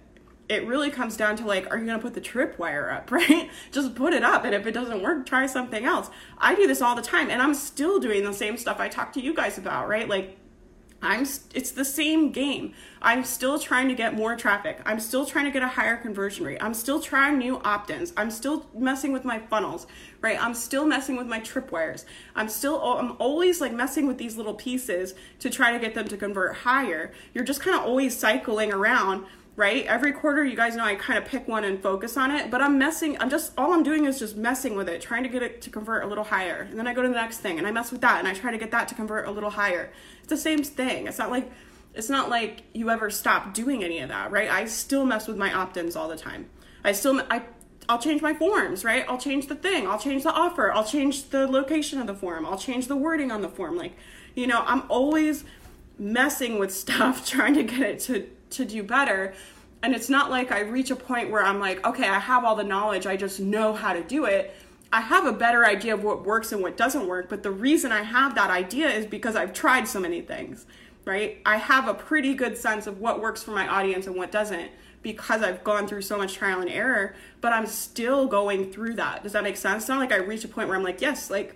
it 0.48 0.66
really 0.66 0.90
comes 0.90 1.16
down 1.16 1.36
to 1.36 1.44
like, 1.44 1.70
are 1.70 1.78
you 1.78 1.84
gonna 1.84 1.98
put 1.98 2.14
the 2.14 2.20
tripwire 2.20 2.90
up, 2.92 3.10
right? 3.10 3.50
Just 3.70 3.94
put 3.94 4.14
it 4.14 4.22
up, 4.22 4.44
and 4.44 4.54
if 4.54 4.66
it 4.66 4.72
doesn't 4.72 5.02
work, 5.02 5.26
try 5.26 5.44
something 5.46 5.84
else. 5.84 6.08
I 6.38 6.54
do 6.54 6.66
this 6.66 6.80
all 6.80 6.94
the 6.94 7.02
time, 7.02 7.28
and 7.30 7.42
I'm 7.42 7.54
still 7.54 7.98
doing 7.98 8.24
the 8.24 8.32
same 8.32 8.56
stuff 8.56 8.80
I 8.80 8.88
talk 8.88 9.12
to 9.14 9.20
you 9.20 9.34
guys 9.34 9.58
about, 9.58 9.88
right? 9.88 10.08
Like, 10.08 10.38
I'm 11.02 11.26
it's 11.54 11.70
the 11.70 11.84
same 11.84 12.32
game. 12.32 12.74
I'm 13.02 13.22
still 13.22 13.58
trying 13.58 13.88
to 13.88 13.94
get 13.94 14.14
more 14.14 14.34
traffic. 14.34 14.80
I'm 14.86 14.98
still 14.98 15.26
trying 15.26 15.44
to 15.44 15.50
get 15.50 15.62
a 15.62 15.68
higher 15.68 15.96
conversion 15.96 16.46
rate. 16.46 16.58
I'm 16.60 16.74
still 16.74 17.00
trying 17.00 17.38
new 17.38 17.60
opt-ins. 17.64 18.12
I'm 18.16 18.30
still 18.30 18.66
messing 18.74 19.12
with 19.12 19.24
my 19.24 19.38
funnels, 19.38 19.86
right? 20.20 20.42
I'm 20.42 20.54
still 20.54 20.86
messing 20.86 21.16
with 21.16 21.26
my 21.26 21.40
tripwires. 21.40 22.04
I'm 22.34 22.48
still 22.48 22.82
I'm 22.82 23.16
always 23.18 23.60
like 23.60 23.72
messing 23.72 24.06
with 24.06 24.18
these 24.18 24.36
little 24.36 24.54
pieces 24.54 25.14
to 25.40 25.50
try 25.50 25.70
to 25.72 25.78
get 25.78 25.94
them 25.94 26.08
to 26.08 26.16
convert 26.16 26.56
higher. 26.56 27.12
You're 27.34 27.44
just 27.44 27.60
kind 27.60 27.76
of 27.76 27.84
always 27.84 28.16
cycling 28.16 28.72
around 28.72 29.26
right? 29.56 29.86
Every 29.86 30.12
quarter, 30.12 30.44
you 30.44 30.54
guys 30.54 30.76
know 30.76 30.84
I 30.84 30.94
kind 30.94 31.18
of 31.18 31.24
pick 31.24 31.48
one 31.48 31.64
and 31.64 31.82
focus 31.82 32.18
on 32.18 32.30
it, 32.30 32.50
but 32.50 32.60
I'm 32.60 32.78
messing, 32.78 33.18
I'm 33.18 33.30
just, 33.30 33.52
all 33.56 33.72
I'm 33.72 33.82
doing 33.82 34.04
is 34.04 34.18
just 34.18 34.36
messing 34.36 34.76
with 34.76 34.86
it, 34.88 35.00
trying 35.00 35.22
to 35.22 35.30
get 35.30 35.42
it 35.42 35.62
to 35.62 35.70
convert 35.70 36.04
a 36.04 36.06
little 36.06 36.24
higher. 36.24 36.66
And 36.70 36.78
then 36.78 36.86
I 36.86 36.92
go 36.92 37.00
to 37.00 37.08
the 37.08 37.14
next 37.14 37.38
thing 37.38 37.58
and 37.58 37.66
I 37.66 37.70
mess 37.70 37.90
with 37.90 38.02
that 38.02 38.18
and 38.18 38.28
I 38.28 38.34
try 38.34 38.52
to 38.52 38.58
get 38.58 38.70
that 38.72 38.86
to 38.88 38.94
convert 38.94 39.26
a 39.26 39.30
little 39.30 39.50
higher. 39.50 39.90
It's 40.18 40.28
the 40.28 40.36
same 40.36 40.62
thing. 40.62 41.06
It's 41.06 41.18
not 41.18 41.30
like, 41.30 41.50
it's 41.94 42.10
not 42.10 42.28
like 42.28 42.64
you 42.74 42.90
ever 42.90 43.08
stop 43.08 43.54
doing 43.54 43.82
any 43.82 44.00
of 44.00 44.10
that, 44.10 44.30
right? 44.30 44.50
I 44.50 44.66
still 44.66 45.06
mess 45.06 45.26
with 45.26 45.38
my 45.38 45.52
opt 45.52 45.78
ins 45.78 45.96
all 45.96 46.08
the 46.08 46.18
time. 46.18 46.50
I 46.84 46.92
still, 46.92 47.22
I, 47.30 47.42
I'll 47.88 47.98
change 47.98 48.20
my 48.20 48.34
forms, 48.34 48.84
right? 48.84 49.06
I'll 49.08 49.18
change 49.18 49.46
the 49.46 49.54
thing. 49.54 49.86
I'll 49.86 49.98
change 49.98 50.24
the 50.24 50.32
offer. 50.32 50.70
I'll 50.70 50.84
change 50.84 51.30
the 51.30 51.46
location 51.46 51.98
of 51.98 52.06
the 52.06 52.14
form. 52.14 52.44
I'll 52.44 52.58
change 52.58 52.88
the 52.88 52.96
wording 52.96 53.32
on 53.32 53.40
the 53.40 53.48
form. 53.48 53.78
Like, 53.78 53.96
you 54.34 54.46
know, 54.46 54.62
I'm 54.66 54.82
always 54.90 55.44
messing 55.98 56.58
with 56.58 56.74
stuff, 56.74 57.26
trying 57.26 57.54
to 57.54 57.62
get 57.62 57.80
it 57.80 58.00
to 58.00 58.28
to 58.50 58.64
do 58.64 58.82
better. 58.82 59.34
And 59.82 59.94
it's 59.94 60.08
not 60.08 60.30
like 60.30 60.52
I 60.52 60.60
reach 60.60 60.90
a 60.90 60.96
point 60.96 61.30
where 61.30 61.44
I'm 61.44 61.60
like, 61.60 61.86
okay, 61.86 62.08
I 62.08 62.18
have 62.18 62.44
all 62.44 62.56
the 62.56 62.64
knowledge, 62.64 63.06
I 63.06 63.16
just 63.16 63.40
know 63.40 63.72
how 63.72 63.92
to 63.92 64.02
do 64.02 64.24
it. 64.24 64.54
I 64.92 65.00
have 65.00 65.26
a 65.26 65.32
better 65.32 65.66
idea 65.66 65.94
of 65.94 66.04
what 66.04 66.24
works 66.24 66.52
and 66.52 66.62
what 66.62 66.76
doesn't 66.76 67.06
work, 67.06 67.28
but 67.28 67.42
the 67.42 67.50
reason 67.50 67.92
I 67.92 68.02
have 68.02 68.34
that 68.36 68.50
idea 68.50 68.88
is 68.88 69.04
because 69.04 69.36
I've 69.36 69.52
tried 69.52 69.88
so 69.88 70.00
many 70.00 70.22
things, 70.22 70.64
right? 71.04 71.38
I 71.44 71.56
have 71.56 71.88
a 71.88 71.94
pretty 71.94 72.34
good 72.34 72.56
sense 72.56 72.86
of 72.86 73.00
what 73.00 73.20
works 73.20 73.42
for 73.42 73.50
my 73.50 73.66
audience 73.66 74.06
and 74.06 74.16
what 74.16 74.30
doesn't 74.30 74.70
because 75.02 75.42
I've 75.42 75.62
gone 75.62 75.86
through 75.86 76.02
so 76.02 76.16
much 76.16 76.34
trial 76.34 76.60
and 76.60 76.70
error, 76.70 77.14
but 77.40 77.52
I'm 77.52 77.66
still 77.66 78.26
going 78.26 78.72
through 78.72 78.94
that. 78.94 79.22
Does 79.22 79.32
that 79.32 79.44
make 79.44 79.56
sense? 79.56 79.84
It's 79.84 79.88
not 79.88 80.00
like 80.00 80.12
I 80.12 80.16
reach 80.16 80.44
a 80.44 80.48
point 80.48 80.68
where 80.68 80.76
I'm 80.76 80.82
like, 80.82 81.00
yes, 81.00 81.30
like 81.30 81.54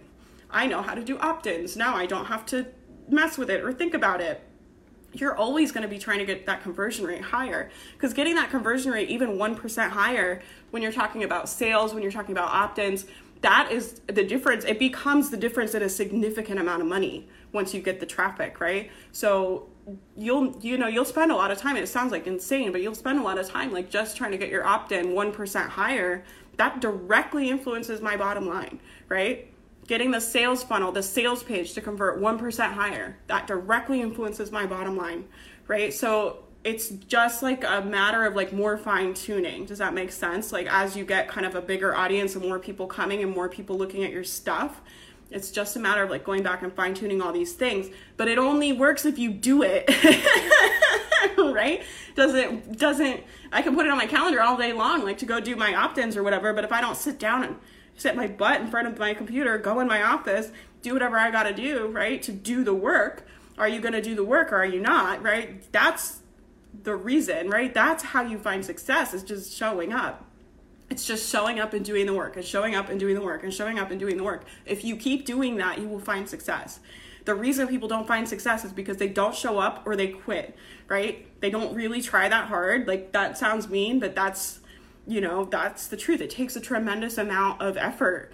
I 0.50 0.66
know 0.66 0.82
how 0.82 0.94
to 0.94 1.02
do 1.02 1.18
opt 1.18 1.46
ins. 1.46 1.76
Now 1.76 1.96
I 1.96 2.06
don't 2.06 2.26
have 2.26 2.46
to 2.46 2.66
mess 3.08 3.38
with 3.38 3.50
it 3.50 3.64
or 3.64 3.72
think 3.72 3.94
about 3.94 4.20
it 4.20 4.40
you're 5.12 5.36
always 5.36 5.72
going 5.72 5.82
to 5.82 5.88
be 5.88 5.98
trying 5.98 6.18
to 6.18 6.24
get 6.24 6.46
that 6.46 6.62
conversion 6.62 7.04
rate 7.04 7.22
higher. 7.22 7.70
Because 7.94 8.12
getting 8.12 8.34
that 8.36 8.50
conversion 8.50 8.92
rate 8.92 9.08
even 9.08 9.30
1% 9.30 9.90
higher 9.90 10.42
when 10.70 10.82
you're 10.82 10.92
talking 10.92 11.24
about 11.24 11.48
sales 11.48 11.92
when 11.94 12.02
you're 12.02 12.12
talking 12.12 12.32
about 12.32 12.50
opt-ins 12.50 13.06
that 13.42 13.72
is 13.72 14.00
the 14.06 14.22
difference. 14.24 14.64
It 14.64 14.78
becomes 14.78 15.30
the 15.30 15.36
difference 15.36 15.74
in 15.74 15.82
a 15.82 15.88
significant 15.88 16.60
amount 16.60 16.82
of 16.82 16.88
money 16.88 17.26
once 17.52 17.72
you 17.72 17.80
get 17.80 18.00
the 18.00 18.06
traffic 18.06 18.60
right? 18.60 18.90
So 19.12 19.68
you'll 20.14 20.56
you 20.60 20.76
know 20.76 20.86
you'll 20.86 21.04
spend 21.04 21.32
a 21.32 21.34
lot 21.34 21.50
of 21.50 21.58
time 21.58 21.76
it 21.76 21.88
sounds 21.88 22.12
like 22.12 22.26
insane 22.26 22.70
but 22.70 22.80
you'll 22.80 22.94
spend 22.94 23.18
a 23.18 23.22
lot 23.22 23.38
of 23.38 23.48
time 23.48 23.72
like 23.72 23.90
just 23.90 24.16
trying 24.16 24.30
to 24.30 24.38
get 24.38 24.50
your 24.50 24.64
opt-in 24.64 25.08
1% 25.08 25.68
higher. 25.68 26.24
That 26.56 26.80
directly 26.80 27.48
influences 27.48 28.00
my 28.00 28.16
bottom 28.16 28.46
line 28.46 28.80
right 29.08 29.49
getting 29.90 30.12
the 30.12 30.20
sales 30.20 30.62
funnel, 30.62 30.92
the 30.92 31.02
sales 31.02 31.42
page 31.42 31.72
to 31.72 31.80
convert 31.80 32.20
1% 32.20 32.72
higher. 32.74 33.16
That 33.26 33.48
directly 33.48 34.00
influences 34.00 34.52
my 34.52 34.64
bottom 34.64 34.96
line, 34.96 35.24
right? 35.66 35.92
So 35.92 36.44
it's 36.62 36.90
just 36.90 37.42
like 37.42 37.64
a 37.64 37.80
matter 37.80 38.24
of 38.24 38.36
like 38.36 38.52
more 38.52 38.78
fine 38.78 39.14
tuning. 39.14 39.64
Does 39.64 39.78
that 39.78 39.92
make 39.92 40.12
sense? 40.12 40.52
Like 40.52 40.68
as 40.72 40.96
you 40.96 41.04
get 41.04 41.26
kind 41.26 41.44
of 41.44 41.56
a 41.56 41.60
bigger 41.60 41.92
audience 41.92 42.36
and 42.36 42.44
more 42.44 42.60
people 42.60 42.86
coming 42.86 43.20
and 43.20 43.34
more 43.34 43.48
people 43.48 43.76
looking 43.76 44.04
at 44.04 44.12
your 44.12 44.22
stuff, 44.22 44.80
it's 45.28 45.50
just 45.50 45.74
a 45.74 45.80
matter 45.80 46.04
of 46.04 46.10
like 46.10 46.22
going 46.22 46.44
back 46.44 46.62
and 46.62 46.72
fine 46.72 46.94
tuning 46.94 47.20
all 47.20 47.32
these 47.32 47.54
things. 47.54 47.88
But 48.16 48.28
it 48.28 48.38
only 48.38 48.70
works 48.72 49.04
if 49.04 49.18
you 49.18 49.32
do 49.32 49.64
it. 49.64 49.90
right? 51.36 51.82
Doesn't 52.14 52.78
doesn't 52.78 53.24
I 53.50 53.60
can 53.60 53.74
put 53.74 53.86
it 53.86 53.90
on 53.90 53.98
my 53.98 54.06
calendar 54.06 54.40
all 54.40 54.56
day 54.56 54.72
long 54.72 55.02
like 55.02 55.18
to 55.18 55.26
go 55.26 55.40
do 55.40 55.56
my 55.56 55.74
opt-ins 55.74 56.16
or 56.16 56.22
whatever, 56.22 56.52
but 56.52 56.62
if 56.62 56.70
I 56.70 56.80
don't 56.80 56.96
sit 56.96 57.18
down 57.18 57.42
and 57.42 57.56
sit 58.00 58.16
my 58.16 58.26
butt 58.26 58.60
in 58.60 58.68
front 58.68 58.88
of 58.88 58.98
my 58.98 59.12
computer, 59.12 59.58
go 59.58 59.78
in 59.80 59.86
my 59.86 60.02
office, 60.02 60.50
do 60.80 60.94
whatever 60.94 61.18
I 61.18 61.30
got 61.30 61.42
to 61.42 61.52
do, 61.52 61.88
right? 61.88 62.22
To 62.22 62.32
do 62.32 62.64
the 62.64 62.74
work. 62.74 63.26
Are 63.58 63.68
you 63.68 63.80
going 63.80 63.92
to 63.92 64.00
do 64.00 64.14
the 64.14 64.24
work 64.24 64.52
or 64.52 64.56
are 64.56 64.66
you 64.66 64.80
not, 64.80 65.22
right? 65.22 65.70
That's 65.70 66.20
the 66.82 66.96
reason, 66.96 67.50
right? 67.50 67.74
That's 67.74 68.02
how 68.02 68.22
you 68.22 68.38
find 68.38 68.64
success 68.64 69.12
is 69.12 69.22
just 69.22 69.52
showing 69.52 69.92
up. 69.92 70.24
It's 70.88 71.06
just 71.06 71.30
showing 71.30 71.60
up 71.60 71.74
and 71.74 71.84
doing 71.84 72.06
the 72.06 72.14
work 72.14 72.36
and 72.36 72.44
showing 72.44 72.74
up 72.74 72.88
and 72.88 72.98
doing 72.98 73.14
the 73.14 73.20
work 73.20 73.44
and 73.44 73.52
showing 73.52 73.78
up 73.78 73.90
and 73.90 74.00
doing 74.00 74.16
the 74.16 74.24
work. 74.24 74.44
If 74.64 74.82
you 74.82 74.96
keep 74.96 75.26
doing 75.26 75.56
that, 75.58 75.78
you 75.78 75.86
will 75.86 76.00
find 76.00 76.28
success. 76.28 76.80
The 77.26 77.34
reason 77.34 77.68
people 77.68 77.86
don't 77.86 78.08
find 78.08 78.26
success 78.26 78.64
is 78.64 78.72
because 78.72 78.96
they 78.96 79.08
don't 79.08 79.34
show 79.34 79.58
up 79.58 79.82
or 79.86 79.94
they 79.94 80.08
quit, 80.08 80.56
right? 80.88 81.26
They 81.40 81.50
don't 81.50 81.74
really 81.74 82.00
try 82.00 82.28
that 82.30 82.48
hard. 82.48 82.88
Like 82.88 83.12
that 83.12 83.36
sounds 83.36 83.68
mean, 83.68 84.00
but 84.00 84.14
that's 84.14 84.59
you 85.10 85.20
know, 85.20 85.44
that's 85.44 85.88
the 85.88 85.96
truth. 85.96 86.20
It 86.20 86.30
takes 86.30 86.54
a 86.54 86.60
tremendous 86.60 87.18
amount 87.18 87.60
of 87.60 87.76
effort 87.76 88.30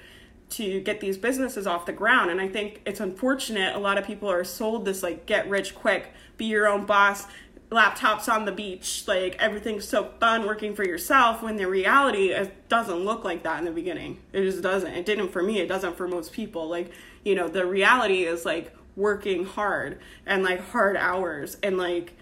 to 0.51 0.81
get 0.81 1.01
these 1.01 1.17
businesses 1.17 1.67
off 1.67 1.87
the 1.87 1.93
ground. 1.93 2.31
And 2.31 2.39
I 2.39 2.49
think 2.49 2.83
it's 2.85 3.01
unfortunate 3.01 3.75
a 3.75 3.79
lot 3.79 3.97
of 3.97 4.07
people 4.07 4.31
are 4.31 4.45
sold 4.45 4.85
this 4.85 5.03
like 5.03 5.25
get 5.25 5.49
rich 5.49 5.75
quick, 5.75 6.13
be 6.37 6.45
your 6.45 6.69
own 6.69 6.85
boss, 6.85 7.27
laptops 7.71 8.33
on 8.33 8.45
the 8.45 8.53
beach, 8.53 9.05
like 9.09 9.37
everything's 9.41 9.89
so 9.89 10.13
fun 10.21 10.47
working 10.47 10.75
for 10.75 10.85
yourself 10.85 11.43
when 11.43 11.57
the 11.57 11.67
reality 11.67 12.29
it 12.29 12.69
doesn't 12.69 12.99
look 12.99 13.25
like 13.25 13.43
that 13.43 13.59
in 13.59 13.65
the 13.65 13.71
beginning. 13.71 14.21
It 14.35 14.43
just 14.43 14.63
doesn't. 14.63 14.93
It 14.93 15.07
didn't 15.07 15.31
for 15.31 15.43
me, 15.43 15.59
it 15.61 15.69
doesn't 15.69 15.97
for 15.97 16.07
most 16.07 16.33
people. 16.33 16.69
Like, 16.69 16.93
you 17.25 17.35
know, 17.35 17.49
the 17.49 17.65
reality 17.65 18.25
is 18.25 18.45
like 18.45 18.77
working 18.97 19.47
hard 19.47 19.99
and 20.27 20.43
like 20.45 20.61
hard 20.71 20.97
hours 20.97 21.57
and 21.63 21.79
like 21.79 22.13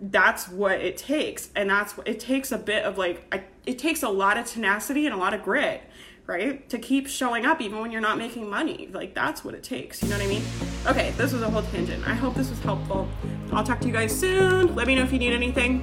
that's 0.00 0.48
what 0.48 0.80
it 0.80 0.96
takes 0.96 1.50
and 1.56 1.70
that's 1.70 1.96
what 1.96 2.06
it 2.06 2.20
takes 2.20 2.52
a 2.52 2.58
bit 2.58 2.84
of 2.84 2.98
like 2.98 3.26
a, 3.32 3.40
it 3.66 3.78
takes 3.78 4.02
a 4.02 4.08
lot 4.08 4.38
of 4.38 4.46
tenacity 4.46 5.06
and 5.06 5.14
a 5.14 5.18
lot 5.18 5.34
of 5.34 5.42
grit 5.42 5.82
right 6.26 6.68
to 6.68 6.78
keep 6.78 7.06
showing 7.06 7.44
up 7.44 7.60
even 7.60 7.80
when 7.80 7.92
you're 7.92 8.00
not 8.00 8.18
making 8.18 8.48
money 8.48 8.88
like 8.92 9.14
that's 9.14 9.44
what 9.44 9.54
it 9.54 9.62
takes 9.62 10.02
you 10.02 10.08
know 10.08 10.16
what 10.16 10.24
i 10.24 10.28
mean 10.28 10.42
okay 10.86 11.10
this 11.16 11.32
was 11.32 11.42
a 11.42 11.50
whole 11.50 11.62
tangent 11.62 12.06
i 12.06 12.14
hope 12.14 12.34
this 12.34 12.50
was 12.50 12.58
helpful 12.60 13.08
i'll 13.52 13.64
talk 13.64 13.80
to 13.80 13.86
you 13.86 13.92
guys 13.92 14.18
soon 14.18 14.74
let 14.74 14.86
me 14.86 14.94
know 14.94 15.02
if 15.02 15.12
you 15.12 15.18
need 15.18 15.32
anything 15.32 15.82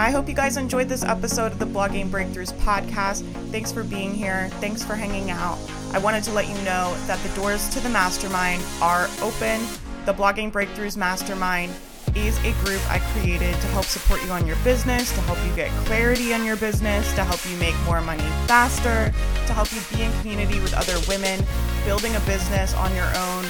I 0.00 0.12
hope 0.12 0.28
you 0.28 0.34
guys 0.34 0.56
enjoyed 0.56 0.88
this 0.88 1.02
episode 1.02 1.50
of 1.50 1.58
the 1.58 1.64
Blogging 1.64 2.08
Breakthroughs 2.08 2.52
podcast. 2.58 3.24
Thanks 3.50 3.72
for 3.72 3.82
being 3.82 4.14
here. 4.14 4.48
Thanks 4.60 4.84
for 4.84 4.94
hanging 4.94 5.32
out. 5.32 5.58
I 5.92 5.98
wanted 5.98 6.22
to 6.22 6.30
let 6.30 6.46
you 6.46 6.54
know 6.58 6.96
that 7.08 7.18
the 7.24 7.34
doors 7.34 7.68
to 7.70 7.80
the 7.80 7.88
mastermind 7.88 8.62
are 8.80 9.08
open. 9.20 9.60
The 10.04 10.14
Blogging 10.14 10.52
Breakthroughs 10.52 10.96
Mastermind 10.96 11.72
is 12.16 12.38
a 12.44 12.52
group 12.64 12.80
I 12.90 12.98
created 13.12 13.54
to 13.54 13.66
help 13.68 13.84
support 13.84 14.22
you 14.24 14.30
on 14.30 14.46
your 14.46 14.56
business, 14.64 15.12
to 15.12 15.20
help 15.22 15.38
you 15.46 15.54
get 15.54 15.70
clarity 15.86 16.32
on 16.32 16.44
your 16.44 16.56
business, 16.56 17.12
to 17.14 17.24
help 17.24 17.40
you 17.50 17.56
make 17.58 17.74
more 17.84 18.00
money 18.00 18.28
faster, 18.46 19.12
to 19.46 19.52
help 19.52 19.72
you 19.72 19.80
be 19.94 20.02
in 20.02 20.12
community 20.20 20.60
with 20.60 20.74
other 20.74 20.98
women. 21.08 21.44
Building 21.84 22.14
a 22.16 22.20
business 22.20 22.74
on 22.74 22.94
your 22.94 23.10
own 23.16 23.44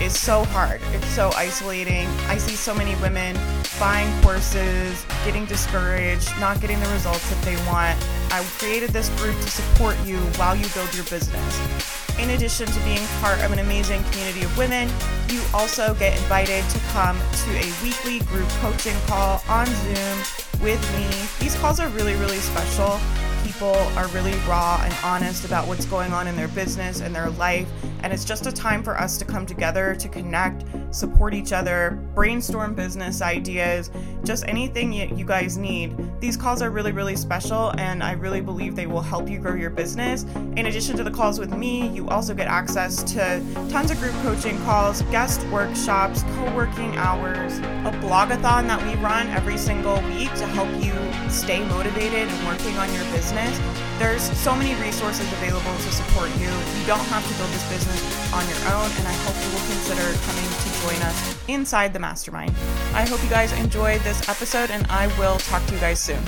is 0.00 0.18
so 0.18 0.44
hard. 0.44 0.80
It's 0.92 1.08
so 1.08 1.30
isolating. 1.36 2.06
I 2.28 2.36
see 2.36 2.56
so 2.56 2.74
many 2.74 2.94
women 2.96 3.36
buying 3.78 4.10
courses, 4.22 5.06
getting 5.24 5.44
discouraged, 5.46 6.30
not 6.40 6.60
getting 6.60 6.80
the 6.80 6.88
results 6.88 7.28
that 7.30 7.42
they 7.44 7.56
want. 7.66 7.98
I 8.32 8.44
created 8.58 8.90
this 8.90 9.08
group 9.20 9.36
to 9.36 9.50
support 9.50 9.96
you 10.04 10.18
while 10.36 10.56
you 10.56 10.66
build 10.74 10.94
your 10.94 11.04
business. 11.04 12.01
In 12.18 12.30
addition 12.30 12.66
to 12.66 12.80
being 12.80 13.04
part 13.20 13.40
of 13.40 13.52
an 13.52 13.58
amazing 13.58 14.02
community 14.04 14.42
of 14.42 14.56
women, 14.58 14.88
you 15.28 15.40
also 15.54 15.94
get 15.94 16.16
invited 16.18 16.68
to 16.70 16.78
come 16.92 17.18
to 17.18 17.50
a 17.56 17.72
weekly 17.82 18.20
group 18.26 18.48
coaching 18.60 18.96
call 19.06 19.42
on 19.48 19.66
Zoom 19.66 20.18
with 20.62 20.80
me. 20.96 21.08
These 21.40 21.56
calls 21.56 21.80
are 21.80 21.88
really, 21.88 22.14
really 22.14 22.38
special. 22.38 23.00
People 23.44 23.74
are 23.96 24.06
really 24.08 24.34
raw 24.48 24.80
and 24.84 24.94
honest 25.04 25.44
about 25.44 25.66
what's 25.66 25.84
going 25.84 26.12
on 26.12 26.26
in 26.26 26.36
their 26.36 26.48
business 26.48 27.00
and 27.00 27.14
their 27.14 27.30
life. 27.30 27.68
And 28.02 28.12
it's 28.12 28.24
just 28.24 28.46
a 28.46 28.52
time 28.52 28.82
for 28.82 28.98
us 28.98 29.16
to 29.18 29.24
come 29.24 29.46
together 29.46 29.94
to 29.94 30.08
connect, 30.08 30.64
support 30.90 31.34
each 31.34 31.52
other, 31.52 31.98
brainstorm 32.14 32.74
business 32.74 33.22
ideas, 33.22 33.90
just 34.24 34.44
anything 34.48 34.92
you, 34.92 35.24
guys 35.24 35.56
need. 35.56 35.96
These 36.20 36.36
calls 36.36 36.62
are 36.62 36.70
really, 36.70 36.92
really 36.92 37.16
special, 37.16 37.72
and 37.78 38.02
I 38.02 38.12
really 38.12 38.40
believe 38.40 38.74
they 38.74 38.86
will 38.86 39.00
help 39.00 39.28
you 39.28 39.38
grow 39.38 39.54
your 39.54 39.70
business. 39.70 40.24
In 40.56 40.66
addition 40.66 40.96
to 40.96 41.04
the 41.04 41.10
calls 41.10 41.38
with 41.38 41.56
me, 41.56 41.88
you 41.88 42.08
also 42.08 42.34
get 42.34 42.48
access 42.48 43.02
to 43.14 43.44
tons 43.68 43.90
of 43.90 43.98
group 43.98 44.14
coaching 44.22 44.58
calls, 44.64 45.02
guest 45.02 45.44
workshops, 45.46 46.22
co 46.34 46.54
working 46.56 46.96
hours, 46.96 47.58
a 47.58 47.92
blogathon 48.02 48.66
that 48.66 48.82
we 48.84 49.00
run 49.02 49.28
every 49.28 49.56
single 49.56 50.00
week 50.02 50.32
to 50.34 50.46
help 50.46 50.68
you 50.82 50.92
stay 51.32 51.64
motivated 51.64 52.28
and 52.28 52.46
working 52.46 52.76
on 52.78 52.92
your 52.92 53.04
business. 53.12 53.58
There's 53.98 54.22
so 54.38 54.54
many 54.54 54.74
resources 54.80 55.26
available 55.32 55.74
to 55.74 55.90
support 55.92 56.28
you. 56.38 56.48
You 56.48 56.86
don't 56.86 57.04
have 57.08 57.26
to 57.26 57.34
build 57.38 57.50
this 57.50 57.68
business 57.68 58.32
on 58.32 58.46
your 58.48 58.60
own, 58.74 58.90
and 58.98 59.08
I 59.08 59.16
hope 59.24 59.36
you 59.40 59.50
will 59.52 59.66
consider 59.72 60.06
coming 60.26 60.48
to 60.48 60.68
join 60.82 61.02
us 61.02 61.38
inside 61.48 61.92
the 61.92 62.00
mastermind. 62.00 62.52
I 62.94 63.06
hope 63.08 63.22
you 63.22 63.30
guys 63.30 63.52
enjoyed 63.58 64.00
this 64.02 64.28
episode, 64.28 64.70
and 64.70 64.86
I 64.88 65.06
will 65.18 65.38
talk 65.38 65.64
to 65.66 65.74
you 65.74 65.80
guys 65.80 66.00
soon. 66.00 66.22